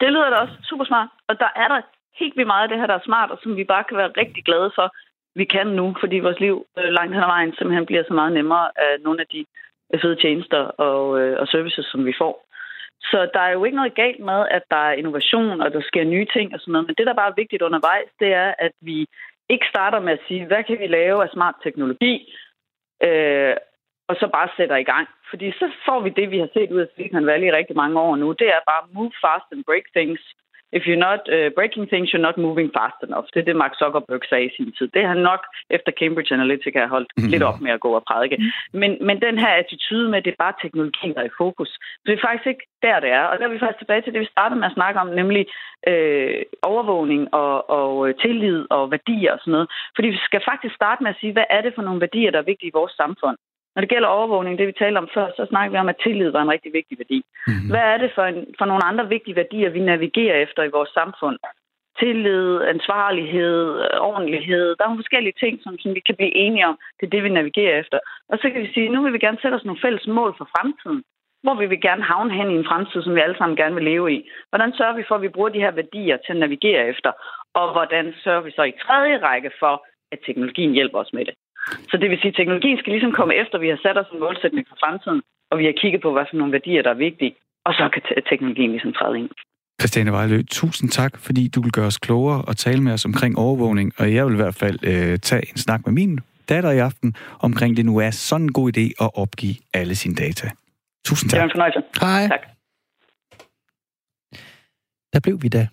Det 0.00 0.08
lyder 0.12 0.30
da 0.30 0.36
også 0.44 0.56
super 0.70 0.84
smart, 0.84 1.08
og 1.28 1.34
der 1.42 1.50
er 1.62 1.68
der 1.72 1.80
helt 2.20 2.36
vildt 2.36 2.52
meget 2.52 2.64
af 2.66 2.68
det 2.68 2.78
her, 2.80 2.86
der 2.86 2.98
er 2.98 3.08
smart, 3.08 3.30
og 3.30 3.38
som 3.42 3.56
vi 3.56 3.64
bare 3.72 3.84
kan 3.88 3.96
være 3.96 4.12
rigtig 4.22 4.42
glade 4.48 4.70
for, 4.78 4.86
vi 5.40 5.44
kan 5.44 5.66
nu, 5.66 5.86
fordi 6.02 6.18
vores 6.26 6.40
liv 6.40 6.56
øh, 6.78 6.90
langt 6.98 7.14
hen 7.14 7.22
ad 7.22 7.32
vejen 7.34 7.52
simpelthen 7.54 7.86
bliver 7.86 8.04
så 8.06 8.14
meget 8.20 8.32
nemmere 8.32 8.66
af 8.86 8.92
nogle 9.00 9.20
af 9.20 9.28
de 9.34 9.40
øh, 9.92 10.00
fede 10.00 10.16
tjenester 10.22 10.62
og, 10.88 11.20
øh, 11.20 11.40
og 11.40 11.46
services, 11.48 11.86
som 11.92 12.06
vi 12.06 12.14
får. 12.22 12.34
Så 13.10 13.30
der 13.34 13.40
er 13.40 13.52
jo 13.52 13.64
ikke 13.64 13.76
noget 13.76 13.94
galt 13.94 14.20
med, 14.30 14.40
at 14.50 14.62
der 14.70 14.82
er 14.88 14.98
innovation, 15.00 15.60
og 15.60 15.72
der 15.72 15.80
sker 15.80 16.04
nye 16.04 16.26
ting 16.36 16.54
og 16.54 16.60
sådan 16.60 16.72
noget. 16.72 16.86
Men 16.86 16.94
det, 16.98 17.06
der 17.06 17.20
bare 17.20 17.30
er 17.30 17.40
vigtigt 17.42 17.62
undervejs, 17.62 18.10
det 18.20 18.30
er, 18.32 18.54
at 18.58 18.72
vi 18.80 19.06
ikke 19.48 19.66
starter 19.72 20.00
med 20.00 20.12
at 20.12 20.24
sige, 20.28 20.46
hvad 20.46 20.62
kan 20.64 20.78
vi 20.78 20.86
lave 20.86 21.22
af 21.22 21.30
smart 21.32 21.54
teknologi, 21.64 22.14
øh, 23.02 23.54
og 24.08 24.14
så 24.20 24.26
bare 24.36 24.48
sætter 24.56 24.76
i 24.76 24.88
gang. 24.92 25.08
Fordi 25.30 25.52
så 25.52 25.66
får 25.86 26.00
vi 26.00 26.10
det, 26.10 26.30
vi 26.30 26.38
har 26.38 26.50
set 26.54 26.70
ud 26.70 26.80
af 26.80 26.88
Silicon 26.94 27.26
Valley 27.26 27.48
i 27.48 27.56
rigtig 27.58 27.76
mange 27.76 28.00
år 28.00 28.16
nu. 28.16 28.32
Det 28.32 28.48
er 28.48 28.68
bare 28.72 28.88
move 28.92 29.12
fast 29.24 29.48
and 29.52 29.64
break 29.64 29.86
things 29.96 30.22
if 30.76 30.82
you're 30.86 31.04
not 31.08 31.20
uh, 31.36 31.48
breaking 31.58 31.86
things, 31.92 32.06
you're 32.12 32.26
not 32.28 32.36
moving 32.46 32.68
fast 32.78 32.98
enough. 33.06 33.26
Det 33.32 33.40
er 33.40 33.46
det, 33.48 33.56
Mark 33.56 33.74
Zuckerberg 33.80 34.22
sagde 34.28 34.46
i 34.46 34.56
sin 34.56 34.72
tid. 34.78 34.88
Det 34.94 35.02
har 35.02 35.08
han 35.14 35.22
nok 35.30 35.42
efter 35.70 35.92
Cambridge 36.00 36.34
Analytica 36.34 36.86
holdt 36.86 37.10
mm. 37.16 37.28
lidt 37.32 37.42
op 37.42 37.60
med 37.60 37.72
at 37.76 37.80
gå 37.80 37.90
og 37.98 38.04
prædike. 38.08 38.36
Mm. 38.36 38.78
Men, 38.80 38.90
men 39.06 39.16
den 39.26 39.38
her 39.38 39.52
attitude 39.62 40.08
med, 40.08 40.18
at 40.18 40.24
det 40.24 40.32
er 40.32 40.44
bare 40.44 40.60
teknologien, 40.62 41.14
der 41.14 41.20
er 41.20 41.30
i 41.32 41.38
fokus, 41.42 41.68
så 41.68 42.04
det 42.06 42.12
er 42.14 42.26
faktisk 42.26 42.46
ikke 42.46 42.66
der, 42.82 43.00
det 43.00 43.10
er. 43.10 43.24
Og 43.30 43.38
der 43.38 43.44
er 43.44 43.52
vi 43.54 43.58
faktisk 43.58 43.80
tilbage 43.80 44.02
til 44.02 44.12
det, 44.12 44.20
vi 44.20 44.34
startede 44.36 44.60
med 44.60 44.68
at 44.70 44.78
snakke 44.78 45.00
om, 45.00 45.08
nemlig 45.20 45.46
øh, 45.90 46.42
overvågning 46.62 47.34
og, 47.34 47.70
og 47.70 48.18
tillid 48.22 48.66
og 48.70 48.90
værdier 48.90 49.32
og 49.32 49.38
sådan 49.40 49.52
noget. 49.52 49.68
Fordi 49.96 50.08
vi 50.08 50.20
skal 50.28 50.42
faktisk 50.50 50.74
starte 50.74 51.02
med 51.02 51.10
at 51.10 51.20
sige, 51.20 51.32
hvad 51.32 51.48
er 51.50 51.60
det 51.62 51.72
for 51.74 51.82
nogle 51.82 52.00
værdier, 52.00 52.30
der 52.30 52.38
er 52.38 52.50
vigtige 52.52 52.68
i 52.68 52.78
vores 52.80 52.92
samfund? 52.92 53.36
Når 53.78 53.82
det 53.82 53.94
gælder 53.94 54.16
overvågning, 54.18 54.58
det 54.58 54.66
vi 54.66 54.72
talte 54.72 54.98
om 54.98 55.08
før, 55.14 55.26
så 55.36 55.46
snakker 55.48 55.70
vi 55.72 55.78
om, 55.78 55.88
at 55.88 56.02
tillid 56.02 56.30
var 56.30 56.42
en 56.42 56.54
rigtig 56.54 56.72
vigtig 56.72 56.98
værdi. 56.98 57.18
Mm-hmm. 57.46 57.68
Hvad 57.70 57.84
er 57.92 57.98
det 58.02 58.10
for, 58.14 58.24
en, 58.32 58.40
for 58.58 58.64
nogle 58.64 58.84
andre 58.90 59.08
vigtige 59.08 59.36
værdier, 59.36 59.70
vi 59.70 59.80
navigerer 59.80 60.36
efter 60.44 60.62
i 60.62 60.74
vores 60.76 60.90
samfund? 60.98 61.36
Tillid, 62.00 62.62
ansvarlighed, 62.74 63.60
ordentlighed. 64.10 64.66
Der 64.76 64.82
er 64.84 64.88
nogle 64.88 65.04
forskellige 65.04 65.38
ting, 65.42 65.54
som, 65.62 65.78
som 65.78 65.94
vi 65.94 66.00
kan 66.00 66.16
blive 66.16 66.34
enige 66.44 66.66
om. 66.66 66.76
Det 66.98 67.06
er 67.06 67.10
det, 67.10 67.22
vi 67.24 67.28
navigerer 67.28 67.78
efter. 67.78 67.98
Og 68.28 68.38
så 68.38 68.50
kan 68.50 68.60
vi 68.62 68.72
sige, 68.72 68.86
at 68.86 68.92
nu 68.92 69.02
vil 69.02 69.12
vi 69.12 69.24
gerne 69.26 69.42
sætte 69.42 69.54
os 69.54 69.64
nogle 69.64 69.84
fælles 69.84 70.06
mål 70.06 70.34
for 70.38 70.48
fremtiden. 70.54 71.02
Hvor 71.42 71.54
vil 71.54 71.70
vi 71.70 71.76
gerne 71.76 72.02
havne 72.02 72.32
hen 72.38 72.50
i 72.50 72.58
en 72.60 72.68
fremtid, 72.70 73.02
som 73.02 73.14
vi 73.14 73.20
alle 73.20 73.38
sammen 73.38 73.56
gerne 73.56 73.74
vil 73.74 73.84
leve 73.84 74.12
i? 74.12 74.30
Hvordan 74.50 74.72
sørger 74.72 74.96
vi 74.96 75.04
for, 75.08 75.14
at 75.14 75.22
vi 75.22 75.34
bruger 75.34 75.48
de 75.48 75.64
her 75.64 75.70
værdier 75.70 76.16
til 76.16 76.32
at 76.32 76.42
navigere 76.44 76.88
efter? 76.92 77.10
Og 77.54 77.72
hvordan 77.72 78.14
sørger 78.24 78.40
vi 78.40 78.50
så 78.50 78.62
i 78.62 78.78
tredje 78.84 79.16
række 79.26 79.50
for, 79.60 79.74
at 80.12 80.18
teknologien 80.26 80.72
hjælper 80.72 80.98
os 80.98 81.12
med 81.12 81.24
det? 81.24 81.34
Så 81.90 81.94
det 82.00 82.10
vil 82.10 82.18
sige, 82.18 82.32
at 82.32 82.38
teknologien 82.40 82.78
skal 82.78 82.92
ligesom 82.92 83.12
komme 83.18 83.34
efter, 83.42 83.54
at 83.58 83.64
vi 83.64 83.68
har 83.74 83.80
sat 83.82 83.96
os 83.98 84.10
en 84.12 84.20
målsætning 84.20 84.64
for 84.68 84.76
fremtiden, 84.82 85.20
og 85.50 85.58
vi 85.58 85.64
har 85.64 85.74
kigget 85.80 86.00
på, 86.02 86.12
hvad 86.12 86.24
for 86.30 86.36
nogle 86.36 86.52
værdier, 86.52 86.82
der 86.82 86.90
er 86.90 87.04
vigtige, 87.08 87.34
og 87.66 87.72
så 87.78 87.84
kan 87.94 88.02
teknologien 88.30 88.70
ligesom 88.70 88.92
træde 88.92 89.18
ind. 89.18 89.30
Christiane 89.80 90.12
Vejlø, 90.12 90.42
tusind 90.60 90.90
tak, 90.90 91.12
fordi 91.26 91.48
du 91.54 91.62
vil 91.62 91.72
gøre 91.72 91.86
os 91.86 91.98
klogere 91.98 92.42
og 92.48 92.56
tale 92.56 92.80
med 92.82 92.92
os 92.92 93.04
omkring 93.04 93.38
overvågning, 93.38 93.92
og 93.98 94.14
jeg 94.14 94.26
vil 94.26 94.32
i 94.32 94.42
hvert 94.42 94.54
fald 94.54 94.78
øh, 94.82 95.18
tage 95.18 95.42
en 95.50 95.58
snak 95.64 95.80
med 95.86 95.92
min 95.92 96.20
datter 96.48 96.70
i 96.70 96.78
aften 96.78 97.14
omkring 97.40 97.76
det 97.76 97.84
nu 97.86 97.98
er 97.98 98.10
sådan 98.10 98.46
en 98.46 98.52
god 98.52 98.76
idé 98.76 99.04
at 99.04 99.10
opgive 99.14 99.54
alle 99.74 99.94
sine 99.94 100.14
data. 100.14 100.50
Tusind 101.06 101.30
tak. 101.30 101.36
Det 101.36 101.40
er 101.40 101.44
en 101.44 101.50
fornøjelse. 101.54 101.82
Hej. 102.00 102.28
Tak. 102.28 102.44
Der 105.12 105.20
blev 105.20 105.42
vi 105.42 105.48
da 105.48 105.68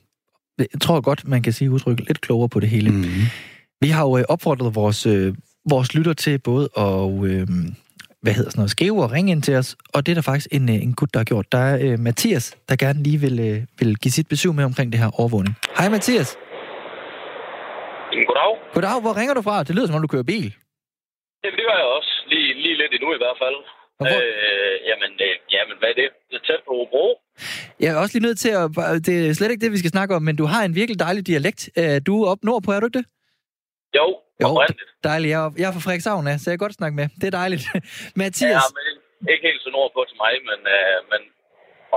jeg 0.59 0.81
tror 0.81 1.01
godt, 1.01 1.27
man 1.27 1.41
kan 1.41 1.53
sige 1.53 1.71
udtryk 1.71 1.99
lidt 1.99 2.21
klogere 2.21 2.49
på 2.49 2.59
det 2.59 2.69
hele. 2.69 2.91
Mm. 2.91 3.03
Vi 3.81 3.87
har 3.87 4.03
jo 4.03 4.17
øh, 4.17 4.23
opfordret 4.29 4.75
vores, 4.75 5.05
øh, 5.05 5.33
vores 5.69 5.95
lytter 5.95 6.13
til 6.13 6.39
både 6.49 6.69
at 6.77 7.05
øh, 7.29 7.47
hvad 8.23 8.33
hedder 8.37 8.51
sådan 8.51 8.59
noget, 8.61 8.71
skrive 8.77 8.97
og 9.03 9.11
ringe 9.15 9.31
ind 9.31 9.41
til 9.47 9.55
os, 9.61 9.69
og 9.93 9.99
det 10.05 10.11
er 10.11 10.17
der 10.19 10.25
faktisk 10.31 10.47
en, 10.57 10.65
øh, 10.73 10.85
en 10.85 10.93
gut, 10.99 11.09
der 11.13 11.19
har 11.19 11.29
gjort. 11.31 11.47
Der 11.55 11.61
er 11.71 11.75
øh, 11.85 11.99
Mathias, 12.07 12.45
der 12.69 12.75
gerne 12.85 12.99
lige 13.07 13.19
vil, 13.25 13.35
øh, 13.47 13.57
vil 13.79 13.91
give 14.03 14.11
sit 14.17 14.27
besøg 14.33 14.51
med 14.59 14.63
omkring 14.69 14.87
det 14.91 14.99
her 15.03 15.09
overvågning. 15.21 15.55
Hej 15.77 15.87
Mathias. 15.95 16.29
Goddag. 18.29 18.51
Goddag, 18.75 18.97
hvor 19.05 19.13
ringer 19.19 19.33
du 19.39 19.41
fra? 19.47 19.63
Det 19.67 19.75
lyder 19.75 19.87
som 19.87 19.95
om, 19.95 20.01
du 20.01 20.11
kører 20.15 20.27
bil. 20.33 20.47
Jamen, 21.43 21.57
det 21.59 21.65
gør 21.69 21.77
jeg 21.83 21.89
også. 21.97 22.11
Lige, 22.31 22.49
lige 22.63 22.75
lidt 22.81 22.91
endnu 22.97 23.09
i 23.17 23.21
hvert 23.23 23.37
fald. 23.43 23.57
hvor... 23.97 24.05
Øh, 24.07 24.75
jamen, 24.89 25.11
øh, 25.27 25.33
jamen, 25.55 25.75
hvad 25.79 25.89
er 25.93 25.97
det? 26.01 26.09
Det 26.29 26.35
er 26.39 26.43
tæt 26.47 26.61
på 26.67 26.73
Hobro. 26.79 27.05
Jeg 27.79 27.89
er 27.93 27.97
også 28.03 28.13
lige 28.15 28.27
nødt 28.27 28.39
til 28.45 28.51
at... 28.61 28.65
Det 29.07 29.15
er 29.29 29.33
slet 29.33 29.51
ikke 29.51 29.65
det, 29.65 29.71
vi 29.71 29.81
skal 29.83 29.91
snakke 29.95 30.15
om, 30.15 30.21
men 30.21 30.35
du 30.41 30.45
har 30.53 30.61
en 30.63 30.75
virkelig 30.75 30.99
dejlig 30.99 31.27
dialekt. 31.27 31.61
Du 32.07 32.13
er 32.23 32.27
op 32.31 32.41
nordpå, 32.43 32.71
er 32.71 32.79
du 32.79 32.85
ikke 32.85 32.97
det? 32.99 33.05
Jo, 33.97 34.07
jo 34.41 34.47
dejligt. 35.03 35.31
Jeg 35.33 35.39
er, 35.45 35.51
jeg 35.57 35.67
er 35.69 35.73
fra 35.75 35.83
Frederikshavn 35.85 36.25
så 36.25 36.45
jeg 36.49 36.57
kan 36.59 36.65
godt 36.65 36.79
snakke 36.81 36.95
med. 36.99 37.07
Det 37.21 37.27
er 37.31 37.35
dejligt. 37.41 37.63
Mathias... 38.21 38.61
Ja, 38.61 38.65
men 38.77 38.87
ikke 39.33 39.45
helt 39.49 39.61
så 39.65 39.69
nordpå 39.77 39.99
til 40.09 40.17
mig, 40.23 40.33
men, 40.49 40.59
øh, 40.75 40.95
men 41.11 41.21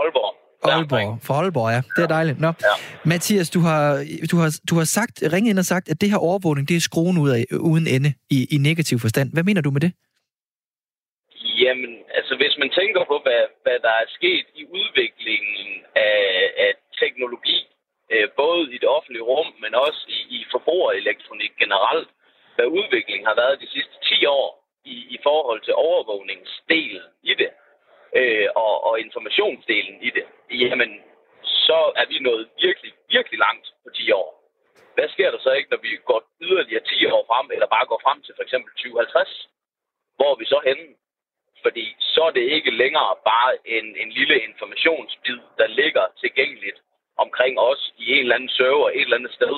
Aalborg. 0.00 0.32
Aalborg. 0.62 1.18
For 1.26 1.34
Aalborg, 1.34 1.70
ja. 1.76 1.80
Det 1.96 2.02
er 2.08 2.12
dejligt. 2.18 2.38
Nå. 2.46 2.50
Ja. 2.68 2.74
Mathias, 3.12 3.50
du 3.56 3.60
har, 3.68 3.82
du, 4.30 4.36
har, 4.42 4.50
du 4.70 4.74
har 4.80 4.88
sagt, 4.98 5.16
ringet 5.32 5.50
ind 5.50 5.58
og 5.64 5.68
sagt, 5.74 5.86
at 5.92 6.00
det 6.00 6.10
her 6.12 6.20
overvågning, 6.28 6.68
det 6.68 6.76
er 6.76 6.88
skruen 6.90 7.18
ud 7.24 7.30
af, 7.38 7.42
uden 7.72 7.86
ende 7.94 8.10
i, 8.36 8.38
i 8.54 8.56
negativ 8.68 8.96
forstand. 9.04 9.28
Hvad 9.34 9.44
mener 9.48 9.62
du 9.66 9.70
med 9.76 9.80
det? 9.86 9.92
Jamen, 11.62 11.92
altså 12.18 12.32
hvis 12.40 12.54
man 12.62 12.70
tænker 12.80 13.02
på, 13.10 13.16
hvad, 13.26 13.42
hvad 13.64 13.78
der 13.86 13.94
er 14.02 14.08
sket 14.18 14.46
i 14.60 14.62
udviklingen 14.78 15.68
af, 16.08 16.22
af 16.64 16.72
teknologi, 17.02 17.58
øh, 18.12 18.28
både 18.42 18.62
i 18.74 18.78
det 18.82 18.88
offentlige 18.96 19.28
rum, 19.30 19.48
men 19.62 19.72
også 19.86 20.02
i, 20.18 20.20
i 20.36 20.40
forbrugerelektronik 20.54 21.52
generelt, 21.62 22.10
hvad 22.58 22.68
udviklingen 22.78 23.26
har 23.30 23.36
været 23.42 23.60
de 23.60 23.72
sidste 23.74 23.94
10 24.02 24.26
år 24.26 24.48
i, 24.84 24.96
i 25.14 25.18
forhold 25.22 25.60
til 25.62 25.74
overvågningsdelen 25.74 27.06
i 27.22 27.34
det, 27.40 27.50
øh, 28.18 28.48
og, 28.64 28.74
og 28.88 29.00
informationsdelen 29.00 29.96
i 30.08 30.10
det, 30.16 30.24
jamen, 30.50 30.90
så 31.66 31.78
er 32.00 32.06
vi 32.12 32.18
nået 32.18 32.48
virkelig, 32.64 32.92
virkelig 33.14 33.38
langt 33.46 33.66
på 33.84 33.88
10 33.94 34.12
år. 34.12 34.28
Hvad 34.94 35.08
sker 35.08 35.30
der 35.30 35.38
så 35.42 35.50
ikke, 35.52 35.70
når 35.70 35.82
vi 35.86 35.90
går 36.10 36.20
yderligere 36.40 36.84
10 36.84 37.06
år 37.06 37.24
frem, 37.30 37.46
eller 37.54 37.66
bare 37.66 37.86
går 37.86 38.00
frem 38.06 38.22
til 38.22 38.34
for 38.36 38.42
eksempel 38.42 38.70
2050? 38.72 39.48
Hvor 40.16 40.30
er 40.32 40.38
vi 40.42 40.44
så 40.44 40.60
henne? 40.68 40.86
Fordi 41.64 41.96
så 41.98 42.22
er 42.28 42.30
det 42.30 42.46
ikke 42.56 42.70
længere 42.82 43.12
bare 43.30 43.50
en, 43.76 43.86
en 44.02 44.10
lille 44.18 44.36
informationsbid, 44.48 45.38
der 45.58 45.66
ligger 45.66 46.04
tilgængeligt 46.22 46.78
omkring 47.24 47.54
os 47.58 47.92
i 47.98 48.04
en 48.12 48.18
eller 48.18 48.34
anden 48.34 48.54
server 48.58 48.88
et 48.90 49.00
eller 49.00 49.16
andet 49.16 49.34
sted. 49.34 49.54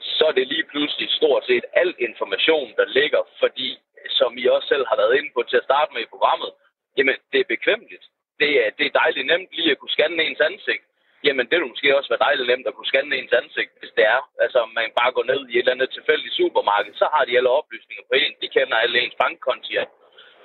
Så 0.00 0.24
er 0.26 0.32
det 0.32 0.46
lige 0.48 0.64
pludselig 0.64 1.10
stort 1.10 1.44
set 1.46 1.64
al 1.72 1.94
information, 1.98 2.74
der 2.76 2.84
ligger, 2.84 3.22
fordi, 3.38 3.78
som 4.10 4.38
I 4.38 4.46
også 4.46 4.68
selv 4.68 4.86
har 4.86 4.96
været 4.96 5.16
inde 5.18 5.30
på 5.34 5.42
til 5.42 5.56
at 5.56 5.64
starte 5.64 5.92
med 5.94 6.02
i 6.02 6.12
programmet, 6.14 6.50
jamen 6.96 7.16
det 7.32 7.40
er 7.40 7.52
bekvemmeligt. 7.54 8.04
Det 8.40 8.50
er, 8.66 8.70
det 8.78 8.86
er 8.86 8.98
dejligt 9.02 9.26
nemt 9.26 9.50
lige 9.52 9.70
at 9.70 9.78
kunne 9.78 9.96
scanne 9.96 10.22
ens 10.22 10.40
ansigt. 10.40 10.84
Jamen 11.24 11.46
det 11.50 11.56
vil 11.58 11.72
måske 11.72 11.96
også 11.96 12.10
være 12.12 12.26
dejligt 12.26 12.48
nemt 12.48 12.66
at 12.66 12.74
kunne 12.74 12.92
scanne 12.92 13.16
ens 13.16 13.32
ansigt, 13.32 13.72
hvis 13.78 13.92
det 13.96 14.04
er. 14.04 14.20
Altså 14.44 14.60
man 14.76 14.90
bare 15.00 15.12
går 15.12 15.24
ned 15.24 15.40
i 15.48 15.52
et 15.52 15.58
eller 15.58 15.72
andet 15.72 15.90
tilfældigt 15.90 16.34
supermarked, 16.34 16.94
så 16.94 17.06
har 17.14 17.24
de 17.24 17.36
alle 17.36 17.50
oplysninger 17.50 18.04
på 18.08 18.14
en. 18.22 18.32
De 18.42 18.48
kender 18.48 18.76
alle 18.76 19.00
ens 19.00 19.16
bankkontier. 19.22 19.84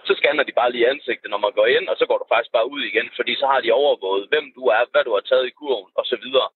Så 0.07 0.13
scanner 0.19 0.43
de 0.43 0.59
bare 0.59 0.71
lige 0.71 0.89
ansigtet, 0.89 1.29
når 1.29 1.37
man 1.45 1.51
går 1.51 1.65
ind, 1.65 1.87
og 1.91 1.95
så 1.97 2.05
går 2.05 2.17
du 2.17 2.25
faktisk 2.29 2.51
bare 2.51 2.69
ud 2.73 2.81
igen, 2.81 3.09
fordi 3.15 3.35
så 3.35 3.45
har 3.47 3.61
de 3.61 3.71
overvåget, 3.71 4.29
hvem 4.29 4.45
du 4.55 4.63
er, 4.77 4.83
hvad 4.91 5.03
du 5.03 5.13
har 5.13 5.25
taget 5.29 5.47
i 5.47 5.57
kurven, 5.59 5.91
og 5.95 6.05
så 6.05 6.15
videre. 6.23 6.49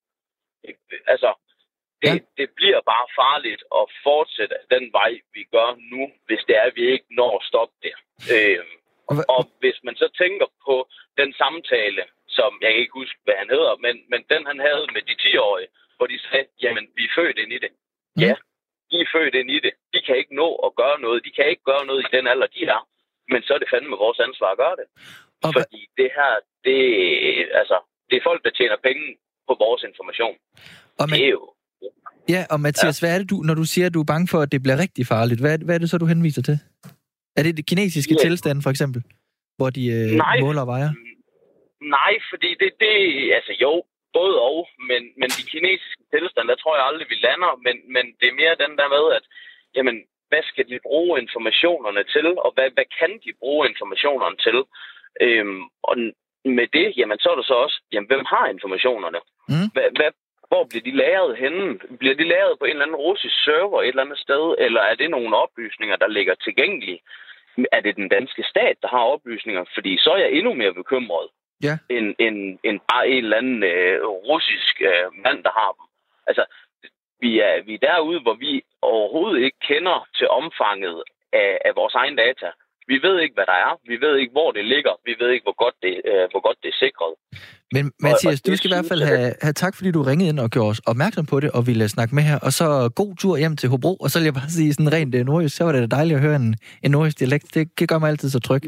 Altså, 1.06 1.30
det, 2.02 2.14
ja. 2.14 2.18
det 2.38 2.48
bliver 2.58 2.80
bare 2.92 3.06
farligt 3.20 3.62
at 3.80 3.84
fortsætte 4.06 4.56
den 4.74 4.84
vej, 4.98 5.12
vi 5.36 5.42
gør 5.54 5.70
nu, 5.92 6.02
hvis 6.26 6.42
det 6.46 6.54
er, 6.60 6.66
at 6.70 6.76
vi 6.78 6.84
ikke 6.94 7.08
når 7.10 7.32
at 7.38 7.46
stoppe 7.50 7.76
det. 7.86 7.94
Øh, 8.34 8.64
og, 9.10 9.16
og 9.34 9.42
hvis 9.60 9.78
man 9.86 9.96
så 10.02 10.08
tænker 10.22 10.46
på 10.66 10.76
den 11.20 11.30
samtale, 11.42 12.02
som 12.38 12.50
jeg 12.62 12.70
kan 12.70 12.80
ikke 12.80 12.98
huske, 13.00 13.18
hvad 13.24 13.36
han 13.42 13.50
hedder, 13.56 13.72
men, 13.84 13.94
men 14.12 14.20
den 14.32 14.42
han 14.50 14.58
havde 14.66 14.86
med 14.94 15.02
de 15.08 15.14
10-årige, 15.24 15.70
hvor 15.96 16.06
de 16.06 16.18
sagde, 16.26 16.46
jamen, 16.62 16.84
vi 16.96 17.02
er 17.04 17.14
født 17.18 17.38
ind 17.42 17.52
i 17.52 17.58
det. 17.64 17.72
Mm. 18.16 18.22
Ja, 18.22 18.34
de 18.90 18.96
er 19.04 19.08
født 19.16 19.34
ind 19.40 19.50
i 19.56 19.60
det. 19.66 19.72
De 19.94 20.00
kan 20.06 20.16
ikke 20.16 20.34
nå 20.42 20.48
at 20.66 20.70
gøre 20.80 20.98
noget. 21.00 21.24
De 21.26 21.32
kan 21.36 21.46
ikke 21.52 21.64
gøre 21.70 21.86
noget 21.86 22.00
i 22.02 22.16
den 22.16 22.26
alder, 22.26 22.46
de 22.46 22.62
er. 22.64 22.82
Men 23.32 23.42
så 23.42 23.54
er 23.54 23.58
det 23.58 23.72
fandme 23.72 23.96
vores 24.04 24.20
ansvar 24.26 24.50
at 24.52 24.60
gøre 24.64 24.76
det. 24.80 24.86
Og 25.44 25.50
Fordi 25.56 25.80
det 26.00 26.10
her, 26.18 26.32
det, 26.66 26.80
altså, 27.60 27.78
det 28.10 28.16
er 28.16 28.26
folk, 28.28 28.44
der 28.44 28.50
tjener 28.50 28.76
penge 28.88 29.06
på 29.48 29.54
vores 29.64 29.82
information. 29.90 30.36
Og 31.00 31.04
man... 31.08 31.18
Det 31.18 31.24
er 31.26 31.30
jo 31.38 31.44
Ja, 32.34 32.40
og 32.50 32.60
Mathias, 32.60 32.96
ja. 32.96 33.00
hvad 33.02 33.14
er 33.14 33.18
det, 33.18 33.30
du, 33.30 33.36
når 33.48 33.54
du 33.54 33.64
siger, 33.72 33.86
at 33.86 33.94
du 33.94 34.00
er 34.00 34.10
bange 34.12 34.28
for, 34.32 34.38
at 34.44 34.52
det 34.52 34.62
bliver 34.62 34.78
rigtig 34.84 35.06
farligt? 35.06 35.40
Hvad, 35.40 35.58
hvad 35.66 35.74
er 35.74 35.78
det 35.78 35.90
så, 35.90 35.98
du 35.98 36.06
henviser 36.06 36.42
til? 36.42 36.58
Er 37.38 37.42
det 37.42 37.56
det 37.56 37.66
kinesiske 37.66 38.14
ja. 38.18 38.22
tilstand, 38.26 38.62
for 38.62 38.70
eksempel? 38.70 39.00
Hvor 39.58 39.70
de 39.76 39.84
øh, 39.96 40.10
nej, 40.26 40.40
måler 40.40 40.60
og 40.60 40.70
vejer? 40.74 40.90
Nej, 41.96 42.14
fordi 42.30 42.50
det, 42.60 42.70
det 42.82 42.94
altså 43.38 43.52
jo, 43.64 43.72
både 44.18 44.34
og, 44.50 44.58
men, 44.90 45.02
men 45.20 45.28
de 45.36 45.42
kinesiske 45.52 46.04
tilstande, 46.14 46.50
der 46.52 46.58
tror 46.62 46.74
jeg 46.76 46.86
aldrig, 46.90 47.06
vi 47.12 47.18
lander, 47.26 47.52
men, 47.66 47.76
men 47.94 48.04
det 48.18 48.26
er 48.28 48.40
mere 48.42 48.62
den 48.64 48.74
der 48.80 48.88
med, 48.96 49.04
at 49.18 49.24
jamen, 49.76 49.96
hvad 50.30 50.42
skal 50.50 50.64
de 50.70 50.78
bruge 50.88 51.20
informationerne 51.24 52.02
til, 52.14 52.26
og 52.44 52.50
hvad, 52.54 52.68
hvad 52.76 52.88
kan 52.98 53.12
de 53.24 53.32
bruge 53.42 53.62
informationerne 53.70 54.36
til? 54.46 54.58
Øhm, 55.26 55.62
og 55.88 55.94
med 56.58 56.66
det, 56.78 56.88
jamen, 56.98 57.18
så 57.18 57.26
er 57.32 57.36
der 57.38 57.46
så 57.52 57.56
også, 57.64 57.78
jamen, 57.92 58.10
hvem 58.10 58.24
har 58.32 58.46
informationerne? 58.54 59.20
Mm. 59.50 59.68
Hvad, 59.74 59.88
hvad, 59.98 60.10
hvor 60.48 60.64
bliver 60.68 60.82
de 60.82 60.96
lagret 60.96 61.36
henne? 61.36 61.78
Bliver 61.98 62.14
de 62.14 62.24
lagret 62.24 62.58
på 62.58 62.64
en 62.64 62.70
eller 62.70 62.84
anden 62.84 63.04
russisk 63.08 63.44
server 63.44 63.82
et 63.82 63.88
eller 63.88 64.02
andet 64.02 64.18
sted, 64.18 64.54
eller 64.58 64.80
er 64.80 64.94
det 64.94 65.10
nogle 65.10 65.36
oplysninger, 65.36 65.96
der 65.96 66.08
ligger 66.08 66.34
tilgængelige? 66.34 67.00
Er 67.72 67.80
det 67.80 67.96
den 67.96 68.08
danske 68.08 68.42
stat, 68.42 68.76
der 68.82 68.88
har 68.88 69.04
oplysninger? 69.14 69.64
Fordi 69.74 69.98
så 69.98 70.10
er 70.10 70.16
jeg 70.18 70.32
endnu 70.32 70.54
mere 70.54 70.74
bekymret, 70.74 71.28
ja. 71.62 71.78
end, 71.90 72.14
end, 72.18 72.58
end 72.64 72.80
bare 72.92 73.08
en 73.08 73.24
eller 73.24 73.36
anden 73.36 73.62
øh, 73.62 74.06
russisk 74.06 74.80
øh, 74.80 75.06
mand, 75.24 75.44
der 75.44 75.50
har 75.60 75.72
dem. 75.78 75.86
Altså, 76.26 76.44
vi 77.20 77.40
er, 77.40 77.62
vi 77.62 77.74
er 77.74 77.78
derude, 77.78 78.20
hvor 78.20 78.34
vi 78.34 78.62
overhovedet 78.82 79.44
ikke 79.44 79.58
kender 79.70 80.08
til 80.16 80.28
omfanget 80.28 81.02
af, 81.32 81.58
af 81.64 81.76
vores 81.76 81.94
egen 81.94 82.16
data. 82.16 82.50
Vi 82.92 82.96
ved 83.06 83.16
ikke, 83.24 83.34
hvad 83.38 83.46
der 83.52 83.58
er. 83.66 83.72
Vi 83.92 83.96
ved 84.04 84.14
ikke, 84.20 84.32
hvor 84.32 84.50
det 84.56 84.64
ligger. 84.74 84.94
Vi 85.08 85.14
ved 85.20 85.30
ikke, 85.34 85.44
hvor 85.48 85.58
godt 85.64 85.76
det, 85.82 85.94
øh, 86.10 86.24
hvor 86.32 86.42
godt 86.46 86.58
det 86.62 86.68
er 86.74 86.78
sikret. 86.84 87.12
Men 87.74 87.84
Mathias, 88.04 88.42
du 88.42 88.56
skal 88.56 88.70
i 88.70 88.74
hvert 88.74 88.88
fald 88.92 89.02
have, 89.02 89.32
have 89.42 89.56
tak, 89.62 89.74
fordi 89.76 89.90
du 89.90 90.02
ringede 90.02 90.28
ind 90.30 90.40
og 90.44 90.50
gjorde 90.50 90.70
os 90.70 90.80
opmærksom 90.90 91.26
på 91.26 91.40
det, 91.40 91.50
og 91.50 91.66
ville 91.66 91.88
snakke 91.88 92.14
med 92.14 92.22
her. 92.22 92.38
Og 92.46 92.52
så 92.52 92.66
god 93.00 93.16
tur 93.16 93.36
hjem 93.36 93.56
til 93.56 93.68
Hobro, 93.68 93.92
og 94.04 94.08
så 94.10 94.18
vil 94.18 94.24
jeg 94.24 94.34
bare 94.34 94.50
sige 94.58 94.72
sådan 94.72 94.92
rent 94.92 95.14
øh, 95.14 95.26
nordjysk, 95.26 95.56
så 95.56 95.64
var 95.64 95.72
det 95.72 95.90
dejligt 95.90 96.16
at 96.16 96.22
høre 96.26 96.36
en, 96.36 96.56
en 96.84 96.90
nordjysk 96.90 97.18
dialekt. 97.18 97.54
Det, 97.54 97.88
gør 97.88 97.98
mig 97.98 98.08
altid 98.10 98.30
så 98.30 98.40
tryg. 98.40 98.62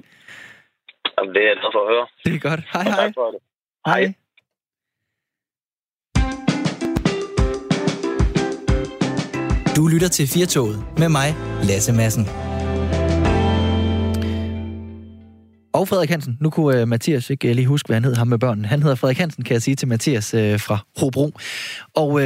Jamen, 1.17 1.35
det 1.35 1.43
er 1.43 1.49
jeg 1.49 1.57
for 1.75 1.83
at 1.87 1.89
høre. 1.93 2.07
Det 2.25 2.35
er 2.35 2.43
godt. 2.49 2.61
Hej, 2.75 2.87
hej. 2.99 3.13
Hej. 3.87 4.03
Du 9.77 9.83
lytter 9.93 10.09
til 10.09 10.27
Firtoget 10.35 10.77
med 10.99 11.09
mig, 11.09 11.29
Lasse 11.69 11.93
Madsen. 11.93 12.50
Og 15.73 15.89
Frederik 15.89 16.11
Hansen. 16.11 16.37
Nu 16.41 16.51
kunne 16.51 16.83
uh, 16.83 16.89
Mathias 16.89 17.31
ikke 17.31 17.49
uh, 17.49 17.55
lige 17.55 17.67
huske, 17.67 17.87
hvad 17.87 17.97
han 17.97 18.05
hed, 18.05 18.15
ham 18.15 18.27
med 18.27 18.39
børnene. 18.39 18.69
Han 18.69 18.83
hedder 18.83 18.97
Frederik 18.97 19.19
Hansen, 19.19 19.45
kan 19.45 19.55
jeg 19.55 19.63
sige 19.63 19.75
til 19.75 19.89
Mathias 19.89 20.35
uh, 20.35 20.41
fra 20.41 20.79
Hobro. 20.97 21.33
Og 21.95 22.09
uh, 22.09 22.23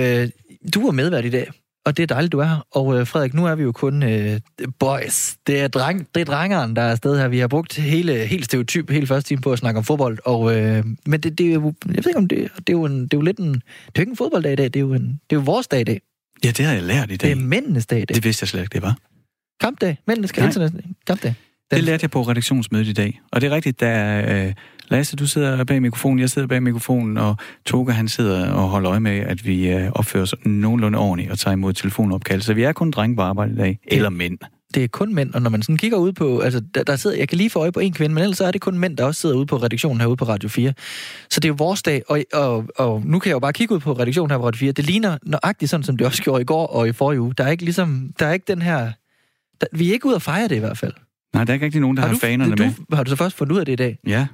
du 0.75 0.87
er 0.89 0.93
medvært 0.93 1.25
i 1.25 1.31
dag, 1.31 1.51
og 1.85 1.97
det 1.97 2.03
er 2.03 2.07
dejligt, 2.07 2.33
du 2.33 2.39
er 2.39 2.45
her. 2.45 2.67
Og 2.71 2.87
uh, 2.87 3.07
Frederik, 3.07 3.35
nu 3.35 3.47
er 3.47 3.55
vi 3.55 3.63
jo 3.63 3.73
kun 3.73 4.03
uh, 4.03 4.37
boys. 4.79 5.37
Det 5.47 5.61
er, 5.61 5.69
dreng, 5.69 6.09
det 6.15 6.21
er 6.21 6.25
drengeren, 6.25 6.77
der 6.77 6.83
er 6.83 6.91
afsted 6.91 7.19
her. 7.19 7.29
Vi 7.29 7.39
har 7.39 7.49
brugt 7.49 7.77
hele, 7.77 8.27
helt 8.27 8.45
stereotyp, 8.45 8.91
hele 8.91 9.07
første 9.07 9.29
time 9.29 9.41
på 9.41 9.53
at 9.53 9.59
snakke 9.59 9.79
om 9.79 9.85
fodbold. 9.85 10.19
Og, 10.25 10.41
uh, 10.41 10.53
men 11.07 11.21
det, 11.21 11.39
det, 11.39 11.49
er 11.49 11.55
jo, 11.55 11.75
jeg 11.87 12.05
ved 12.05 12.07
ikke 12.07 12.19
om 12.19 12.29
det, 12.29 12.49
det, 12.57 12.69
er 12.69 12.73
jo 12.73 12.85
en, 12.85 13.03
det 13.03 13.15
er 13.15 13.19
jo 13.19 13.23
lidt 13.23 13.39
en... 13.39 13.55
Det 13.55 13.55
er 13.55 13.61
jo 13.97 14.03
ikke 14.03 14.11
en 14.11 14.17
fodbolddag 14.17 14.53
i 14.53 14.57
dag, 14.57 14.65
det 14.65 14.77
er 14.77 14.81
jo, 14.81 14.93
en, 14.93 15.21
det 15.31 15.37
er 15.37 15.41
jo 15.41 15.41
vores 15.41 15.67
dag 15.67 15.81
i 15.81 15.85
dag. 15.85 16.01
Ja, 16.45 16.51
det 16.51 16.67
har 16.67 16.73
jeg 16.73 16.83
lært 16.83 17.11
i 17.11 17.17
dag. 17.17 17.31
Det 17.31 17.39
er 17.39 17.43
mændenes 17.43 17.87
dag 17.87 18.03
i 18.03 18.05
dag. 18.05 18.15
Det 18.15 18.25
vidste 18.25 18.43
jeg 18.43 18.49
slet 18.49 18.61
ikke, 18.61 18.73
det 18.73 18.83
var. 18.83 18.97
Kampdag. 19.61 19.99
Mændenes 20.07 20.33
kampdag. 20.33 21.35
Den... 21.71 21.77
Det 21.77 21.85
lærte 21.85 22.05
jeg 22.05 22.11
på 22.11 22.23
redaktionsmødet 22.23 22.87
i 22.87 22.93
dag. 22.93 23.21
Og 23.33 23.41
det 23.41 23.51
er 23.51 23.55
rigtigt, 23.55 23.81
da 23.81 24.21
øh, 24.47 24.55
Lasse, 24.89 25.17
du 25.17 25.27
sidder 25.27 25.65
bag 25.65 25.83
mikrofonen, 25.83 26.19
jeg 26.19 26.31
sidder 26.31 26.49
bag 26.49 26.63
mikrofonen, 26.63 27.19
og 27.19 27.37
Toga, 27.67 27.93
han 27.93 28.09
sidder 28.09 28.51
og 28.51 28.69
holder 28.69 28.91
øje 28.91 29.01
med, 29.01 29.19
at 29.19 29.47
vi 29.47 29.69
øh, 29.69 29.91
opfører 29.93 30.23
os 30.23 30.35
nogenlunde 30.45 30.99
ordentligt 30.99 31.31
og 31.31 31.39
tager 31.39 31.53
imod 31.53 31.73
telefonopkald. 31.73 32.41
Så 32.41 32.55
vi 32.55 32.63
er 32.63 32.73
kun 32.73 32.91
drenge 32.91 33.17
på 33.17 33.23
arbejde 33.23 33.53
i 33.53 33.57
dag. 33.57 33.79
Eller 33.87 34.11
mænd. 34.11 34.39
Det 34.75 34.85
er 34.85 34.89
kun 34.89 35.15
mænd, 35.15 35.35
og 35.35 35.43
når 35.43 35.51
man 35.51 35.63
sådan 35.63 35.77
kigger 35.77 35.99
ud 35.99 36.13
på, 36.13 36.41
altså 36.41 36.63
der, 36.75 36.83
der 36.83 36.97
sidder, 36.97 37.17
jeg 37.17 37.29
kan 37.29 37.39
lige 37.39 37.51
få 37.51 37.59
øje 37.59 37.73
på 37.73 37.81
en 37.81 37.93
kvinde, 37.93 38.15
men 38.15 38.23
ellers 38.23 38.39
så 38.39 38.45
er 38.45 38.51
det 38.51 38.61
kun 38.61 38.79
mænd, 38.79 38.97
der 38.97 39.05
også 39.05 39.21
sidder 39.21 39.37
ude 39.37 39.47
på 39.47 39.57
redaktionen 39.57 40.01
herude 40.01 40.17
på 40.17 40.25
Radio 40.25 40.49
4. 40.49 40.73
Så 41.31 41.41
det 41.41 41.45
er 41.45 41.49
jo 41.49 41.55
vores 41.59 41.83
dag, 41.83 42.03
og, 42.09 42.25
og, 42.33 42.65
og 42.77 43.03
nu 43.05 43.19
kan 43.19 43.29
jeg 43.29 43.35
jo 43.35 43.39
bare 43.39 43.53
kigge 43.53 43.75
ud 43.75 43.81
på 43.81 43.93
redaktionen 43.93 44.31
her 44.31 44.39
på 44.39 44.47
Radio 44.47 44.59
4. 44.59 44.73
Det 44.73 44.85
ligner 44.85 45.19
nøjagtigt 45.23 45.71
sådan, 45.71 45.85
som 45.85 45.97
det 45.97 46.07
også 46.07 46.23
gjorde 46.23 46.43
i 46.43 46.45
går 46.45 46.67
og 46.67 46.89
i 46.89 46.93
forrige 46.93 47.21
uge. 47.21 47.35
Der 47.39 47.45
er 47.45 47.51
ikke 47.51 47.65
ligesom, 47.65 48.13
der 48.19 48.27
er 48.27 48.33
ikke 48.33 48.45
den 48.49 48.63
her, 48.63 48.93
der, 49.61 49.67
vi 49.73 49.89
er 49.89 49.93
ikke 49.93 50.07
ude 50.07 50.15
at 50.15 50.23
fejre 50.23 50.49
det 50.49 50.57
i 50.57 50.59
hvert 50.59 50.79
fald. 50.79 50.93
Nej, 51.35 51.45
der 51.45 51.51
er 51.51 51.55
ikke 51.55 51.65
rigtig 51.65 51.81
nogen, 51.81 51.97
der 51.97 52.01
har, 52.01 52.09
har 52.09 52.15
du, 52.15 52.21
fanerne 52.21 52.57
du, 52.57 52.63
med. 52.63 52.97
Har 52.97 53.05
du 53.05 53.11
så 53.11 53.17
først 53.17 53.39
fundet 53.39 53.55
ud 53.55 53.61
af 53.61 53.67
det 53.67 53.73
i 53.73 53.77
dag? 53.77 53.99
Ja. 54.07 54.27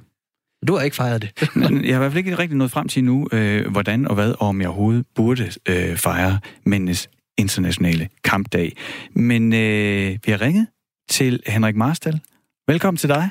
Du 0.67 0.73
har 0.75 0.83
ikke 0.83 0.95
fejret 0.95 1.21
det. 1.21 1.31
Men 1.61 1.85
jeg 1.85 1.93
har 1.95 1.99
i 1.99 2.03
hvert 2.03 2.11
fald 2.11 2.25
ikke 2.25 2.37
rigtig 2.39 2.57
nået 2.57 2.71
frem 2.71 2.87
til 2.87 3.03
nu, 3.03 3.27
øh, 3.33 3.71
hvordan 3.71 4.07
og 4.07 4.15
hvad, 4.15 4.31
og 4.41 4.47
om 4.47 4.61
jeg 4.61 4.69
overhovedet 4.69 5.05
burde 5.15 5.43
øh, 5.43 5.97
fejre 6.05 6.39
mændenes 6.65 7.09
internationale 7.37 8.09
kampdag. 8.23 8.71
Men 9.15 9.53
øh, 9.53 10.09
vi 10.25 10.31
har 10.31 10.41
ringet 10.41 10.67
til 11.09 11.43
Henrik 11.47 11.75
Marstal. 11.75 12.19
Velkommen 12.67 12.97
til 12.97 13.09
dig. 13.09 13.23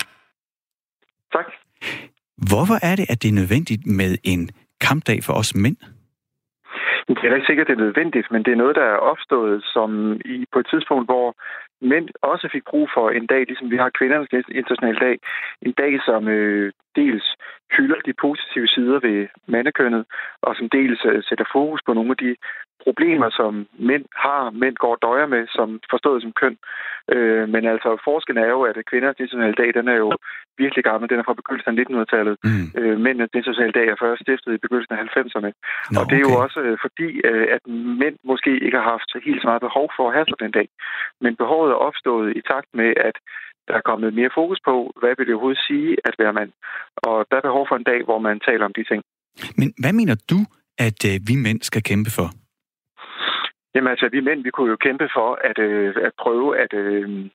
Tak. 1.32 1.46
Hvorfor 2.50 2.76
er 2.82 2.96
det, 2.96 3.06
at 3.12 3.22
det 3.22 3.28
er 3.28 3.32
nødvendigt 3.32 3.86
med 3.86 4.16
en 4.24 4.50
kampdag 4.80 5.18
for 5.26 5.32
os 5.32 5.54
mænd? 5.54 5.76
Det 7.08 7.24
er 7.24 7.34
ikke 7.34 7.50
sikkert, 7.50 7.66
det 7.66 7.76
er 7.78 7.86
nødvendigt, 7.86 8.26
men 8.32 8.42
det 8.44 8.52
er 8.52 8.60
noget, 8.62 8.76
der 8.76 8.86
er 8.94 8.98
opstået 9.12 9.64
som 9.74 9.90
i, 10.34 10.44
på 10.52 10.58
et 10.58 10.66
tidspunkt, 10.72 11.06
hvor 11.06 11.26
mænd 11.80 12.08
også 12.22 12.48
fik 12.52 12.64
brug 12.70 12.88
for 12.94 13.10
en 13.10 13.26
dag, 13.26 13.42
ligesom 13.46 13.70
vi 13.70 13.76
har 13.76 13.90
kvindernes 13.98 14.28
internationale 14.32 15.00
dag. 15.06 15.18
En 15.62 15.72
dag, 15.72 15.92
som 16.04 16.28
øh, 16.28 16.72
dels 16.96 17.36
hylder 17.76 18.00
de 18.06 18.12
positive 18.12 18.68
sider 18.68 18.98
ved 19.00 19.28
mandekønnet, 19.46 20.04
og 20.42 20.56
som 20.56 20.68
dels 20.68 21.00
øh, 21.04 21.22
sætter 21.22 21.44
fokus 21.52 21.80
på 21.86 21.92
nogle 21.94 22.10
af 22.10 22.16
de 22.16 22.36
problemer, 22.86 23.28
som 23.40 23.52
mænd 23.90 24.04
har, 24.24 24.42
mænd 24.62 24.76
går 24.84 24.96
døjer 25.06 25.26
med, 25.34 25.42
som 25.56 25.68
forstået 25.92 26.22
som 26.22 26.32
køn. 26.40 26.56
Øh, 27.14 27.44
men 27.54 27.62
altså, 27.74 27.90
forskellen 28.08 28.44
er 28.44 28.50
jo, 28.56 28.60
at 28.70 28.76
kvindernes 28.90 29.20
internationale 29.20 29.58
dag, 29.60 29.70
den 29.78 29.86
er 29.94 29.98
jo 30.04 30.08
virkelig 30.62 30.84
gammel. 30.90 31.10
Den 31.10 31.18
er 31.20 31.26
fra 31.26 31.40
begyndelsen 31.40 31.70
af 31.72 31.76
1900-tallet. 31.82 32.34
Mm. 32.48 32.66
Øh, 32.78 32.96
mændenes 33.04 33.36
internationale 33.38 33.76
dag 33.78 33.86
er 33.88 33.98
først 34.04 34.22
stiftet 34.24 34.52
i 34.54 34.62
begyndelsen 34.64 34.94
af 34.94 35.00
90'erne. 35.16 35.50
Nå, 35.92 35.96
og 36.00 36.04
det 36.10 36.16
er 36.18 36.26
okay. 36.26 36.34
jo 36.34 36.42
også 36.44 36.58
øh, 36.66 36.76
fordi, 36.84 37.08
øh, 37.30 37.46
at 37.56 37.62
mænd 38.02 38.16
måske 38.30 38.52
ikke 38.64 38.78
har 38.80 38.88
haft 38.94 39.10
helt 39.26 39.40
så 39.42 39.46
meget 39.50 39.66
behov 39.68 39.86
for 39.96 40.04
at 40.06 40.14
have 40.16 40.26
sådan 40.28 40.48
en 40.48 40.56
dag. 40.58 40.68
Men 41.24 41.32
behovet 41.42 41.70
er 41.70 41.84
opstået 41.88 42.28
i 42.38 42.40
takt 42.52 42.70
med, 42.80 42.90
at 43.08 43.16
der 43.68 43.74
er 43.80 43.88
kommet 43.90 44.14
mere 44.14 44.36
fokus 44.40 44.60
på, 44.68 44.74
hvad 45.00 45.12
vil 45.16 45.26
det 45.26 45.34
overhovedet 45.34 45.66
sige 45.68 45.90
at 46.08 46.14
være 46.22 46.32
mand. 46.40 46.52
Og 46.96 47.16
der 47.30 47.36
er 47.36 47.48
behov 47.48 47.64
for 47.68 47.76
en 47.76 47.88
dag, 47.90 48.00
hvor 48.08 48.18
man 48.18 48.40
taler 48.48 48.64
om 48.64 48.74
de 48.78 48.84
ting. 48.90 49.02
Men 49.60 49.68
hvad 49.82 49.92
mener 50.00 50.16
du, 50.32 50.38
at 50.86 51.00
øh, 51.10 51.16
vi 51.28 51.34
mænd 51.46 51.60
skal 51.62 51.82
kæmpe 51.82 52.10
for? 52.18 52.28
Jamen 53.74 53.90
altså, 53.90 54.08
vi 54.12 54.20
mænd, 54.20 54.42
vi 54.42 54.50
kunne 54.50 54.70
jo 54.70 54.76
kæmpe 54.76 55.08
for 55.14 55.38
at, 55.44 55.58
øh, 55.58 55.94
at 56.02 56.12
prøve 56.22 56.58
at 56.58 56.72
øh, 56.72 57.30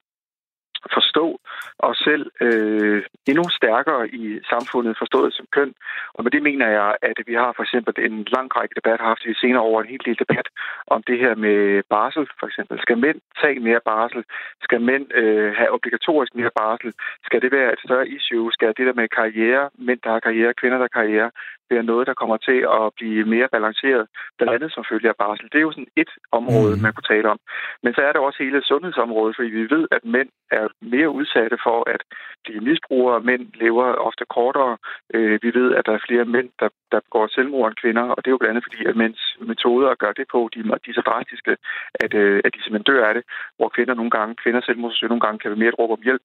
forstå 0.94 1.40
os 1.80 1.98
selv 1.98 2.32
øh, 2.42 3.04
endnu 3.28 3.44
stærkere 3.50 4.10
i 4.10 4.40
samfundet, 4.50 4.98
forstået 4.98 5.34
som 5.34 5.46
køn. 5.52 5.74
Og 6.14 6.24
med 6.24 6.32
det 6.32 6.44
mener 6.44 6.68
jeg, 6.68 6.96
at 7.02 7.18
vi 7.28 7.34
har 7.34 7.54
for 7.56 7.64
eksempel 7.64 7.94
en 8.08 8.28
lang 8.36 8.48
række 8.56 8.76
debat, 8.76 9.00
har 9.00 9.08
haft 9.08 9.26
i 9.26 9.34
senere 9.34 9.62
over 9.70 9.82
en 9.82 9.90
helt 9.94 10.06
lille 10.06 10.24
debat 10.26 10.48
om 10.88 11.04
det 11.04 11.18
her 11.20 11.36
med 11.36 11.84
barsel, 11.90 12.28
for 12.40 12.48
eksempel. 12.48 12.80
Skal 12.82 12.98
mænd 12.98 13.20
tage 13.42 13.60
mere 13.60 13.82
barsel? 13.86 14.24
Skal 14.66 14.82
mænd 14.82 15.06
øh, 15.14 15.54
have 15.60 15.74
obligatorisk 15.78 16.36
mere 16.36 16.52
barsel? 16.62 16.94
Skal 17.28 17.42
det 17.42 17.52
være 17.52 17.74
et 17.74 17.82
større 17.86 18.08
issue? 18.08 18.54
Skal 18.54 18.74
det 18.78 18.88
der 18.88 18.94
med 18.94 19.08
karriere, 19.08 19.70
mænd 19.88 20.00
der 20.04 20.12
har 20.12 20.20
karriere, 20.20 20.54
kvinder 20.54 20.78
der 20.78 20.88
har 20.90 21.00
karriere, 21.02 21.32
være 21.70 21.84
noget, 21.84 22.08
der 22.08 22.14
kommer 22.14 22.38
til 22.38 22.60
at 22.80 22.86
blive 22.98 23.26
mere 23.26 23.48
balanceret, 23.56 24.08
blandt 24.38 24.54
andet 24.54 24.72
som 24.74 24.84
følge 24.92 25.10
af 25.10 25.16
barsel. 25.16 25.50
Det 25.52 25.58
er 25.58 25.68
jo 25.68 25.72
sådan 25.72 25.94
et 25.96 26.12
område, 26.32 26.76
mm. 26.76 26.82
man 26.82 26.94
kunne 26.94 27.12
tale 27.16 27.30
om. 27.34 27.40
Men 27.84 27.94
så 27.94 28.02
er 28.02 28.12
der 28.14 28.20
også 28.20 28.44
hele 28.44 28.64
sundhedsområdet, 28.64 29.36
fordi 29.36 29.50
vi 29.50 29.70
ved, 29.76 29.88
at 29.92 30.06
mænd 30.06 30.30
er 30.52 30.68
mere 30.82 31.10
udsatte 31.10 31.58
for 31.66 31.90
at 31.94 32.02
blive 32.44 32.62
misbrugere. 32.62 33.20
Mænd 33.20 33.44
lever 33.54 33.86
ofte 34.10 34.26
kortere. 34.36 34.78
Øh, 35.14 35.40
vi 35.42 35.50
ved, 35.60 35.76
at 35.76 35.86
der 35.86 35.94
er 35.94 36.06
flere 36.08 36.26
mænd, 36.26 36.50
der, 36.60 36.70
der 36.92 37.00
går 37.10 37.28
selvmord 37.28 37.68
end 37.68 37.82
kvinder, 37.84 38.06
og 38.16 38.18
det 38.18 38.28
er 38.28 38.36
jo 38.36 38.38
blandt 38.38 38.52
andet 38.54 38.68
fordi, 38.68 38.86
at 38.86 38.96
mænds 38.96 39.22
metoder 39.40 39.90
at 39.90 39.98
gøre 39.98 40.14
det 40.20 40.28
på, 40.32 40.50
de, 40.54 40.60
de 40.64 40.90
er 40.92 40.98
så 41.00 41.04
drastiske, 41.10 41.58
at, 42.04 42.14
øh, 42.14 42.42
at 42.46 42.54
de 42.54 42.64
simpelthen 42.64 42.90
dør 42.94 43.08
af 43.08 43.14
det, 43.14 43.24
hvor 43.58 43.70
kvinder 43.70 43.94
nogle 43.94 44.12
gange, 44.12 44.36
kvinder 44.44 44.62
selvmordsforsøg 44.62 45.10
nogle 45.10 45.26
gange 45.26 45.40
kan 45.40 45.52
være 45.52 45.60
mere 45.60 45.70
et 45.70 45.80
råb 45.80 45.92
om 45.92 46.04
hjælp. 46.04 46.22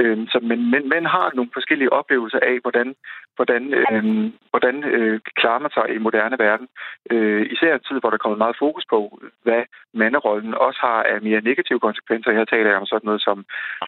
Øh, 0.00 0.18
så, 0.32 0.38
men, 0.42 0.70
men 0.70 0.88
mænd 0.88 1.06
har 1.06 1.30
nogle 1.34 1.50
forskellige 1.52 1.92
oplevelser 1.92 2.40
af, 2.42 2.56
hvordan, 2.64 2.94
hvordan, 3.36 3.62
øh, 3.74 4.02
hvordan 4.50 4.79
øh, 4.84 5.20
klarer 5.40 5.60
man 5.64 5.70
sig 5.76 5.86
i 5.94 5.98
moderne 6.06 6.36
verden. 6.46 6.68
Øh, 7.10 7.42
især 7.54 7.74
en 7.74 7.86
tid, 7.88 7.96
hvor 8.00 8.10
der 8.10 8.18
er 8.18 8.24
kommet 8.24 8.44
meget 8.44 8.60
fokus 8.64 8.84
på, 8.94 9.00
hvad 9.46 9.62
manderollen 9.94 10.54
også 10.54 10.80
har 10.88 11.00
af 11.12 11.22
mere 11.28 11.40
negative 11.50 11.80
konsekvenser. 11.86 12.32
Her 12.32 12.44
taler 12.44 12.70
jeg 12.70 12.80
om 12.80 12.86
sådan 12.86 13.08
noget 13.10 13.22
som 13.28 13.38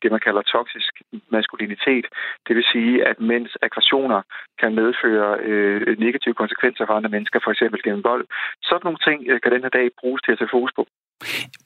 det, 0.03 0.11
man 0.15 0.25
kalder 0.27 0.43
toksisk 0.43 0.93
maskulinitet. 1.37 2.07
Det 2.47 2.57
vil 2.57 2.67
sige, 2.73 2.95
at 3.11 3.17
mænds 3.21 3.53
aggressioner 3.63 4.21
kan 4.61 4.75
medføre 4.75 5.31
øh, 5.49 5.99
negative 6.07 6.35
konsekvenser 6.35 6.87
for 6.87 6.95
andre 6.95 7.11
mennesker, 7.17 7.39
for 7.45 7.51
eksempel 7.51 7.83
gennem 7.83 8.05
vold. 8.05 8.25
Sådan 8.63 8.85
nogle 8.87 9.01
ting 9.09 9.19
øh, 9.31 9.41
kan 9.41 9.53
den 9.53 9.63
her 9.63 9.75
dag 9.79 9.87
bruges 10.01 10.23
til 10.23 10.33
at 10.33 10.39
tage 10.39 10.55
fokus 10.57 10.73
på. 10.79 10.87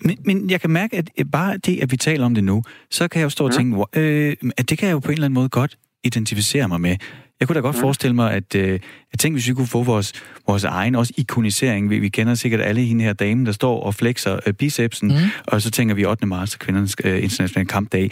Men, 0.06 0.16
men 0.26 0.50
jeg 0.50 0.60
kan 0.60 0.70
mærke, 0.70 0.96
at 0.96 1.26
bare 1.32 1.52
det, 1.66 1.82
at 1.82 1.88
vi 1.92 1.96
taler 1.96 2.24
om 2.26 2.34
det 2.34 2.44
nu, 2.44 2.62
så 2.90 3.08
kan 3.08 3.18
jeg 3.20 3.24
jo 3.24 3.30
stå 3.30 3.44
og 3.44 3.52
tænke, 3.52 3.72
øh, 4.00 4.32
at 4.58 4.64
det 4.70 4.78
kan 4.78 4.88
jeg 4.88 4.94
jo 4.94 4.98
på 4.98 5.10
en 5.10 5.18
eller 5.18 5.28
anden 5.28 5.40
måde 5.40 5.48
godt 5.48 5.72
identificere 6.04 6.68
mig 6.68 6.80
med. 6.80 6.96
Jeg 7.40 7.48
kunne 7.48 7.54
da 7.54 7.60
godt 7.60 7.76
mm. 7.76 7.80
forestille 7.80 8.16
mig, 8.16 8.32
at 8.32 8.54
øh, 8.54 8.70
jeg 8.70 9.18
tænkte, 9.18 9.36
hvis 9.36 9.48
vi 9.48 9.54
kunne 9.54 9.66
få 9.66 9.82
vores, 9.82 10.12
vores 10.46 10.64
egen 10.64 10.94
også 10.94 11.12
ikonisering. 11.16 11.90
Vi, 11.90 11.98
vi 11.98 12.08
kender 12.08 12.34
sikkert 12.34 12.60
alle 12.60 12.80
hende 12.80 13.04
her 13.04 13.12
dame, 13.12 13.46
der 13.46 13.52
står 13.52 13.82
og 13.82 13.94
flexer 13.94 14.38
øh, 14.46 14.52
bicepsen, 14.52 15.08
mm. 15.08 15.14
og 15.46 15.62
så 15.62 15.70
tænker 15.70 15.94
vi 15.94 16.04
8. 16.04 16.26
marts, 16.26 16.56
kvindernes 16.56 16.96
øh, 17.04 17.22
internationale 17.22 17.68
kampdag. 17.68 18.10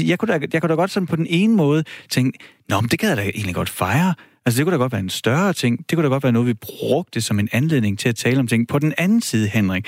Jeg 0.00 0.18
kunne, 0.18 0.32
da, 0.32 0.46
jeg 0.52 0.60
kunne 0.62 0.70
da 0.70 0.74
godt 0.74 0.90
sådan 0.90 1.06
på 1.06 1.16
den 1.16 1.26
ene 1.28 1.56
måde 1.56 1.84
tænke, 2.10 2.38
nå, 2.68 2.80
men 2.80 2.90
det 2.90 2.98
kan 2.98 3.08
jeg 3.08 3.16
da 3.16 3.22
egentlig 3.22 3.54
godt 3.54 3.68
fejre. 3.68 4.14
Altså, 4.46 4.58
det 4.58 4.66
kunne 4.66 4.72
da 4.72 4.78
godt 4.78 4.92
være 4.92 5.00
en 5.00 5.10
større 5.10 5.52
ting. 5.52 5.78
Det 5.78 5.96
kunne 5.96 6.02
da 6.02 6.08
godt 6.08 6.22
være 6.22 6.32
noget, 6.32 6.48
vi 6.48 6.54
brugte 6.54 7.20
som 7.20 7.38
en 7.38 7.48
anledning 7.52 7.98
til 7.98 8.08
at 8.08 8.16
tale 8.16 8.38
om 8.38 8.46
ting. 8.46 8.68
På 8.68 8.78
den 8.78 8.94
anden 8.98 9.20
side, 9.20 9.48
Henrik, 9.48 9.86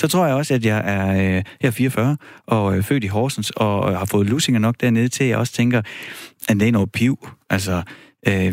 så 0.00 0.08
tror 0.08 0.26
jeg 0.26 0.34
også, 0.34 0.54
at 0.54 0.64
jeg 0.64 0.82
er, 0.84 1.12
øh, 1.12 1.34
jeg 1.34 1.44
er 1.62 1.70
44 1.70 2.16
og 2.46 2.76
er 2.76 2.82
født 2.82 3.04
i 3.04 3.06
Horsens 3.06 3.50
og 3.50 3.98
har 3.98 4.04
fået 4.04 4.26
lusinger 4.26 4.58
nok 4.58 4.80
dernede 4.80 5.08
til, 5.08 5.24
at 5.24 5.30
jeg 5.30 5.38
også 5.38 5.52
tænker, 5.52 5.82
at 6.48 6.60
det 6.60 6.68
er 6.68 6.72
noget 6.72 6.92
piv. 6.92 7.28
Altså, 7.50 7.82
Øh, 8.28 8.52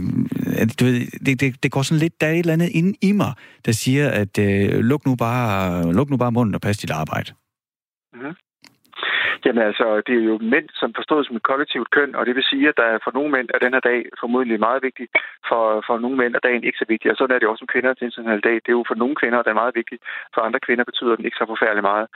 du 0.80 0.86
ved, 0.86 1.00
det, 1.26 1.42
det, 1.42 1.64
det 1.64 1.72
går 1.72 1.82
sådan 1.82 2.00
lidt, 2.00 2.22
der 2.22 2.28
er 2.28 2.32
et 2.32 2.40
eller 2.40 2.54
andet 2.54 2.70
inde 2.80 2.94
i 3.02 3.12
mig, 3.12 3.34
der 3.66 3.72
siger, 3.72 4.10
at 4.10 4.40
øh, 4.40 4.80
luk, 4.80 5.06
nu 5.06 5.16
bare, 5.16 5.94
luk 5.94 6.10
nu 6.10 6.18
bare 6.18 6.32
munden 6.32 6.56
og 6.56 6.62
pas 6.62 6.78
dit 6.78 6.92
arbejde. 6.92 7.34
Mm-hmm. 8.14 8.36
Jamen 9.46 9.64
altså, 9.70 9.88
det 10.08 10.16
er 10.18 10.26
jo 10.32 10.38
mænd, 10.54 10.68
som 10.82 10.90
forstået 11.00 11.26
som 11.26 11.36
et 11.36 11.50
kollektivt 11.50 11.90
køn, 11.98 12.16
og 12.16 12.26
det 12.26 12.36
vil 12.36 12.50
sige, 12.52 12.70
at 12.70 12.78
der 12.82 12.88
er 12.94 13.00
for 13.04 13.12
nogle 13.18 13.32
mænd 13.36 13.48
er 13.54 13.60
den 13.66 13.74
her 13.76 13.84
dag 13.92 14.00
formodentlig 14.22 14.60
meget 14.68 14.84
vigtig. 14.88 15.08
For, 15.50 15.64
for 15.88 15.96
nogle 16.04 16.18
mænd 16.22 16.34
er 16.36 16.44
dagen 16.48 16.64
ikke 16.64 16.82
så 16.82 16.88
vigtig, 16.94 17.12
og 17.12 17.18
sådan 17.18 17.36
er 17.36 17.40
det 17.40 17.48
også 17.48 17.62
som 17.62 17.74
kvinder 17.74 17.94
til 17.94 18.06
international 18.06 18.42
dag. 18.48 18.56
Det 18.64 18.70
er 18.72 18.80
jo 18.80 18.90
for 18.92 19.00
nogle 19.02 19.16
kvinder, 19.22 19.44
der 19.44 19.52
er 19.52 19.62
meget 19.64 19.76
vigtig. 19.82 19.98
For 20.34 20.42
andre 20.42 20.60
kvinder 20.66 20.84
betyder 20.90 21.16
den 21.16 21.26
ikke 21.26 21.42
så 21.42 21.46
forfærdeligt 21.54 21.90
meget. 21.92 22.08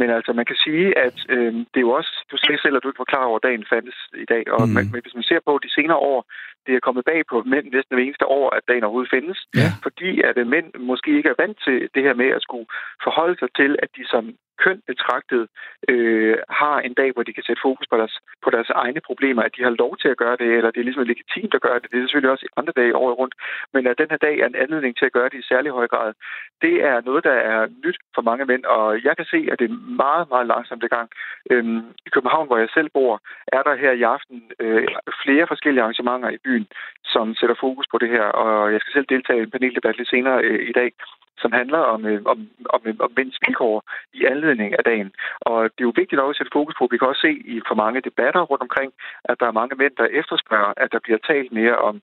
Men 0.00 0.08
altså, 0.16 0.30
man 0.32 0.46
kan 0.50 0.58
sige, 0.64 0.86
at 1.06 1.16
øh, 1.34 1.52
det 1.72 1.78
er 1.80 1.86
jo 1.88 1.92
også, 2.00 2.12
du 2.30 2.36
sagde 2.36 2.60
selv, 2.62 2.76
at 2.76 2.82
du 2.82 2.88
ikke 2.88 3.04
var 3.04 3.12
klar 3.12 3.24
over, 3.28 3.38
at 3.38 3.46
dagen 3.48 3.64
fandtes 3.72 3.98
i 4.24 4.26
dag. 4.32 4.42
Og 4.56 4.62
mm. 4.68 4.72
man, 4.74 4.84
hvis 5.04 5.18
man 5.18 5.28
ser 5.30 5.40
på 5.48 5.52
de 5.64 5.70
senere 5.76 6.00
år, 6.12 6.20
det 6.66 6.74
er 6.74 6.86
kommet 6.86 7.04
bag 7.04 7.20
på 7.30 7.36
mænd 7.52 7.66
næsten 7.76 7.94
hver 7.94 8.04
eneste 8.04 8.26
år, 8.26 8.46
at 8.56 8.62
dagen 8.68 8.84
overhovedet 8.84 9.14
findes. 9.16 9.38
Ja. 9.60 9.68
Fordi 9.86 10.10
at 10.28 10.46
mænd 10.46 10.68
måske 10.90 11.10
ikke 11.16 11.28
er 11.28 11.40
vant 11.42 11.58
til 11.66 11.88
det 11.94 12.02
her 12.06 12.14
med 12.14 12.28
at 12.36 12.42
skulle 12.42 12.66
forholde 13.06 13.36
sig 13.38 13.50
til, 13.60 13.70
at 13.82 13.88
de 13.96 14.04
som 14.12 14.24
køn 14.58 14.82
betragtet 14.86 15.48
øh, 15.88 16.36
har 16.48 16.80
en 16.80 16.94
dag, 16.94 17.12
hvor 17.12 17.22
de 17.22 17.32
kan 17.32 17.42
sætte 17.46 17.62
fokus 17.62 17.86
på 17.90 17.96
deres, 17.96 18.20
på 18.44 18.50
deres 18.50 18.70
egne 18.70 19.00
problemer, 19.00 19.42
at 19.42 19.54
de 19.56 19.62
har 19.62 19.70
lov 19.70 19.96
til 19.96 20.08
at 20.08 20.16
gøre 20.16 20.36
det, 20.36 20.48
eller 20.56 20.70
det 20.70 20.80
er 20.80 20.88
ligesom 20.88 21.10
legitimt 21.12 21.54
at 21.54 21.64
gøre 21.66 21.78
det. 21.80 21.90
Det 21.90 21.96
er 21.96 22.02
selvfølgelig 22.02 22.30
også 22.30 22.46
andre 22.56 22.72
dage 22.76 22.96
året 22.96 23.18
rundt, 23.18 23.34
men 23.74 23.86
at 23.86 23.98
den 23.98 24.10
her 24.10 24.16
dag 24.16 24.38
er 24.38 24.46
en 24.46 24.62
anledning 24.64 24.96
til 24.96 25.06
at 25.06 25.12
gøre 25.12 25.28
det 25.28 25.38
i 25.38 25.48
særlig 25.52 25.72
høj 25.72 25.88
grad, 25.88 26.14
det 26.62 26.74
er 26.84 27.00
noget, 27.00 27.24
der 27.24 27.36
er 27.52 27.60
nyt 27.84 27.98
for 28.14 28.22
mange 28.22 28.44
mænd, 28.44 28.64
og 28.64 29.04
jeg 29.04 29.16
kan 29.16 29.26
se, 29.34 29.48
at 29.52 29.58
det 29.58 29.70
er 29.70 29.94
meget, 30.04 30.28
meget 30.28 30.46
langsomt 30.46 30.84
i 30.84 30.92
gang. 30.96 31.08
Øhm, 31.50 31.82
I 32.06 32.08
København, 32.14 32.46
hvor 32.46 32.58
jeg 32.58 32.68
selv 32.74 32.90
bor, 32.94 33.20
er 33.46 33.62
der 33.62 33.74
her 33.74 33.92
i 33.92 34.02
aften 34.02 34.42
øh, 34.60 34.88
flere 35.24 35.46
forskellige 35.46 35.82
arrangementer 35.82 36.30
i 36.30 36.42
byen, 36.44 36.66
som 37.04 37.34
sætter 37.34 37.56
fokus 37.60 37.86
på 37.90 37.98
det 37.98 38.08
her, 38.08 38.22
og 38.22 38.72
jeg 38.72 38.80
skal 38.80 38.92
selv 38.92 39.06
deltage 39.08 39.38
i 39.40 39.42
en 39.42 39.50
paneldebat 39.50 39.98
lidt 39.98 40.08
senere 40.08 40.38
øh, 40.44 40.68
i 40.68 40.72
dag, 40.72 40.92
som 41.38 41.52
handler 41.52 41.78
om, 41.78 42.00
øh, 42.06 42.20
om, 42.32 42.38
om, 42.74 42.80
om 43.06 43.10
mænds 43.16 43.36
vilkår 43.46 43.76
i 44.18 44.20
anledning 44.32 44.70
af 44.78 44.84
dagen. 44.90 45.10
Og 45.40 45.58
det 45.74 45.80
er 45.80 45.88
jo 45.90 46.00
vigtigt 46.02 46.20
også 46.20 46.30
at 46.30 46.36
sætte 46.38 46.56
fokus 46.58 46.74
på. 46.78 46.88
Vi 46.90 46.98
kan 46.98 47.08
også 47.08 47.24
se 47.28 47.32
i 47.54 47.56
for 47.68 47.76
mange 47.84 48.00
debatter 48.08 48.42
rundt 48.50 48.62
omkring, 48.66 48.90
at 49.30 49.36
der 49.40 49.46
er 49.48 49.58
mange 49.60 49.74
mænd, 49.82 49.94
der 50.00 50.16
efterspørger, 50.20 50.72
at 50.82 50.88
der 50.92 51.00
bliver 51.04 51.20
talt 51.30 51.52
mere 51.52 51.76
om 51.88 51.94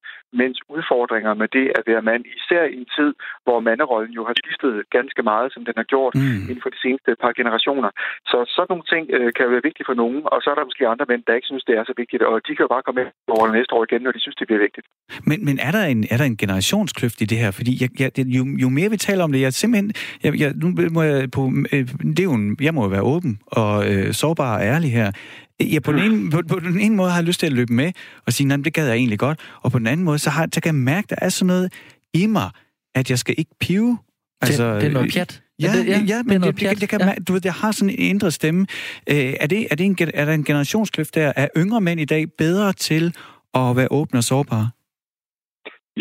mænds 0.42 0.60
udfordringer 0.76 1.34
med 1.42 1.48
det 1.58 1.66
at 1.78 1.84
være 1.90 2.02
mand, 2.10 2.24
især 2.38 2.64
i 2.74 2.78
en 2.84 2.90
tid, 2.98 3.12
hvor 3.46 3.60
manderollen 3.60 4.14
jo 4.20 4.24
har 4.30 4.36
skiftet 4.42 4.74
ganske 4.98 5.22
meget, 5.32 5.54
som 5.54 5.66
den 5.66 5.76
har 5.82 5.88
gjort 5.94 6.14
mm. 6.16 6.42
inden 6.50 6.64
for 6.64 6.72
de 6.76 6.80
seneste 6.86 7.12
par 7.24 7.34
generationer. 7.40 7.92
Så 8.32 8.38
sådan 8.56 8.70
nogle 8.72 8.88
ting 8.94 9.04
øh, 9.18 9.30
kan 9.38 9.52
være 9.54 9.64
vigtige 9.68 9.88
for 9.90 9.98
nogen, 10.04 10.22
og 10.32 10.38
så 10.42 10.48
er 10.52 10.56
der 10.56 10.70
måske 10.70 10.88
andre 10.94 11.06
mænd, 11.12 11.24
der 11.28 11.34
ikke 11.38 11.50
synes, 11.52 11.64
det 11.70 11.76
er 11.80 11.84
så 11.84 11.94
vigtigt, 12.02 12.22
og 12.30 12.36
de 12.48 12.52
kan 12.56 12.64
jo 12.66 12.72
bare 12.76 12.84
komme 12.86 13.00
med 13.02 13.08
over 13.38 13.46
næste 13.58 13.74
år 13.76 13.84
igen, 13.88 14.02
når 14.06 14.12
de 14.16 14.22
synes, 14.26 14.36
det 14.40 14.48
bliver 14.48 14.62
vigtigt. 14.68 14.86
Men, 15.30 15.38
men 15.48 15.56
er, 15.68 15.72
der 15.78 15.84
en, 15.94 16.02
er 16.14 16.18
der 16.22 16.28
en 16.34 16.38
generationskløft 16.44 17.22
i 17.22 17.26
det 17.32 17.38
her? 17.44 17.52
Fordi 17.60 17.72
jeg, 17.84 17.90
jeg, 18.02 18.10
jo, 18.38 18.44
jo 18.64 18.70
mere 18.78 18.90
vi 18.96 18.98
taler 18.98 19.19
om 19.24 19.32
det, 19.32 19.42
jeg 19.42 19.54
simpelthen, 19.54 19.92
jeg, 20.24 20.40
jeg, 20.40 20.54
nu 20.56 20.74
må 20.92 21.02
jeg 21.02 21.32
på, 21.32 21.54
øh, 21.72 21.88
det 21.88 22.20
er 22.20 22.24
jo 22.24 22.34
en, 22.34 22.58
jeg 22.62 22.74
må 22.74 22.88
være 22.88 23.02
åben 23.02 23.40
og 23.46 23.92
øh, 23.92 24.14
sårbar 24.14 24.56
og 24.58 24.64
ærlig 24.64 24.92
her. 24.92 25.12
Jeg 25.60 25.84
på, 25.84 25.92
den 25.92 26.00
ene, 26.00 26.32
på, 26.32 26.42
på 26.48 26.60
den 26.60 26.80
ene 26.80 26.96
måde 26.96 27.10
har 27.10 27.18
jeg 27.18 27.26
lyst 27.26 27.40
til 27.40 27.48
at 27.48 27.54
løbe 27.54 27.74
med 27.74 27.92
og 28.26 28.34
sige, 28.34 28.48
nej, 28.48 28.58
det 28.58 28.74
gad 28.74 28.88
jeg 28.88 28.96
egentlig 28.96 29.20
godt. 29.20 29.40
Og 29.62 29.72
på 29.72 29.80
den 29.80 29.88
anden 29.88 30.04
måde, 30.04 30.20
så, 30.20 30.30
har, 30.30 30.48
så 30.54 30.62
kan 30.62 30.76
jeg 30.76 30.82
mærke, 30.82 31.06
at 31.06 31.10
der 31.10 31.26
er 31.26 31.30
sådan 31.30 31.48
noget 31.48 31.74
i 32.14 32.28
mig, 32.28 32.50
at 32.96 33.10
jeg 33.10 33.20
skal 33.20 33.36
ikke 33.38 33.52
pive. 33.60 33.98
Altså, 34.42 34.74
det, 34.74 34.82
det 34.82 34.88
er 34.88 34.94
noget 34.94 35.14
pjat. 35.14 35.42
Ja, 35.60 35.74
ja, 35.74 35.84
ja, 35.84 36.04
ja 36.08 36.24
men 36.24 36.44
det, 36.44 36.60
det, 36.60 36.82
det 36.82 36.90
kan, 36.90 37.02
ja. 37.02 37.14
du 37.28 37.34
ved, 37.34 37.42
jeg 37.44 37.54
har 37.54 37.72
sådan 37.72 37.90
en 37.90 38.00
indre 38.00 38.32
stemme. 38.32 38.66
Øh, 39.10 39.34
er, 39.40 39.48
det, 39.48 39.68
er, 39.72 39.76
det 39.76 39.86
en, 39.86 39.98
er 40.14 40.26
der 40.26 40.34
en 40.34 40.44
generationskløft 40.44 41.16
der? 41.16 41.34
Er 41.36 41.48
yngre 41.58 41.82
mænd 41.82 42.00
i 42.00 42.06
dag 42.06 42.26
bedre 42.38 42.74
til 42.74 43.14
at 43.54 43.76
være 43.76 43.88
åbne 43.92 44.20
og 44.20 44.24
sårbare? 44.24 44.70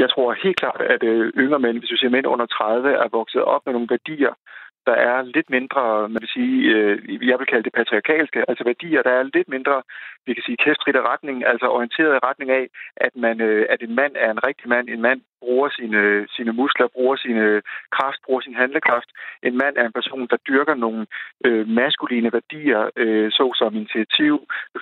Jeg 0.02 0.10
tror 0.10 0.42
helt 0.44 0.60
klart, 0.62 0.80
at 0.94 1.02
øh, 1.02 1.32
yngre 1.42 1.58
mænd, 1.58 1.78
hvis 1.78 1.92
vi 1.92 1.96
siger 1.96 2.10
mænd 2.16 2.26
under 2.26 2.46
30, 2.46 2.90
er 3.02 3.08
vokset 3.18 3.42
op 3.42 3.62
med 3.66 3.72
nogle 3.72 3.92
værdier, 3.94 4.34
der 4.88 4.96
er 5.10 5.18
lidt 5.22 5.50
mindre, 5.56 5.82
man 6.12 6.20
vil 6.24 6.34
sige, 6.38 6.56
øh, 6.74 7.28
jeg 7.30 7.36
vil 7.38 7.50
kalde 7.50 7.66
det 7.66 7.78
patriarkalske, 7.78 8.44
altså 8.50 8.64
værdier, 8.64 9.02
der 9.02 9.10
er 9.10 9.22
lidt 9.22 9.48
mindre, 9.48 9.76
vi 10.26 10.32
kan 10.34 10.42
sige, 10.46 10.62
kæftrit 10.64 10.96
retning, 11.12 11.36
altså 11.52 11.66
orienteret 11.76 12.14
i 12.14 12.24
retning 12.28 12.50
af, 12.60 12.64
at, 13.06 13.12
man, 13.24 13.36
øh, 13.48 13.66
at 13.72 13.80
en 13.86 13.94
mand 14.00 14.12
er 14.24 14.30
en 14.30 14.44
rigtig 14.48 14.68
mand, 14.68 14.88
en 14.88 15.02
mand 15.08 15.20
bruger 15.40 15.68
sine, 15.78 16.26
sine 16.36 16.52
muskler, 16.52 16.86
bruger 16.96 17.16
sine 17.16 17.62
kraft, 17.96 18.18
bruger 18.24 18.40
sin 18.40 18.54
handlekraft. 18.54 19.10
En 19.42 19.56
mand 19.62 19.74
er 19.76 19.86
en 19.86 19.98
person, 20.00 20.26
der 20.30 20.36
dyrker 20.48 20.74
nogle 20.74 21.06
øh, 21.46 21.68
maskuline 21.68 22.32
værdier, 22.32 22.90
øh, 22.96 23.32
såsom 23.32 23.74
initiativ, 23.74 24.34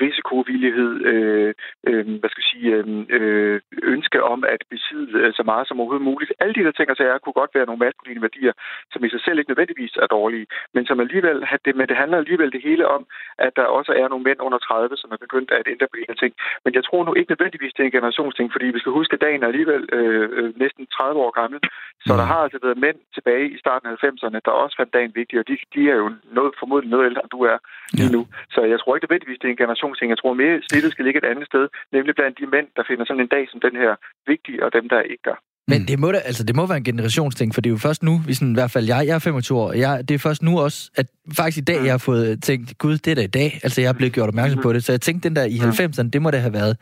risikovillighed, 0.02 0.92
øh, 1.10 1.54
øh, 1.88 2.04
hvad 2.20 2.30
skal 2.30 2.44
jeg 2.44 2.50
sige, 2.52 2.68
øh, 2.74 3.06
øh 3.16 3.60
ønske 3.82 4.22
om 4.22 4.44
at 4.54 4.62
besidde 4.70 5.18
øh, 5.20 5.32
så 5.38 5.42
meget 5.42 5.68
som 5.68 5.80
overhovedet 5.80 6.08
muligt. 6.10 6.32
Alle 6.40 6.54
de 6.54 6.64
der 6.64 6.72
ting 6.72 6.90
og 6.90 6.96
sager 6.96 7.18
kunne 7.18 7.40
godt 7.40 7.54
være 7.54 7.66
nogle 7.66 7.84
maskuline 7.86 8.22
værdier, 8.22 8.52
som 8.92 9.04
i 9.04 9.10
sig 9.10 9.20
selv 9.24 9.38
ikke 9.38 9.50
nødvendigvis 9.50 9.94
er 10.02 10.06
dårlige, 10.06 10.46
men 10.74 10.86
som 10.86 11.00
alligevel, 11.00 11.38
det, 11.64 11.76
men 11.76 11.88
det 11.88 11.96
handler 11.96 12.18
alligevel 12.18 12.52
det 12.52 12.62
hele 12.62 12.88
om, 12.88 13.06
at 13.38 13.52
der 13.56 13.62
også 13.78 13.92
er 13.92 14.08
nogle 14.08 14.24
mænd 14.24 14.40
under 14.40 14.58
30, 14.58 14.96
som 14.96 15.10
er 15.12 15.16
begyndt 15.16 15.50
at 15.50 15.68
ændre 15.72 15.86
på 15.90 15.96
de 15.98 16.08
her 16.08 16.14
ting. 16.22 16.32
Men 16.64 16.74
jeg 16.74 16.84
tror 16.84 17.04
nu 17.04 17.14
ikke 17.14 17.32
nødvendigvis, 17.32 17.72
det 17.72 17.82
er 17.82 17.90
en 17.90 17.98
generationsting, 17.98 18.52
fordi 18.52 18.66
vi 18.66 18.78
skal 18.78 18.92
huske, 18.92 19.14
at 19.14 19.20
dagen 19.20 19.42
er 19.42 19.46
alligevel 19.46 19.82
øh 19.92 20.45
næsten 20.62 20.84
30 20.86 21.20
år 21.24 21.32
gammel. 21.40 21.58
Så 22.06 22.12
mm. 22.12 22.18
der 22.20 22.26
har 22.32 22.40
altså 22.46 22.58
været 22.66 22.78
mænd 22.86 22.98
tilbage 23.16 23.46
i 23.54 23.58
starten 23.62 23.86
af 23.88 23.94
90'erne, 24.04 24.38
der 24.46 24.60
også 24.62 24.74
fandt 24.80 24.94
dagen 24.96 25.12
vigtig, 25.20 25.36
og 25.40 25.46
de, 25.48 25.54
de 25.74 25.82
er 25.92 25.98
jo 26.02 26.08
noget, 26.36 26.52
formodentlig 26.60 26.90
noget 26.94 27.06
ældre, 27.08 27.22
end 27.24 27.32
du 27.36 27.40
er 27.52 27.58
lige 27.98 28.10
ja. 28.10 28.16
nu. 28.16 28.22
Så 28.54 28.60
jeg 28.72 28.78
tror 28.78 28.92
ikke 28.92 29.06
nødvendigvis, 29.06 29.38
det 29.40 29.48
er 29.48 29.54
en 29.56 29.62
generationsting. 29.64 30.08
Jeg 30.10 30.20
tror 30.20 30.40
mere, 30.42 30.54
snittet 30.70 30.90
skal 30.92 31.04
ligge 31.04 31.20
et 31.22 31.30
andet 31.32 31.46
sted, 31.50 31.64
nemlig 31.96 32.12
blandt 32.18 32.38
de 32.40 32.46
mænd, 32.54 32.68
der 32.76 32.82
finder 32.88 33.04
sådan 33.04 33.24
en 33.24 33.32
dag 33.36 33.44
som 33.50 33.60
den 33.66 33.74
her 33.82 33.92
vigtig, 34.32 34.54
og 34.64 34.68
dem, 34.76 34.84
der 34.92 35.00
ikke 35.12 35.26
gør. 35.30 35.38
Men 35.68 35.88
det 35.88 35.98
må, 35.98 36.12
da, 36.12 36.18
altså, 36.18 36.44
det 36.44 36.56
må 36.56 36.66
være 36.66 36.76
en 36.76 36.84
generationsting, 36.84 37.54
for 37.54 37.60
det 37.60 37.70
er 37.70 37.72
jo 37.72 37.78
først 37.78 38.02
nu, 38.02 38.20
vi 38.26 38.34
sådan, 38.34 38.50
i 38.50 38.54
hvert 38.54 38.70
fald 38.70 38.86
jeg, 38.86 39.06
jeg 39.06 39.14
er 39.14 39.18
25 39.18 39.58
år, 39.58 39.72
jeg, 39.72 40.08
det 40.08 40.14
er 40.14 40.18
først 40.18 40.42
nu 40.42 40.60
også, 40.60 40.90
at 40.96 41.06
faktisk 41.36 41.58
i 41.58 41.64
dag, 41.64 41.84
jeg 41.84 41.92
har 41.92 41.98
fået 41.98 42.42
tænkt, 42.42 42.78
gud, 42.78 42.98
det 42.98 43.10
er 43.10 43.14
da 43.14 43.22
i 43.22 43.26
dag, 43.40 43.60
altså 43.62 43.80
jeg 43.80 43.88
er 43.88 43.92
blevet 43.92 44.12
gjort 44.12 44.28
opmærksom 44.28 44.62
på 44.62 44.72
det, 44.72 44.84
så 44.84 44.92
jeg 44.92 45.00
tænkte, 45.00 45.28
den 45.28 45.36
der 45.36 45.44
i 45.44 45.56
90'erne, 45.56 46.10
det 46.10 46.22
må 46.22 46.30
det 46.30 46.40
have 46.40 46.52
været 46.52 46.76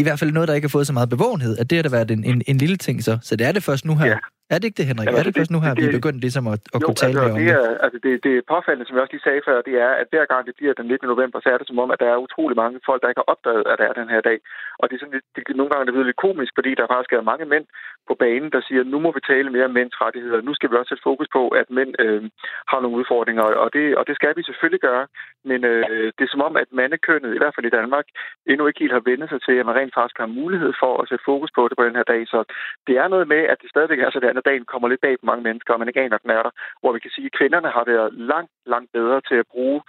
i 0.00 0.02
hvert 0.02 0.18
fald 0.18 0.32
noget, 0.32 0.48
der 0.48 0.54
ikke 0.54 0.66
har 0.66 0.70
fået 0.70 0.86
så 0.86 0.92
meget 0.92 1.08
bevågenhed, 1.08 1.58
at 1.58 1.70
det 1.70 1.76
har 1.76 1.82
da 1.82 1.88
været 1.88 2.10
en, 2.10 2.24
en, 2.24 2.42
en 2.46 2.58
lille 2.58 2.76
ting 2.76 3.04
så. 3.04 3.18
Så 3.22 3.36
det 3.36 3.46
er 3.46 3.52
det 3.52 3.62
først 3.62 3.84
nu 3.84 3.96
her. 3.96 4.06
Ja. 4.06 4.18
Er 4.52 4.56
det 4.58 4.66
ikke 4.68 4.80
det, 4.80 4.86
Henrik? 4.90 5.06
Ja, 5.06 5.12
er 5.12 5.22
det, 5.22 5.34
det 5.34 5.40
først 5.40 5.54
nu 5.54 5.60
her, 5.64 5.72
det, 5.74 5.80
vi 5.82 5.88
er 5.88 5.98
begyndt 6.00 6.20
ligesom 6.26 6.44
at, 6.54 6.60
at 6.74 6.80
jo, 6.80 6.86
kunne 6.86 7.00
tale 7.04 7.18
altså, 7.20 7.34
om 7.34 7.38
det? 7.38 7.48
Er, 7.58 7.70
altså 7.84 7.98
det, 8.06 8.12
det 8.26 8.34
påfaldende, 8.52 8.86
som 8.86 8.94
jeg 8.94 9.02
også 9.04 9.14
lige 9.16 9.26
sagde 9.28 9.42
før, 9.48 9.56
det 9.68 9.74
er, 9.86 9.92
at 10.02 10.06
hver 10.12 10.26
gang 10.32 10.42
det 10.48 10.54
bliver 10.58 10.74
den 10.80 10.86
19. 10.86 11.08
november, 11.12 11.38
så 11.40 11.48
er 11.52 11.58
det 11.58 11.66
som 11.70 11.82
om, 11.84 11.90
at 11.94 12.00
der 12.02 12.08
er 12.10 12.24
utrolig 12.26 12.56
mange 12.62 12.76
folk, 12.88 13.00
der 13.02 13.08
ikke 13.10 13.22
har 13.22 13.32
opdaget, 13.34 13.64
at 13.70 13.76
der 13.80 13.86
er 13.90 13.96
den 14.00 14.08
her 14.14 14.22
dag. 14.30 14.38
Og 14.80 14.84
det 14.86 14.94
er 14.94 15.00
sådan, 15.00 15.16
det, 15.16 15.22
det, 15.36 15.56
nogle 15.58 15.70
gange 15.70 15.86
det 15.86 16.06
lidt 16.06 16.24
komisk, 16.26 16.52
fordi 16.58 16.70
der 16.80 16.92
faktisk 16.92 17.12
er 17.12 17.30
mange 17.32 17.46
mænd 17.52 17.66
på 18.08 18.14
banen, 18.24 18.50
der 18.54 18.60
siger, 18.68 18.82
nu 18.92 18.98
må 19.04 19.10
vi 19.16 19.20
tale 19.32 19.48
mere 19.54 19.68
om 19.70 19.76
mænds 19.80 19.94
rettigheder. 20.04 20.40
Nu 20.48 20.52
skal 20.54 20.70
vi 20.70 20.76
også 20.76 20.90
sætte 20.90 21.08
fokus 21.10 21.28
på, 21.36 21.42
at 21.60 21.66
mænd 21.78 21.90
øh, 22.04 22.22
har 22.70 22.80
nogle 22.80 22.98
udfordringer, 23.00 23.44
og 23.64 23.68
det, 23.76 23.86
og 23.98 24.04
det 24.08 24.14
skal 24.16 24.32
vi 24.36 24.42
selvfølgelig 24.42 24.82
gøre. 24.88 25.04
Men 25.50 25.60
øh, 25.70 26.06
det 26.16 26.24
er 26.24 26.32
som 26.34 26.46
om, 26.48 26.54
at 26.62 26.68
mandekønnet, 26.80 27.34
i 27.34 27.40
hvert 27.40 27.54
fald 27.54 27.66
i 27.68 27.76
Danmark, 27.78 28.06
endnu 28.50 28.64
ikke 28.66 28.82
helt 28.82 28.96
har 28.98 29.04
vendt 29.10 29.30
sig 29.30 29.40
til, 29.46 29.54
at 29.60 29.66
man 29.66 29.78
rent 29.80 29.94
faktisk 29.98 30.18
har 30.22 30.36
mulighed 30.40 30.72
for 30.82 30.92
at 31.00 31.08
sætte 31.08 31.28
fokus 31.30 31.50
på 31.56 31.62
det 31.68 31.76
på 31.76 31.84
den 31.88 31.98
her 31.98 32.06
dag. 32.12 32.22
Så 32.32 32.38
det 32.86 32.94
er 33.02 33.08
noget 33.14 33.26
med, 33.28 33.42
at 33.52 33.58
det 33.62 33.70
stadigvæk 33.70 34.00
er 34.00 34.10
sådan, 34.10 34.39
af 34.40 34.48
dagen 34.48 34.64
kommer 34.72 34.88
lidt 34.88 35.04
bag 35.06 35.14
på 35.18 35.26
mange 35.30 35.44
mennesker, 35.48 35.72
og 35.72 35.78
man 35.80 35.88
ikke 35.88 36.04
aner, 36.04 36.16
at 36.16 36.22
den 36.22 36.36
er 36.38 36.42
der. 36.46 36.52
Hvor 36.80 36.92
vi 36.92 37.00
kan 37.04 37.14
sige, 37.14 37.28
at 37.30 37.36
kvinderne 37.38 37.70
har 37.76 37.84
været 37.92 38.08
langt, 38.32 38.52
langt 38.72 38.90
bedre 38.92 39.18
til 39.28 39.38
at 39.42 39.50
bruge 39.54 39.80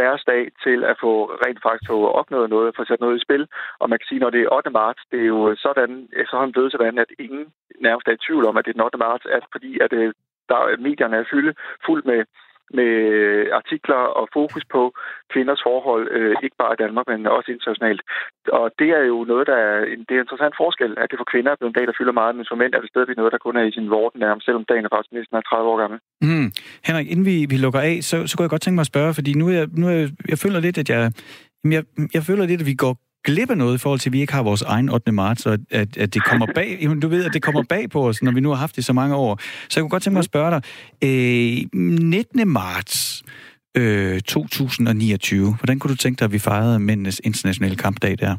deres 0.00 0.22
dag 0.32 0.42
til 0.64 0.78
at 0.90 0.96
få 1.04 1.12
rent 1.44 1.60
faktisk 1.62 1.88
få 1.92 1.98
opnået 2.20 2.50
noget, 2.50 2.76
få 2.76 2.84
sat 2.84 3.00
noget 3.00 3.16
i 3.16 3.24
spil. 3.26 3.44
Og 3.80 3.86
man 3.90 3.98
kan 3.98 4.08
sige, 4.08 4.22
når 4.24 4.30
det 4.30 4.40
er 4.42 4.54
8. 4.56 4.70
marts, 4.70 5.02
det 5.12 5.20
er 5.20 5.30
jo 5.34 5.56
sådan, 5.66 6.08
så 6.30 6.34
har 6.36 6.50
blevet 6.54 6.72
sådan, 6.72 6.98
at 6.98 7.10
ingen 7.18 7.44
nærmest 7.86 8.08
er 8.08 8.12
i 8.12 8.24
tvivl 8.26 8.44
om, 8.46 8.56
at 8.56 8.64
det 8.64 8.70
er 8.70 8.78
den 8.78 8.88
8. 8.88 8.98
marts, 8.98 9.26
at 9.26 9.44
fordi 9.54 9.72
at 9.84 9.92
øh, 9.92 10.12
der, 10.48 10.76
medierne 10.88 11.16
er 11.16 11.30
fylde 11.32 11.54
fuldt 11.86 12.06
med 12.06 12.20
med 12.78 12.92
artikler 13.60 14.02
og 14.20 14.24
fokus 14.38 14.64
på 14.74 14.82
kvinders 15.32 15.62
forhold, 15.68 16.04
øh, 16.16 16.34
ikke 16.44 16.56
bare 16.62 16.74
i 16.74 16.82
Danmark, 16.84 17.06
men 17.08 17.20
også 17.36 17.48
internationalt. 17.56 18.02
Og 18.58 18.66
det 18.80 18.90
er 18.98 19.04
jo 19.12 19.18
noget, 19.32 19.46
der 19.50 19.58
er 19.68 19.76
en, 19.92 20.00
det 20.06 20.12
er 20.12 20.20
en 20.20 20.26
interessant 20.26 20.54
forskel, 20.62 20.92
at 21.02 21.08
det 21.10 21.18
for 21.20 21.30
kvinder 21.32 21.50
er 21.52 21.58
blevet 21.58 21.72
en 21.72 21.78
dag, 21.78 21.86
der 21.86 21.98
fylder 21.98 22.20
meget, 22.20 22.36
men 22.36 22.46
for 22.48 22.56
mænd 22.60 22.72
er 22.74 22.80
det 22.80 22.90
stadigvæk 22.92 23.16
noget, 23.16 23.32
der 23.34 23.44
kun 23.46 23.56
er 23.56 23.64
i 23.66 23.76
sin 23.76 23.90
vorden 23.96 24.20
nærmest, 24.20 24.44
selvom 24.44 24.64
dagen 24.70 24.84
er 24.84 24.92
faktisk 24.94 25.12
næsten 25.12 25.42
30 25.42 25.70
år 25.70 25.78
gammel. 25.82 25.98
Mm. 26.28 26.48
Henrik, 26.86 27.08
inden 27.12 27.26
vi, 27.30 27.36
vi 27.52 27.56
lukker 27.64 27.82
af, 27.90 27.96
så, 28.08 28.16
så 28.26 28.32
kunne 28.32 28.46
jeg 28.46 28.54
godt 28.54 28.62
tænke 28.62 28.78
mig 28.78 28.86
at 28.88 28.92
spørge, 28.94 29.14
fordi 29.18 29.32
nu 29.40 29.46
er, 29.58 29.62
nu 29.80 29.86
er, 29.94 30.00
jeg 30.32 30.38
føler 30.44 30.60
lidt, 30.66 30.78
at 30.82 30.88
jeg, 30.90 31.00
jeg, 31.76 31.82
jeg 32.16 32.22
føler 32.28 32.44
lidt, 32.46 32.62
at 32.64 32.70
vi 32.72 32.76
går 32.84 32.94
glip 33.24 33.50
af 33.50 33.58
noget 33.58 33.74
i 33.74 33.78
forhold 33.78 34.00
til, 34.00 34.08
at 34.08 34.12
vi 34.12 34.20
ikke 34.20 34.32
har 34.32 34.42
vores 34.42 34.62
egen 34.62 34.88
8. 34.88 35.12
marts, 35.12 35.46
og 35.46 35.58
at, 35.70 35.96
at 35.96 36.14
det 36.14 36.24
kommer 36.24 36.46
bag, 36.54 36.88
du 37.02 37.08
ved, 37.08 37.24
at 37.24 37.32
det 37.34 37.42
kommer 37.42 37.62
bag 37.62 37.90
på 37.90 38.08
os, 38.08 38.22
når 38.22 38.32
vi 38.32 38.40
nu 38.40 38.48
har 38.48 38.56
haft 38.56 38.76
det 38.76 38.84
så 38.84 38.92
mange 38.92 39.16
år. 39.16 39.38
Så 39.42 39.80
jeg 39.80 39.82
kunne 39.82 39.90
godt 39.90 40.02
tænke 40.02 40.14
mig 40.14 40.18
at 40.18 40.24
spørge 40.24 40.50
dig, 40.50 40.62
øh, 41.04 41.80
19. 42.00 42.48
marts 42.48 43.22
øh, 43.76 44.20
2029, 44.20 45.54
hvordan 45.54 45.78
kunne 45.78 45.90
du 45.90 45.96
tænke 45.96 46.18
dig, 46.18 46.24
at 46.24 46.32
vi 46.32 46.38
fejrede 46.38 46.78
mændenes 46.78 47.20
internationale 47.24 47.76
kampdag 47.76 48.18
der? 48.18 48.36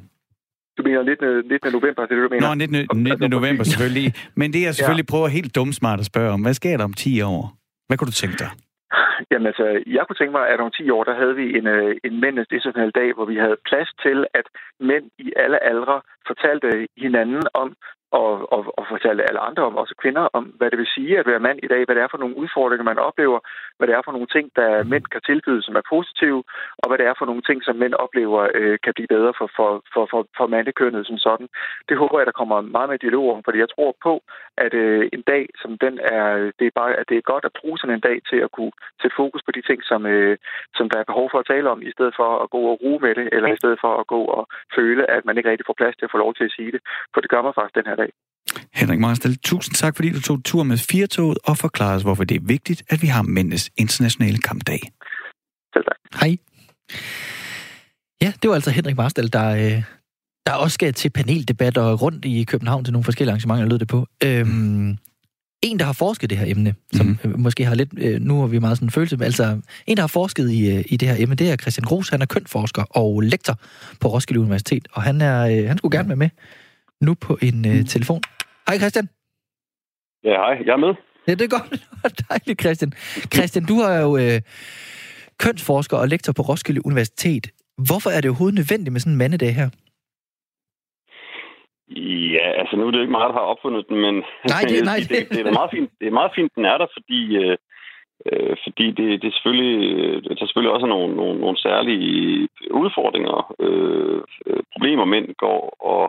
Du 0.77 0.83
mener 0.83 1.03
19. 1.03 1.51
19. 1.51 1.71
november, 1.71 2.05
det 2.05 2.11
er 2.11 2.21
det, 2.21 2.29
du 2.29 2.35
mener? 2.35 2.47
Nå, 2.47 2.53
19. 2.55 3.03
19. 3.03 3.29
november 3.29 3.63
selvfølgelig. 3.63 4.13
Men 4.35 4.53
det 4.53 4.61
jeg 4.61 4.75
selvfølgelig 4.75 5.05
ja. 5.09 5.11
prøver 5.11 5.27
helt 5.27 5.55
dumsmart 5.55 5.99
at 5.99 6.05
spørge 6.05 6.31
om, 6.31 6.41
hvad 6.41 6.53
sker 6.53 6.77
der 6.77 6.83
om 6.83 6.93
10 6.93 7.21
år? 7.21 7.57
Hvad 7.87 7.97
kunne 7.97 8.05
du 8.05 8.11
tænke 8.11 8.37
dig? 8.39 8.49
Jamen 9.31 9.47
altså, 9.47 9.83
jeg 9.87 10.03
kunne 10.07 10.19
tænke 10.19 10.31
mig, 10.31 10.45
at 10.49 10.59
om 10.59 10.71
10 10.71 10.89
år, 10.89 11.03
der 11.03 11.15
havde 11.21 11.35
vi 11.35 11.57
en, 11.57 11.67
øh, 11.67 11.95
en 12.03 12.19
mændenes 12.19 12.47
international 12.51 12.91
dag, 12.91 13.13
hvor 13.13 13.25
vi 13.25 13.35
havde 13.35 13.57
plads 13.69 13.89
til, 14.03 14.17
at 14.33 14.45
mænd 14.79 15.05
i 15.17 15.33
alle 15.35 15.63
aldre 15.63 16.01
fortalte 16.27 16.87
hinanden 16.97 17.43
om, 17.53 17.75
og, 18.11 18.53
og, 18.55 18.61
og 18.77 18.83
fortælle 18.89 19.27
alle 19.29 19.39
andre 19.39 19.63
om, 19.63 19.75
også 19.75 19.95
kvinder, 20.01 20.25
om, 20.37 20.43
hvad 20.57 20.69
det 20.71 20.79
vil 20.79 20.93
sige 20.95 21.19
at 21.19 21.27
være 21.27 21.45
mand 21.47 21.59
i 21.63 21.67
dag, 21.73 21.81
hvad 21.85 21.95
det 21.95 22.03
er 22.03 22.11
for 22.11 22.17
nogle 22.17 22.37
udfordringer, 22.37 22.83
man 22.83 22.99
oplever, 23.09 23.39
hvad 23.77 23.87
det 23.87 23.95
er 23.95 24.01
for 24.05 24.11
nogle 24.11 24.31
ting, 24.35 24.45
der 24.55 24.83
mænd 24.83 25.05
kan 25.13 25.21
tilbyde, 25.21 25.61
som 25.63 25.75
er 25.75 25.89
positive, 25.93 26.43
og 26.81 26.85
hvad 26.87 26.97
det 26.97 27.07
er 27.07 27.15
for 27.17 27.25
nogle 27.25 27.41
ting, 27.41 27.63
som 27.63 27.75
mænd 27.75 27.93
oplever 27.93 28.41
øh, 28.59 28.77
kan 28.83 28.93
blive 28.93 29.11
bedre 29.15 29.33
for, 29.37 29.49
for, 29.57 29.71
for, 29.93 30.03
for, 30.11 30.21
for 30.37 30.47
mandekønnet 30.47 31.07
som 31.07 31.17
sådan. 31.17 31.47
Det 31.89 31.97
håber 31.97 32.19
jeg, 32.19 32.25
der 32.25 32.39
kommer 32.39 32.61
meget 32.61 32.89
med 32.89 32.99
dialog 32.99 33.25
om, 33.35 33.43
fordi 33.43 33.57
jeg 33.59 33.69
tror 33.75 33.95
på, 34.03 34.13
at 34.57 34.73
øh, 34.73 35.09
en 35.13 35.23
dag 35.33 35.43
som 35.61 35.71
den 35.77 35.99
er, 36.17 36.51
det 36.59 36.65
er 36.67 36.75
bare, 36.81 36.93
at 36.99 37.09
det 37.09 37.17
er 37.17 37.29
godt 37.33 37.45
at 37.45 37.57
bruge 37.59 37.77
sådan 37.77 37.95
en 37.95 38.07
dag 38.09 38.17
til 38.29 38.39
at 38.45 38.51
kunne 38.51 38.71
sætte 39.01 39.15
fokus 39.21 39.41
på 39.43 39.51
de 39.51 39.61
ting, 39.61 39.79
som, 39.83 40.05
øh, 40.05 40.37
som 40.77 40.89
der 40.89 40.99
er 40.99 41.09
behov 41.11 41.29
for 41.31 41.39
at 41.39 41.49
tale 41.53 41.69
om, 41.69 41.81
i 41.81 41.91
stedet 41.91 42.13
for 42.19 42.29
at 42.43 42.49
gå 42.49 42.61
og 42.71 42.79
ruge 42.83 42.99
med 43.05 43.15
det, 43.15 43.29
eller 43.31 43.49
i 43.53 43.61
stedet 43.61 43.79
for 43.83 43.91
at 44.01 44.07
gå 44.07 44.21
og 44.37 44.43
føle, 44.75 45.11
at 45.15 45.25
man 45.25 45.37
ikke 45.37 45.49
rigtig 45.49 45.65
får 45.65 45.79
plads 45.81 45.95
til 45.95 46.05
at 46.05 46.11
få 46.11 46.17
lov 46.17 46.33
til 46.33 46.43
at 46.43 46.55
sige 46.57 46.71
det. 46.71 46.81
For 47.13 47.21
det 47.21 47.29
gør 47.29 47.41
man 47.41 47.53
faktisk 47.53 47.75
den 47.75 47.89
her 47.89 48.00
dag. 48.01 48.11
Henrik 48.73 48.99
Marstal, 48.99 49.35
tusind 49.37 49.75
tak, 49.75 49.95
fordi 49.95 50.09
du 50.09 50.21
tog 50.21 50.43
tur 50.43 50.63
med 50.63 50.77
Firtoget 50.77 51.37
og 51.43 51.57
forklarede 51.57 51.95
os, 51.95 52.01
hvorfor 52.01 52.23
det 52.23 52.35
er 52.35 52.45
vigtigt, 52.55 52.83
at 52.89 53.01
vi 53.01 53.07
har 53.07 53.21
mændenes 53.21 53.71
internationale 53.77 54.37
kampdag. 54.37 54.81
Selv 55.73 55.83
tak. 55.83 56.21
Hej. 56.21 56.37
Ja, 58.21 58.33
det 58.41 58.49
var 58.49 58.55
altså 58.55 58.71
Henrik 58.71 58.97
Marstal, 58.97 59.33
der, 59.33 59.49
øh, 59.49 59.83
der 60.45 60.53
også 60.53 60.73
skal 60.73 60.93
til 60.93 61.09
paneldebatter 61.09 61.93
rundt 61.93 62.25
i 62.25 62.43
København 62.43 62.83
til 62.83 62.93
nogle 62.93 63.03
forskellige 63.03 63.31
arrangementer, 63.31 63.65
lød 63.65 63.79
det 63.79 63.87
på. 63.87 64.07
Øhm, 64.23 64.97
en, 65.61 65.79
der 65.79 65.85
har 65.85 65.93
forsket 65.93 66.29
det 66.29 66.37
her 66.37 66.45
emne, 66.47 66.75
som 66.93 67.19
mm. 67.23 67.39
måske 67.39 67.65
har 67.65 67.75
lidt, 67.75 67.89
øh, 67.97 68.21
nu 68.21 68.43
er 68.43 68.47
vi 68.47 68.59
meget 68.59 68.77
sådan 68.77 68.85
en 68.85 68.91
følelse, 68.91 69.17
men 69.17 69.25
altså 69.25 69.61
en, 69.87 69.97
der 69.97 70.03
har 70.03 70.07
forsket 70.07 70.51
i, 70.51 70.75
øh, 70.75 70.83
i 70.87 70.97
det 70.97 71.07
her 71.07 71.15
emne, 71.19 71.35
det 71.35 71.51
er 71.51 71.55
Christian 71.55 71.85
Gros. 71.85 72.09
Han 72.09 72.21
er 72.21 72.25
kønforsker 72.25 72.83
og 72.83 73.21
lektor 73.21 73.59
på 73.99 74.07
Roskilde 74.07 74.39
Universitet, 74.41 74.87
og 74.91 75.01
han, 75.01 75.21
er, 75.21 75.41
øh, 75.41 75.67
han 75.67 75.77
skulle 75.77 75.97
gerne 75.97 76.09
være 76.09 76.15
med 76.15 76.29
nu 77.01 77.11
på 77.25 77.33
en 77.47 77.57
øh, 77.71 77.85
telefon. 77.93 78.21
Hej 78.67 78.77
Christian. 78.81 79.07
Ja, 80.23 80.35
hej. 80.43 80.55
Jeg 80.65 80.73
er 80.73 80.83
med. 80.85 80.93
Ja, 81.27 81.31
det 81.31 81.41
er 81.41 81.53
godt. 81.57 81.71
Dejligt, 82.29 82.61
Christian. 82.61 82.91
Christian, 83.35 83.65
du 83.71 83.75
er 83.89 83.97
jo 84.05 84.11
øh, 84.23 84.37
kønsforsker 85.43 85.97
og 85.97 86.07
lektor 86.07 86.33
på 86.37 86.41
Roskilde 86.41 86.85
Universitet. 86.85 87.45
Hvorfor 87.87 88.09
er 88.09 88.21
det 88.21 88.29
overhovedet 88.29 88.59
nødvendigt 88.59 88.93
med 88.93 89.01
sådan 89.01 89.13
en 89.13 89.17
mandedag 89.23 89.53
her? 89.59 89.69
Ja, 92.35 92.47
altså 92.61 92.75
nu 92.75 92.87
er 92.87 92.91
det 92.91 93.01
ikke 93.01 93.17
meget, 93.17 93.29
der 93.29 93.39
har 93.39 93.51
opfundet 93.53 93.83
den, 93.89 93.97
men 94.05 94.15
nej, 94.53 94.63
det, 94.69 94.85
nej. 94.91 94.99
det, 95.09 95.29
det, 95.29 95.47
er 95.47 95.59
meget 95.59 95.71
fint, 95.75 95.89
det 95.99 96.07
er 96.07 96.19
meget 96.19 96.31
fint, 96.35 96.51
den 96.55 96.65
er 96.65 96.77
der, 96.77 96.87
fordi, 96.97 97.21
øh, 97.43 97.57
øh, 98.31 98.55
fordi 98.63 98.85
det, 98.97 99.07
det, 99.21 99.27
er 99.27 99.35
selvfølgelig, 99.37 99.79
det 100.23 100.31
er 100.31 100.45
selvfølgelig 100.45 100.73
også 100.75 100.87
nogle, 100.87 101.15
nogle, 101.15 101.39
nogle 101.39 101.57
særlige 101.57 102.47
udfordringer, 102.71 103.37
øh, 103.65 104.21
problemer 104.73 105.05
mænd 105.05 105.27
går 105.43 105.61
og, 105.93 106.03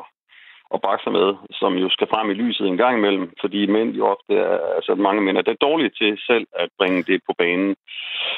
bakser 0.86 1.10
med, 1.18 1.28
som 1.60 1.72
jo 1.82 1.88
skal 1.94 2.08
frem 2.12 2.30
i 2.30 2.34
lyset 2.42 2.66
en 2.66 2.82
gang 2.82 2.94
imellem, 2.98 3.26
fordi 3.40 3.60
mænd 3.66 3.90
jo 3.98 4.04
ofte 4.14 4.32
er, 4.34 4.58
altså 4.76 4.92
mange 4.94 5.22
mænd 5.22 5.36
er 5.38 5.42
det 5.42 5.62
dårlige 5.66 5.92
til 6.00 6.10
selv 6.28 6.46
at 6.62 6.68
bringe 6.78 7.02
det 7.02 7.18
på 7.26 7.32
banen. 7.38 7.74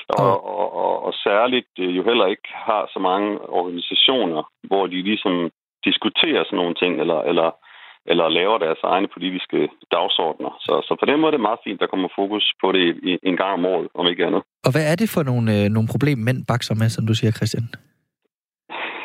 Og, 0.08 0.34
og, 0.58 0.66
og, 0.82 0.94
og 1.06 1.12
særligt 1.26 1.72
jo 1.78 2.02
heller 2.08 2.26
ikke 2.26 2.48
har 2.68 2.82
så 2.94 2.98
mange 2.98 3.30
organisationer, 3.60 4.42
hvor 4.68 4.86
de 4.86 5.02
ligesom 5.10 5.50
diskuterer 5.88 6.44
sådan 6.44 6.56
nogle 6.56 6.74
ting, 6.82 6.92
eller, 7.02 7.20
eller, 7.30 7.48
eller 8.10 8.28
laver 8.28 8.58
deres 8.58 8.82
egne 8.82 9.08
politiske 9.16 9.60
dagsordner. 9.96 10.52
Så, 10.60 10.72
så 10.88 10.96
på 11.00 11.06
den 11.10 11.20
måde 11.20 11.30
er 11.30 11.36
det 11.36 11.48
meget 11.48 11.64
fint, 11.66 11.80
der 11.80 11.86
kommer 11.92 12.08
fokus 12.20 12.44
på 12.62 12.72
det 12.72 12.86
en 13.22 13.36
gang 13.36 13.52
om 13.58 13.64
året, 13.72 13.88
om 13.94 14.06
ikke 14.06 14.26
andet. 14.26 14.42
Og 14.66 14.70
hvad 14.74 14.84
er 14.92 14.96
det 15.02 15.08
for 15.14 15.22
nogle, 15.30 15.46
øh, 15.56 15.64
nogle 15.76 15.88
problemer, 15.94 16.24
mænd 16.24 16.40
bakser 16.50 16.74
med, 16.74 16.88
som 16.88 17.06
du 17.06 17.14
siger, 17.14 17.32
Christian? 17.38 17.68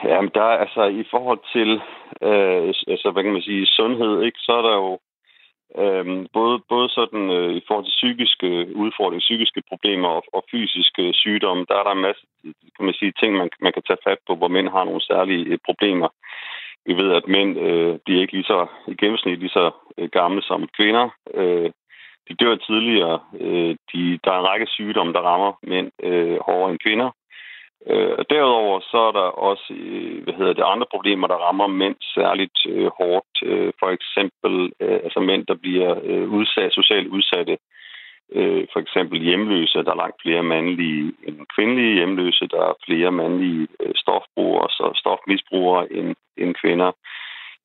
Jamen, 0.03 0.31
der 0.33 0.41
er 0.41 0.57
altså 0.57 0.83
i 0.83 1.03
forhold 1.11 1.41
til, 1.53 1.69
øh, 2.21 2.73
altså, 2.93 3.11
hvad 3.11 3.23
kan 3.23 3.33
man 3.33 3.41
sige, 3.41 3.65
sundhed, 3.65 4.21
ikke, 4.21 4.39
så 4.39 4.51
er 4.51 4.61
der 4.61 4.75
jo 4.75 4.99
øh, 5.81 6.25
både, 6.33 6.59
både 6.69 6.89
sådan 6.89 7.29
øh, 7.29 7.51
i 7.59 7.61
forhold 7.67 7.85
til 7.85 7.99
psykiske 7.99 8.47
øh, 8.47 8.75
udfordringer, 8.75 9.27
psykiske 9.27 9.61
problemer 9.69 10.07
og, 10.07 10.23
og 10.33 10.43
fysiske 10.51 11.03
øh, 11.07 11.13
sygdomme, 11.13 11.65
der 11.69 11.75
er 11.75 11.83
der 11.83 11.91
en 11.91 12.01
masse 12.07 12.25
kan 12.75 12.85
man 12.85 12.93
sige, 12.93 13.13
ting, 13.19 13.33
man, 13.33 13.49
man 13.61 13.73
kan 13.73 13.83
tage 13.87 14.03
fat 14.07 14.17
på, 14.27 14.35
hvor 14.35 14.47
mænd 14.47 14.69
har 14.69 14.83
nogle 14.83 15.01
særlige 15.01 15.45
øh, 15.45 15.57
problemer. 15.65 16.09
Vi 16.85 16.93
ved, 16.93 17.11
at 17.13 17.27
mænd 17.27 17.59
øh, 17.59 17.99
de 18.07 18.15
er 18.15 18.21
ikke 18.21 18.33
lige 18.33 18.51
så 18.53 18.67
i 18.87 18.95
gennemsnit 18.95 19.39
lige 19.39 19.57
så 19.59 19.71
øh, 19.97 20.09
gamle 20.09 20.41
som 20.41 20.67
kvinder. 20.77 21.09
Øh, 21.33 21.71
de 22.27 22.33
dør 22.33 22.55
tidligere. 22.55 23.19
Øh, 23.39 23.75
de, 23.93 24.19
der 24.23 24.31
er 24.31 24.39
en 24.39 24.47
række 24.51 24.67
sygdomme, 24.67 25.13
der 25.13 25.19
rammer 25.19 25.51
mænd 25.63 25.91
øh, 26.03 26.37
hårdere 26.45 26.71
end 26.71 26.79
kvinder. 26.79 27.09
Øh, 27.87 28.15
og 28.19 28.29
derudover 28.29 28.79
så 28.79 28.97
er 28.97 29.11
der 29.11 29.27
også 29.49 29.73
øh, 29.73 30.23
hvad 30.23 30.33
hedder 30.33 30.53
det, 30.53 30.63
andre 30.73 30.87
problemer, 30.91 31.27
der 31.27 31.35
rammer 31.35 31.67
mænd 31.67 31.95
særligt 32.01 32.59
øh, 32.67 32.89
hårdt. 32.99 33.33
Øh, 33.43 33.71
for 33.79 33.89
eksempel 33.97 34.71
øh, 34.79 34.99
altså 35.05 35.19
mænd, 35.19 35.45
der 35.45 35.55
bliver 35.55 35.99
øh, 36.03 36.29
udsat, 36.29 36.73
socialt 36.73 37.07
udsatte. 37.07 37.57
Øh, 38.31 38.67
for 38.73 38.79
eksempel 38.79 39.21
hjemløse, 39.21 39.83
der 39.83 39.91
er 39.91 40.03
langt 40.03 40.21
flere 40.21 40.43
mandlige 40.43 41.13
end 41.27 41.37
kvindelige 41.55 41.93
hjemløse. 41.93 42.47
Der 42.47 42.61
er 42.61 42.73
flere 42.85 43.11
mandlige 43.11 43.67
øh, 43.79 43.91
stofbrugere 43.95 44.67
og 44.79 44.95
stofmisbrugere 44.95 45.93
end, 45.93 46.15
end 46.37 46.55
kvinder 46.55 46.91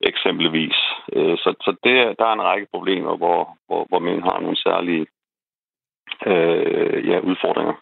eksempelvis. 0.01 0.77
Øh, 1.13 1.37
så 1.37 1.55
så 1.61 1.75
det, 1.83 2.19
der 2.19 2.25
er 2.25 2.33
en 2.33 2.47
række 2.49 2.67
problemer, 2.73 3.17
hvor, 3.17 3.57
hvor, 3.67 3.85
hvor 3.89 3.99
mænd 3.99 4.23
har 4.23 4.39
nogle 4.39 4.57
særlige 4.57 5.05
øh, 6.25 7.07
ja, 7.09 7.19
udfordringer. 7.19 7.73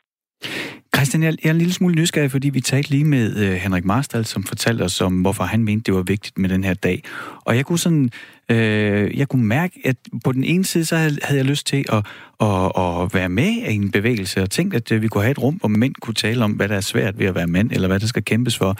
Christian, 1.04 1.24
jeg 1.24 1.38
er 1.44 1.52
en 1.52 1.58
lille 1.58 1.74
smule 1.74 1.96
nysgerrig, 1.96 2.32
fordi 2.32 2.50
vi 2.50 2.62
talte 2.62 2.90
lige 2.90 3.04
med 3.04 3.36
øh, 3.36 3.54
Henrik 3.54 3.86
Marstal, 3.86 4.26
som 4.26 4.44
fortalte 4.44 4.82
os 4.82 5.02
om, 5.02 5.22
hvorfor 5.22 5.44
han 5.44 5.64
mente, 5.64 5.84
det 5.84 5.94
var 5.94 6.02
vigtigt 6.02 6.38
med 6.38 6.50
den 6.50 6.64
her 6.64 6.74
dag. 6.74 7.04
Og 7.42 7.56
jeg 7.56 7.66
kunne 7.66 7.80
sådan, 7.80 8.10
øh, 8.50 9.18
jeg 9.18 9.28
kunne 9.28 9.46
mærke, 9.46 9.80
at 9.86 9.96
på 10.24 10.32
den 10.32 10.44
ene 10.44 10.66
side, 10.66 10.86
så 10.86 10.98
havde, 10.98 11.18
havde 11.24 11.38
jeg 11.38 11.46
lyst 11.46 11.68
til 11.68 11.86
at, 11.90 12.06
at, 12.42 12.72
at 12.76 13.14
være 13.14 13.30
med 13.30 13.48
i 13.48 13.76
en 13.76 13.92
bevægelse, 13.92 14.42
og 14.42 14.50
tænkte, 14.50 14.78
at 14.78 14.92
øh, 14.92 15.02
vi 15.02 15.08
kunne 15.08 15.24
have 15.24 15.32
et 15.32 15.42
rum, 15.42 15.56
hvor 15.56 15.70
mænd 15.70 15.96
kunne 16.02 16.14
tale 16.14 16.44
om, 16.44 16.52
hvad 16.52 16.70
der 16.70 16.76
er 16.76 16.82
svært 16.82 17.20
ved 17.20 17.26
at 17.26 17.36
være 17.36 17.48
mand, 17.48 17.72
eller 17.72 17.88
hvad 17.88 18.00
der 18.00 18.08
skal 18.08 18.24
kæmpes 18.24 18.58
for. 18.58 18.78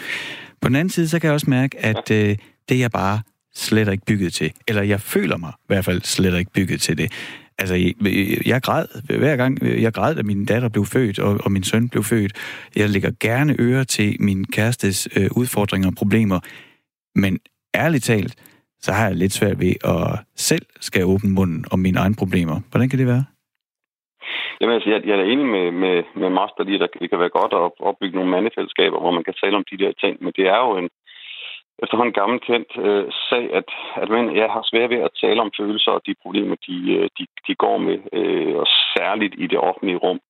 På 0.60 0.68
den 0.68 0.76
anden 0.76 0.90
side, 0.90 1.08
så 1.08 1.18
kan 1.18 1.26
jeg 1.26 1.34
også 1.34 1.50
mærke, 1.50 1.84
at 1.84 2.10
øh, 2.10 2.36
det 2.68 2.74
er 2.74 2.80
jeg 2.80 2.90
bare 2.90 3.20
slet 3.54 3.92
ikke 3.92 4.04
bygget 4.06 4.32
til. 4.32 4.52
Eller 4.68 4.82
jeg 4.82 5.00
føler 5.00 5.36
mig 5.36 5.52
i 5.58 5.66
hvert 5.66 5.84
fald 5.84 6.02
slet 6.02 6.38
ikke 6.38 6.52
bygget 6.52 6.80
til 6.80 6.98
det. 6.98 7.12
Altså, 7.58 7.74
jeg 8.46 8.62
græd 8.62 8.86
hver 9.18 9.36
gang, 9.36 9.52
jeg 9.82 9.92
græd, 9.92 10.14
da 10.14 10.22
min 10.22 10.44
datter 10.44 10.68
blev 10.68 10.84
født, 10.84 11.18
og, 11.18 11.32
og 11.44 11.52
min 11.52 11.62
søn 11.62 11.88
blev 11.88 12.02
født. 12.02 12.32
Jeg 12.76 12.88
lægger 12.90 13.10
gerne 13.20 13.56
øre 13.58 13.84
til 13.84 14.16
min 14.20 14.44
kærestes 14.44 15.08
øh, 15.16 15.30
udfordringer 15.40 15.88
og 15.88 15.94
problemer, 16.02 16.38
men 17.14 17.32
ærligt 17.74 18.04
talt, 18.04 18.34
så 18.84 18.92
har 18.92 19.06
jeg 19.06 19.16
lidt 19.16 19.32
svært 19.32 19.58
ved 19.64 19.74
at 19.94 20.18
selv 20.36 20.66
skal 20.80 21.04
åbne 21.04 21.30
munden 21.38 21.64
om 21.72 21.78
mine 21.78 21.98
egne 21.98 22.16
problemer. 22.18 22.56
Hvordan 22.70 22.88
kan 22.88 22.98
det 22.98 23.06
være? 23.06 23.24
Jamen, 24.60 24.74
altså, 24.76 24.90
jeg, 24.90 25.00
jeg 25.08 25.14
er 25.18 25.26
enig 25.32 25.46
med, 25.56 25.66
med, 25.82 25.96
med 26.20 26.30
Master 26.38 26.64
lige, 26.64 26.82
at 26.82 26.90
det 27.00 27.10
kan 27.10 27.22
være 27.24 27.36
godt 27.40 27.52
at 27.60 27.70
opbygge 27.88 28.16
nogle 28.16 28.30
mandefællesskaber, 28.30 28.98
hvor 29.00 29.14
man 29.16 29.24
kan 29.24 29.34
tale 29.42 29.56
om 29.56 29.64
de 29.70 29.80
der 29.82 29.92
ting, 30.02 30.14
men 30.24 30.32
det 30.38 30.44
er 30.54 30.60
jo 30.66 30.70
en, 30.80 30.88
efterhånden 31.82 32.18
gammel 32.20 32.40
kendt 32.40 32.70
øh, 32.86 33.06
sag, 33.28 33.44
at, 33.54 33.68
at 34.02 34.08
mænd 34.08 34.30
ja, 34.32 34.46
har 34.48 34.62
svært 34.70 34.90
ved 34.90 35.00
at 35.06 35.16
tale 35.20 35.40
om 35.40 35.50
følelser 35.58 35.92
og 35.92 36.02
de 36.06 36.14
problemer, 36.22 36.56
de, 36.66 36.76
øh, 36.96 37.08
de, 37.18 37.26
de 37.46 37.54
går 37.54 37.78
med, 37.78 37.98
øh, 38.12 38.56
og 38.56 38.66
særligt 38.96 39.34
i 39.38 39.46
det 39.46 39.58
offentlige 39.58 39.96
rum. 39.96 40.20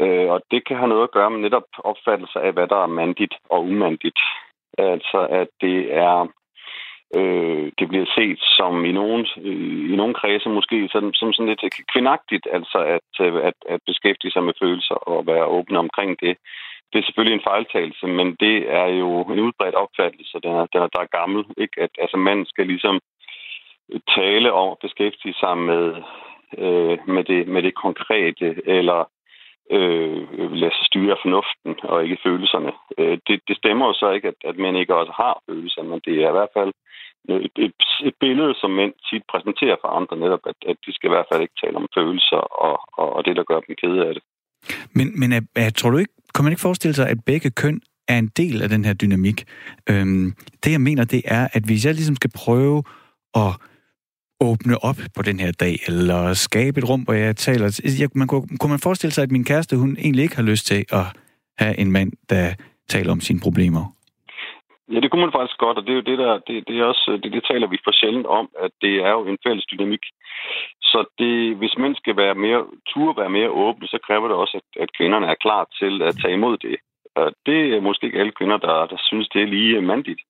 Øh, 0.00 0.28
og 0.34 0.40
det 0.50 0.66
kan 0.66 0.76
have 0.76 0.88
noget 0.88 1.02
at 1.02 1.10
gøre 1.10 1.30
med 1.30 1.40
netop 1.40 1.68
opfattelse 1.78 2.38
af, 2.40 2.52
hvad 2.52 2.66
der 2.68 2.82
er 2.82 2.96
mandigt 3.00 3.34
og 3.50 3.64
umandigt. 3.64 4.20
Altså, 4.78 5.26
at 5.30 5.48
det 5.60 5.94
er 5.94 6.26
øh, 7.16 7.72
det 7.78 7.88
bliver 7.88 8.06
set 8.16 8.38
som 8.40 8.84
i 8.84 8.92
nogen, 8.92 9.26
øh, 9.44 9.92
i 9.92 9.96
nogen 9.96 10.14
kredse 10.14 10.48
måske 10.48 10.88
sådan, 10.92 11.12
som 11.14 11.32
sådan 11.32 11.48
lidt 11.48 11.86
kvindagtigt, 11.92 12.46
altså 12.52 12.78
at, 12.78 13.26
øh, 13.26 13.34
at, 13.48 13.54
at 13.68 13.80
beskæftige 13.86 14.30
sig 14.30 14.42
med 14.42 14.54
følelser 14.62 14.94
og 14.94 15.26
være 15.26 15.44
åbne 15.44 15.78
omkring 15.78 16.20
det 16.20 16.36
det 16.92 16.98
er 16.98 17.06
selvfølgelig 17.06 17.34
en 17.36 17.48
fejltagelse, 17.50 18.06
men 18.06 18.36
det 18.40 18.56
er 18.80 18.86
jo 18.86 19.22
en 19.22 19.40
udbredt 19.40 19.74
opfattelse, 19.74 20.38
der, 20.42 20.66
der, 20.72 20.86
der 20.94 21.00
er 21.02 21.16
gammel. 21.18 21.44
Ikke? 21.58 21.76
At 21.84 21.90
altså, 21.98 22.16
man 22.16 22.46
skal 22.46 22.66
ligesom 22.66 23.00
tale 24.16 24.52
om 24.52 24.68
og 24.68 24.78
beskæftige 24.82 25.34
sig 25.42 25.58
med, 25.58 25.84
øh, 26.58 26.98
med, 27.14 27.24
det, 27.24 27.48
med 27.48 27.62
det 27.62 27.74
konkrete, 27.74 28.46
eller 28.66 29.00
øh, 29.70 30.52
lade 30.62 30.74
sig 30.76 30.86
styre 30.90 31.12
af 31.12 31.22
fornuften 31.22 31.72
og 31.82 32.04
ikke 32.04 32.22
følelserne. 32.24 32.72
Øh, 32.98 33.18
det, 33.26 33.40
det 33.48 33.56
stemmer 33.56 33.86
jo 33.86 33.92
så 33.92 34.10
ikke, 34.10 34.28
at, 34.28 34.38
at 34.44 34.56
mænd 34.58 34.76
ikke 34.76 34.94
også 34.94 35.12
har 35.22 35.42
følelser, 35.48 35.82
men 35.82 36.00
det 36.04 36.14
er 36.24 36.28
i 36.28 36.38
hvert 36.38 36.54
fald 36.58 36.72
et, 37.28 37.56
et, 37.66 37.82
et 38.08 38.14
billede, 38.20 38.54
som 38.60 38.70
mænd 38.70 38.92
tit 39.10 39.22
præsenterer 39.32 39.76
for 39.80 39.88
andre, 39.88 40.16
netop 40.16 40.44
at, 40.46 40.58
at 40.66 40.76
de 40.86 40.94
skal 40.94 41.08
i 41.08 41.14
hvert 41.14 41.30
fald 41.32 41.42
ikke 41.42 41.60
tale 41.64 41.76
om 41.76 41.88
følelser 41.98 42.40
og, 42.66 42.80
og, 43.00 43.12
og 43.16 43.24
det, 43.24 43.36
der 43.36 43.44
gør 43.50 43.60
dem 43.60 43.76
kede 43.82 44.06
af 44.08 44.14
det. 44.14 44.22
Men, 44.96 45.20
men 45.20 45.32
er, 45.32 45.42
er, 45.56 45.70
tror 45.70 45.90
du 45.90 45.98
ikke, 45.98 46.14
kunne 46.34 46.44
man 46.44 46.52
ikke 46.52 46.60
forestille 46.60 46.94
sig, 46.94 47.08
at 47.08 47.24
begge 47.26 47.50
køn 47.50 47.80
er 48.08 48.18
en 48.18 48.30
del 48.36 48.62
af 48.62 48.68
den 48.68 48.84
her 48.84 48.92
dynamik? 48.92 49.44
Øhm, 49.88 50.34
det 50.64 50.72
jeg 50.72 50.80
mener, 50.80 51.04
det 51.04 51.22
er, 51.24 51.48
at 51.52 51.62
hvis 51.62 51.84
jeg 51.84 51.94
ligesom 51.94 52.16
skal 52.16 52.30
prøve 52.30 52.82
at 53.34 53.52
åbne 54.40 54.84
op 54.84 54.98
på 55.14 55.22
den 55.22 55.40
her 55.40 55.52
dag, 55.52 55.78
eller 55.86 56.34
skabe 56.34 56.78
et 56.78 56.88
rum, 56.88 57.00
hvor 57.00 57.12
jeg 57.12 57.36
taler... 57.36 57.80
Jeg, 57.98 58.08
man 58.14 58.28
kunne, 58.28 58.58
kunne 58.60 58.70
man 58.70 58.78
forestille 58.78 59.12
sig, 59.12 59.22
at 59.22 59.30
min 59.30 59.44
kæreste, 59.44 59.76
hun 59.76 59.96
egentlig 59.98 60.22
ikke 60.22 60.36
har 60.36 60.42
lyst 60.42 60.66
til 60.66 60.84
at 60.92 61.04
have 61.58 61.78
en 61.78 61.92
mand, 61.92 62.12
der 62.28 62.54
taler 62.88 63.12
om 63.12 63.20
sine 63.20 63.40
problemer? 63.40 63.96
Ja, 64.92 65.00
det 65.00 65.10
kunne 65.10 65.24
man 65.26 65.36
faktisk 65.38 65.58
godt, 65.58 65.78
og 65.78 65.82
det 65.86 65.92
er 65.92 66.00
jo 66.00 66.08
det, 66.10 66.18
der, 66.18 66.38
det, 66.38 66.68
det 66.68 66.78
er 66.78 66.84
også, 66.84 67.18
det, 67.22 67.32
det 67.32 67.44
taler 67.50 67.66
vi 67.66 67.78
for 67.84 67.92
sjældent 67.92 68.26
om, 68.26 68.48
at 68.58 68.70
det 68.82 68.94
er 68.94 69.10
jo 69.10 69.22
en 69.26 69.38
fælles 69.46 69.66
dynamik. 69.66 70.04
Så 70.82 71.04
det, 71.18 71.56
hvis 71.56 71.78
mænd 71.78 71.96
skal 71.96 72.16
være 72.16 72.34
mere, 72.34 72.66
turde 72.88 73.20
være 73.20 73.30
mere 73.30 73.50
åbne, 73.50 73.86
så 73.88 73.98
kræver 74.06 74.28
det 74.28 74.36
også, 74.36 74.56
at, 74.56 74.82
at 74.82 74.96
kvinderne 74.96 75.26
er 75.26 75.34
klar 75.44 75.68
til 75.80 76.02
at 76.02 76.16
tage 76.22 76.34
imod 76.34 76.56
det. 76.58 76.76
Og 77.14 77.32
det 77.46 77.74
er 77.74 77.80
måske 77.80 78.06
ikke 78.06 78.18
alle 78.18 78.32
kvinder, 78.32 78.56
der, 78.56 78.86
der 78.86 78.96
synes, 79.08 79.28
det 79.28 79.42
er 79.42 79.46
lige 79.46 79.80
mandigt. 79.82 80.20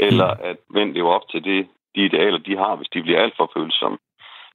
Eller 0.00 0.34
mm. 0.34 0.40
at 0.42 0.56
mænd 0.70 0.94
lever 0.94 1.12
op 1.12 1.28
til 1.30 1.44
det, 1.44 1.66
de 1.94 2.04
idealer, 2.04 2.38
de 2.38 2.56
har, 2.56 2.76
hvis 2.76 2.88
de 2.94 3.02
bliver 3.02 3.22
alt 3.22 3.36
for 3.36 3.50
følsomme. 3.56 3.98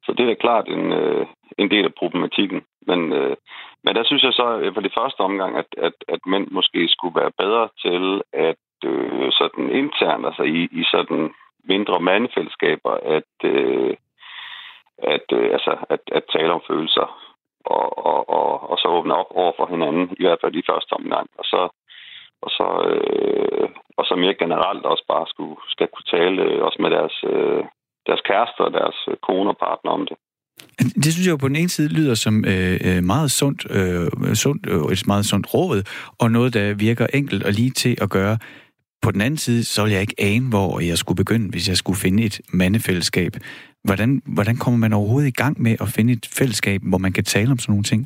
Så 0.04 0.14
det 0.14 0.24
er 0.24 0.28
da 0.28 0.34
klart 0.34 0.68
en, 0.68 0.92
øh, 0.94 1.26
en 1.58 1.72
del 1.72 1.86
af 1.86 1.94
problematikken. 1.94 2.62
Men, 2.88 3.14
øh, 3.14 3.36
men 3.84 3.96
der 3.96 4.04
synes 4.04 4.24
jeg 4.24 4.34
så 4.34 4.72
for 4.74 4.82
det 4.82 4.94
første 5.00 5.20
omgang, 5.20 5.58
at, 5.58 5.70
at, 5.78 5.94
at 6.08 6.20
mænd 6.26 6.48
måske 6.52 6.88
skulle 6.88 7.20
være 7.22 7.32
bedre 7.38 7.70
til 7.84 8.22
at 8.34 8.56
øh, 8.86 9.32
sådan 9.32 9.70
internt, 9.82 10.26
altså 10.26 10.44
i, 10.44 10.62
i 10.72 10.84
sådan 10.92 11.34
mindre 11.64 12.00
mandefællesskaber, 12.00 12.94
at, 13.18 13.34
øh, 13.44 13.96
at, 14.98 15.26
øh, 15.32 15.50
altså, 15.56 15.74
at, 15.90 16.00
at 16.12 16.24
tale 16.34 16.52
om 16.54 16.62
følelser 16.68 17.08
og, 17.76 17.88
og, 18.12 18.20
og, 18.30 18.70
og 18.72 18.78
så 18.78 18.88
åbne 18.88 19.14
op 19.22 19.32
over 19.42 19.54
for 19.58 19.68
hinanden, 19.74 20.06
i 20.20 20.24
hvert 20.24 20.42
fald 20.42 20.56
i 20.56 20.68
første 20.70 20.94
omgang. 21.00 21.28
Og 21.40 21.46
så, 21.52 21.62
og 22.42 22.50
så, 22.58 22.68
øh, 22.92 23.70
og 23.98 24.06
så 24.06 24.16
mere 24.16 24.36
generelt 24.44 24.84
også 24.92 25.06
bare 25.08 25.26
skulle, 25.34 25.56
skal 25.74 25.88
kunne 25.94 26.10
tale 26.18 26.42
øh, 26.48 26.64
også 26.68 26.80
med 26.84 26.92
deres, 26.98 27.16
øh, 27.32 27.64
deres 28.08 28.22
kærester 28.30 28.64
og 28.68 28.74
deres 28.80 29.00
øh, 29.10 29.16
kone 29.28 29.50
og 29.50 29.58
partner 29.58 29.92
om 29.92 30.06
det. 30.10 30.18
Det 31.04 31.10
synes 31.14 31.28
jeg 31.28 31.32
jo 31.32 31.44
på 31.44 31.48
den 31.48 31.56
ene 31.56 31.70
side 31.70 31.94
lyder 31.98 32.16
som 32.16 32.36
øh, 32.54 32.76
øh 32.88 33.04
meget 33.04 33.32
sundt, 33.32 33.62
øh, 33.78 34.36
sundt 34.44 34.64
øh, 34.72 34.94
et 34.94 35.08
meget 35.08 35.26
sundt 35.26 35.54
råd, 35.54 35.80
og 36.22 36.32
noget, 36.32 36.54
der 36.54 36.74
virker 36.74 37.08
enkelt 37.14 37.44
og 37.44 37.52
lige 37.52 37.72
til 37.72 37.96
at 38.02 38.10
gøre. 38.10 38.38
På 39.04 39.12
den 39.12 39.22
anden 39.22 39.38
side, 39.38 39.64
så 39.64 39.84
vil 39.84 39.92
jeg 39.92 40.02
ikke 40.02 40.22
ane, 40.30 40.50
hvor 40.50 40.80
jeg 40.90 40.98
skulle 40.98 41.22
begynde, 41.24 41.50
hvis 41.50 41.70
jeg 41.70 41.78
skulle 41.78 42.00
finde 42.06 42.24
et 42.24 42.42
mandefællesskab. 42.54 43.32
Hvordan, 43.84 44.22
hvordan 44.36 44.58
kommer 44.64 44.80
man 44.80 44.94
overhovedet 44.94 45.28
i 45.28 45.40
gang 45.42 45.62
med 45.62 45.76
at 45.84 45.90
finde 45.96 46.14
et 46.14 46.26
fællesskab, 46.40 46.80
hvor 46.90 46.98
man 46.98 47.14
kan 47.14 47.24
tale 47.24 47.52
om 47.52 47.60
sådan 47.60 47.72
nogle 47.74 47.90
ting? 47.92 48.02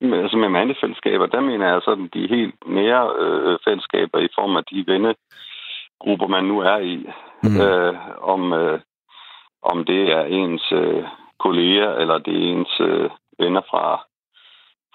Men 0.00 0.12
altså 0.12 0.36
med 0.36 0.48
mandefællesskaber, 0.48 1.26
der 1.26 1.40
mener 1.40 1.66
jeg 1.72 1.80
sådan 1.84 2.08
de 2.14 2.26
helt 2.34 2.54
nære 2.66 3.04
øh, 3.18 3.58
fællesskaber 3.64 4.18
i 4.18 4.28
form 4.38 4.56
af 4.56 4.64
de 4.70 4.84
vennegrupper, 4.86 6.26
man 6.26 6.44
nu 6.44 6.60
er 6.60 6.78
i. 6.78 6.96
Mm. 7.42 7.60
Øh, 7.60 7.94
om, 8.34 8.52
øh, 8.52 8.80
om 9.62 9.84
det 9.84 10.02
er 10.12 10.22
ens 10.22 10.72
øh, 10.72 11.04
kolleger, 11.38 11.90
eller 12.00 12.18
det 12.18 12.34
er 12.34 12.52
ens 12.52 12.80
øh, 12.80 13.10
venner 13.38 13.62
fra 13.70 14.04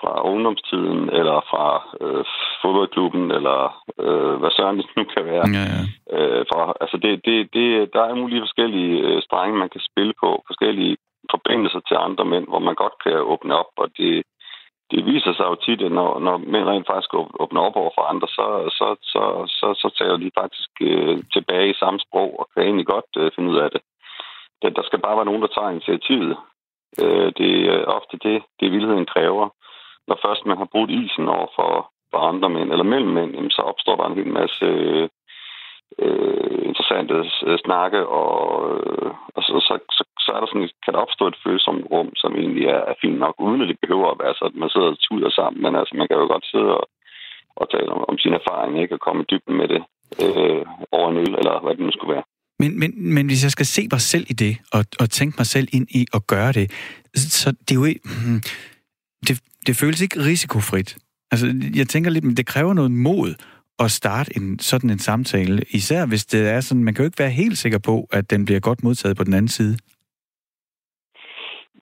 fra 0.01 0.11
ungdomstiden, 0.31 1.09
eller 1.19 1.37
fra 1.51 1.65
øh, 2.01 2.25
fodboldklubben, 2.61 3.31
eller 3.37 3.59
øh, 4.05 4.33
hvad 4.39 4.51
søren 4.51 4.77
det 4.77 4.87
nu 4.97 5.03
kan 5.03 5.25
være. 5.25 5.45
Ja, 5.57 5.65
ja. 5.73 5.81
Øh, 6.15 6.45
fra, 6.49 6.73
altså 6.83 6.97
det, 6.97 7.11
det, 7.25 7.37
det, 7.53 7.93
der 7.93 8.03
er 8.03 8.21
mulige 8.21 8.41
forskellige 8.41 8.95
øh, 9.07 9.21
strenge, 9.27 9.61
man 9.63 9.69
kan 9.69 9.81
spille 9.89 10.13
på, 10.23 10.43
forskellige 10.49 10.97
forbindelser 11.33 11.81
til 11.87 11.97
andre 12.07 12.25
mænd, 12.25 12.45
hvor 12.47 12.59
man 12.59 12.75
godt 12.75 12.95
kan 13.03 13.17
åbne 13.33 13.53
op, 13.61 13.71
og 13.77 13.87
det, 13.97 14.23
det 14.91 15.05
viser 15.05 15.33
sig 15.33 15.45
jo 15.51 15.55
tit, 15.55 15.81
at 15.81 15.91
når, 15.91 16.19
når 16.19 16.37
mænd 16.37 16.65
rent 16.65 16.87
faktisk 16.87 17.11
åbner 17.43 17.61
op 17.61 17.75
over 17.75 17.91
for 17.95 18.03
andre, 18.11 18.27
så, 18.27 18.45
så, 18.77 18.87
så, 19.11 19.23
så, 19.59 19.67
så 19.81 19.87
tager 19.97 20.17
de 20.17 20.31
faktisk 20.41 20.71
øh, 20.81 21.17
tilbage 21.33 21.69
i 21.69 21.79
samme 21.81 21.99
sprog, 21.99 22.39
og 22.39 22.45
kan 22.53 22.63
egentlig 22.63 22.85
godt 22.85 23.11
øh, 23.17 23.31
finde 23.35 23.49
ud 23.51 23.57
af 23.57 23.69
det. 23.71 23.81
Der 24.77 24.83
skal 24.83 24.99
bare 24.99 25.15
være 25.15 25.25
nogen, 25.25 25.41
der 25.41 25.47
tager 25.55 25.69
initiativet. 25.69 26.37
Øh, 27.03 27.31
det 27.39 27.51
er 27.73 27.85
ofte 27.97 28.17
det, 28.27 28.43
det 28.59 28.71
vildheden 28.71 29.05
kræver 29.05 29.49
når 30.11 30.19
først 30.25 30.43
man 30.45 30.57
har 30.61 30.69
brudt 30.73 30.91
isen 31.01 31.27
over 31.35 31.47
for, 31.57 31.71
for 32.11 32.19
andre 32.31 32.49
mænd, 32.55 32.69
eller 32.71 32.91
mellem 32.93 33.13
mænd, 33.17 33.31
jamen, 33.35 33.53
så 33.57 33.61
opstår 33.71 33.95
der 33.97 34.05
en 34.07 34.19
hel 34.19 34.31
masse 34.41 34.67
øh, 36.03 36.61
interessante 36.69 37.15
snakke, 37.65 37.99
og, 38.21 38.39
øh, 38.71 39.11
og 39.35 39.41
så, 39.47 39.53
så, 39.67 39.75
så, 39.97 40.03
så 40.23 40.29
er 40.35 40.39
der 40.39 40.47
sådan, 40.49 40.69
kan 40.85 40.93
der 40.93 41.05
opstå 41.05 41.23
et 41.27 41.41
følsomt 41.45 41.83
rum, 41.91 42.09
som 42.21 42.31
egentlig 42.41 42.65
er, 42.75 42.81
er 42.91 42.95
fint 43.03 43.19
nok, 43.23 43.35
uden 43.47 43.61
at 43.61 43.69
det 43.71 43.81
behøver 43.83 44.09
at 44.11 44.21
være 44.23 44.35
sådan, 44.39 44.55
at 44.57 44.61
man 44.63 44.73
sidder 44.73 44.91
og 44.95 44.99
tuder 45.05 45.29
sammen. 45.39 45.59
Men 45.63 45.73
altså, 45.79 45.93
man 45.99 46.07
kan 46.07 46.17
jo 46.21 46.27
godt 46.33 46.45
sidde 46.51 46.71
og, 46.79 46.85
og 47.59 47.65
tale 47.73 47.89
om, 47.95 48.01
om 48.11 48.17
sin 48.23 48.33
erfaring, 48.41 48.73
ikke? 48.81 48.95
Og 48.95 49.01
komme 49.05 49.21
i 49.23 49.29
dybden 49.31 49.55
med 49.61 49.67
det 49.73 49.81
øh, 50.23 50.63
over 50.97 51.07
en 51.09 51.21
øl, 51.23 51.33
eller 51.39 51.53
hvad 51.63 51.73
det 51.75 51.85
nu 51.85 51.91
skulle 51.91 52.13
være. 52.15 52.25
Men, 52.61 52.71
men, 52.81 52.91
men 53.15 53.25
hvis 53.27 53.43
jeg 53.43 53.51
skal 53.51 53.65
se 53.65 53.83
mig 53.91 54.01
selv 54.01 54.25
i 54.33 54.35
det, 54.43 54.53
og, 54.75 54.83
og 55.01 55.09
tænke 55.09 55.35
mig 55.39 55.47
selv 55.55 55.67
ind 55.77 55.87
i 55.99 56.01
at 56.17 56.21
gøre 56.33 56.51
det, 56.59 56.65
så 57.15 57.47
det 57.65 57.71
er 57.71 57.79
jo 57.81 57.87
ikke... 57.91 58.03
Hmm, 58.03 58.41
det, 59.27 59.35
det 59.67 59.75
føles 59.81 60.01
ikke 60.01 60.19
risikofrit. 60.19 60.97
Altså, 61.31 61.45
jeg 61.75 61.87
tænker 61.87 62.11
lidt, 62.11 62.25
men 62.25 62.37
det 62.37 62.47
kræver 62.47 62.73
noget 62.73 62.91
mod 62.91 63.29
at 63.83 63.91
starte 63.91 64.31
en, 64.37 64.59
sådan 64.59 64.89
en 64.89 64.99
samtale, 64.99 65.61
især 65.79 66.07
hvis 66.07 66.25
det 66.25 66.49
er 66.49 66.61
sådan, 66.61 66.83
man 66.83 66.93
kan 66.93 67.03
jo 67.03 67.09
ikke 67.09 67.23
være 67.23 67.39
helt 67.43 67.57
sikker 67.57 67.79
på, 67.89 67.95
at 68.11 68.31
den 68.31 68.45
bliver 68.45 68.59
godt 68.59 68.83
modtaget 68.83 69.17
på 69.17 69.23
den 69.23 69.33
anden 69.33 69.55
side. 69.59 69.77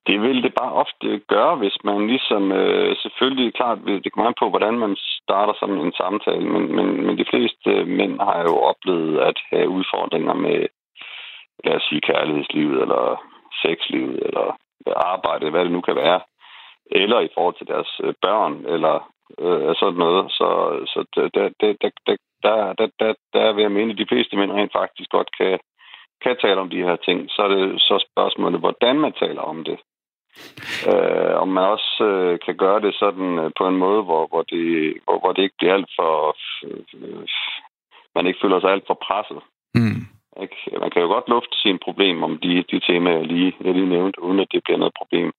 Det 0.07 0.21
vil 0.21 0.43
det 0.43 0.53
bare 0.61 0.73
ofte 0.83 1.07
gøre, 1.33 1.55
hvis 1.55 1.77
man 1.83 2.07
ligesom, 2.07 2.51
øh, 2.51 2.95
selvfølgelig 3.03 3.53
klart, 3.53 3.77
det 4.03 4.11
kommer 4.11 4.29
an 4.29 4.41
på, 4.41 4.49
hvordan 4.49 4.75
man 4.85 4.93
starter 5.23 5.53
sådan 5.59 5.79
en 5.85 5.93
samtale, 6.01 6.45
men, 6.53 6.63
men, 6.75 6.87
men 7.05 7.17
de 7.17 7.29
fleste 7.31 7.69
mænd 7.99 8.15
har 8.27 8.39
jo 8.49 8.55
oplevet 8.71 9.19
at 9.29 9.37
have 9.51 9.69
udfordringer 9.77 10.33
med, 10.33 10.57
lad 11.63 11.75
os 11.75 11.85
sige, 11.89 12.01
kærlighedslivet, 12.01 12.81
eller 12.83 13.03
sexlivet, 13.61 14.17
eller 14.27 14.47
arbejde, 15.13 15.49
hvad 15.49 15.63
det 15.65 15.71
nu 15.71 15.81
kan 15.81 15.95
være, 15.95 16.19
eller 16.91 17.19
i 17.19 17.29
forhold 17.33 17.55
til 17.57 17.67
deres 17.67 17.91
øh, 18.03 18.13
børn, 18.21 18.65
eller 18.65 18.95
øh, 19.39 19.75
sådan 19.75 19.99
noget. 20.05 20.31
Så, 20.31 20.49
så 20.91 21.05
der, 21.15 21.29
der, 21.29 21.49
der, 21.61 21.89
der, 22.07 22.15
der, 22.43 22.73
der, 22.73 22.87
der, 22.99 23.13
der 23.33 23.53
vil 23.53 23.61
jeg 23.61 23.71
mene, 23.71 23.91
at 23.91 23.97
de 23.97 24.09
fleste 24.09 24.37
mænd 24.37 24.51
rent 24.51 24.71
faktisk 24.71 25.09
godt 25.09 25.29
kan, 25.37 25.59
kan 26.23 26.37
tale 26.41 26.59
om 26.61 26.69
de 26.69 26.83
her 26.87 26.95
ting. 26.95 27.29
Så 27.29 27.41
er 27.41 27.47
det 27.47 27.81
så 27.81 28.05
spørgsmålet, 28.11 28.59
hvordan 28.59 28.99
man 28.99 29.13
taler 29.13 29.41
om 29.41 29.63
det. 29.63 29.79
Øh, 30.91 31.35
om 31.43 31.47
man 31.47 31.63
også 31.63 32.03
øh, 32.03 32.39
kan 32.45 32.55
gøre 32.55 32.81
det 32.81 32.95
sådan 32.95 33.39
øh, 33.39 33.51
på 33.57 33.67
en 33.67 33.77
måde, 33.77 34.01
hvor, 34.03 34.27
hvor, 34.27 34.41
det, 34.41 34.93
hvor, 35.03 35.19
hvor 35.19 35.31
det 35.33 35.41
ikke 35.41 35.55
bliver 35.57 35.73
alt 35.73 35.91
for... 35.99 36.35
Øh, 36.65 37.27
man 38.15 38.27
ikke 38.27 38.39
føler 38.41 38.59
sig 38.59 38.71
alt 38.71 38.87
for 38.87 38.97
presset. 39.07 39.41
Mm. 39.75 40.01
Ikke? 40.43 40.57
Man 40.79 40.91
kan 40.91 41.01
jo 41.01 41.07
godt 41.07 41.29
lufte 41.29 41.57
sine 41.57 41.79
problemer 41.79 42.23
om 42.27 42.37
de, 42.37 42.63
de 42.71 42.79
temaer, 42.79 43.17
jeg 43.17 43.27
lige, 43.27 43.55
jeg 43.61 43.73
lige 43.73 43.93
nævnte, 43.95 44.21
uden 44.21 44.39
at 44.39 44.51
det 44.51 44.61
bliver 44.63 44.77
noget 44.77 44.93
problem. 44.97 45.31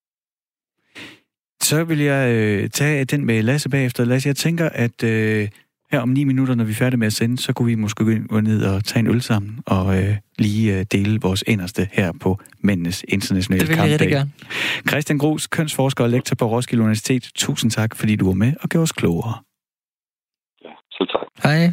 Så 1.70 1.84
vil 1.84 1.98
jeg 1.98 2.34
øh, 2.34 2.70
tage 2.70 3.04
den 3.04 3.24
med 3.24 3.42
Lasse 3.42 3.68
bagefter. 3.68 4.04
Lasse, 4.04 4.28
jeg 4.28 4.36
tænker, 4.36 4.68
at 4.68 5.02
øh, 5.04 5.48
her 5.92 6.00
om 6.00 6.08
ni 6.08 6.24
minutter, 6.24 6.54
når 6.54 6.64
vi 6.64 6.70
er 6.70 6.74
færdige 6.74 6.98
med 6.98 7.06
at 7.06 7.12
sende, 7.12 7.38
så 7.38 7.52
kunne 7.52 7.66
vi 7.66 7.74
måske 7.74 8.26
gå 8.28 8.40
ned 8.40 8.64
og 8.64 8.84
tage 8.84 9.00
en 9.00 9.06
øl 9.06 9.22
sammen 9.22 9.58
og 9.66 9.98
øh, 9.98 10.16
lige 10.38 10.78
øh, 10.78 10.86
dele 10.92 11.20
vores 11.20 11.44
inderste 11.46 11.88
her 11.92 12.12
på 12.20 12.38
Mændenes 12.58 13.04
Internationale 13.08 13.60
Det 13.60 13.68
vil 13.68 13.76
jeg 13.76 13.90
rigtig 13.90 14.08
gerne. 14.08 14.30
Christian 14.88 15.18
Gros, 15.18 15.46
kønsforsker 15.46 16.04
og 16.04 16.10
lektor 16.10 16.34
på 16.34 16.46
Roskilde 16.46 16.82
Universitet. 16.82 17.30
Tusind 17.34 17.70
tak, 17.70 17.96
fordi 17.96 18.16
du 18.16 18.26
var 18.26 18.34
med 18.34 18.52
og 18.62 18.68
gjorde 18.68 18.82
os 18.82 18.92
klogere. 18.92 19.34
Ja, 20.64 20.70
selv 20.92 21.08
tak. 21.08 21.26
Hej. 21.42 21.70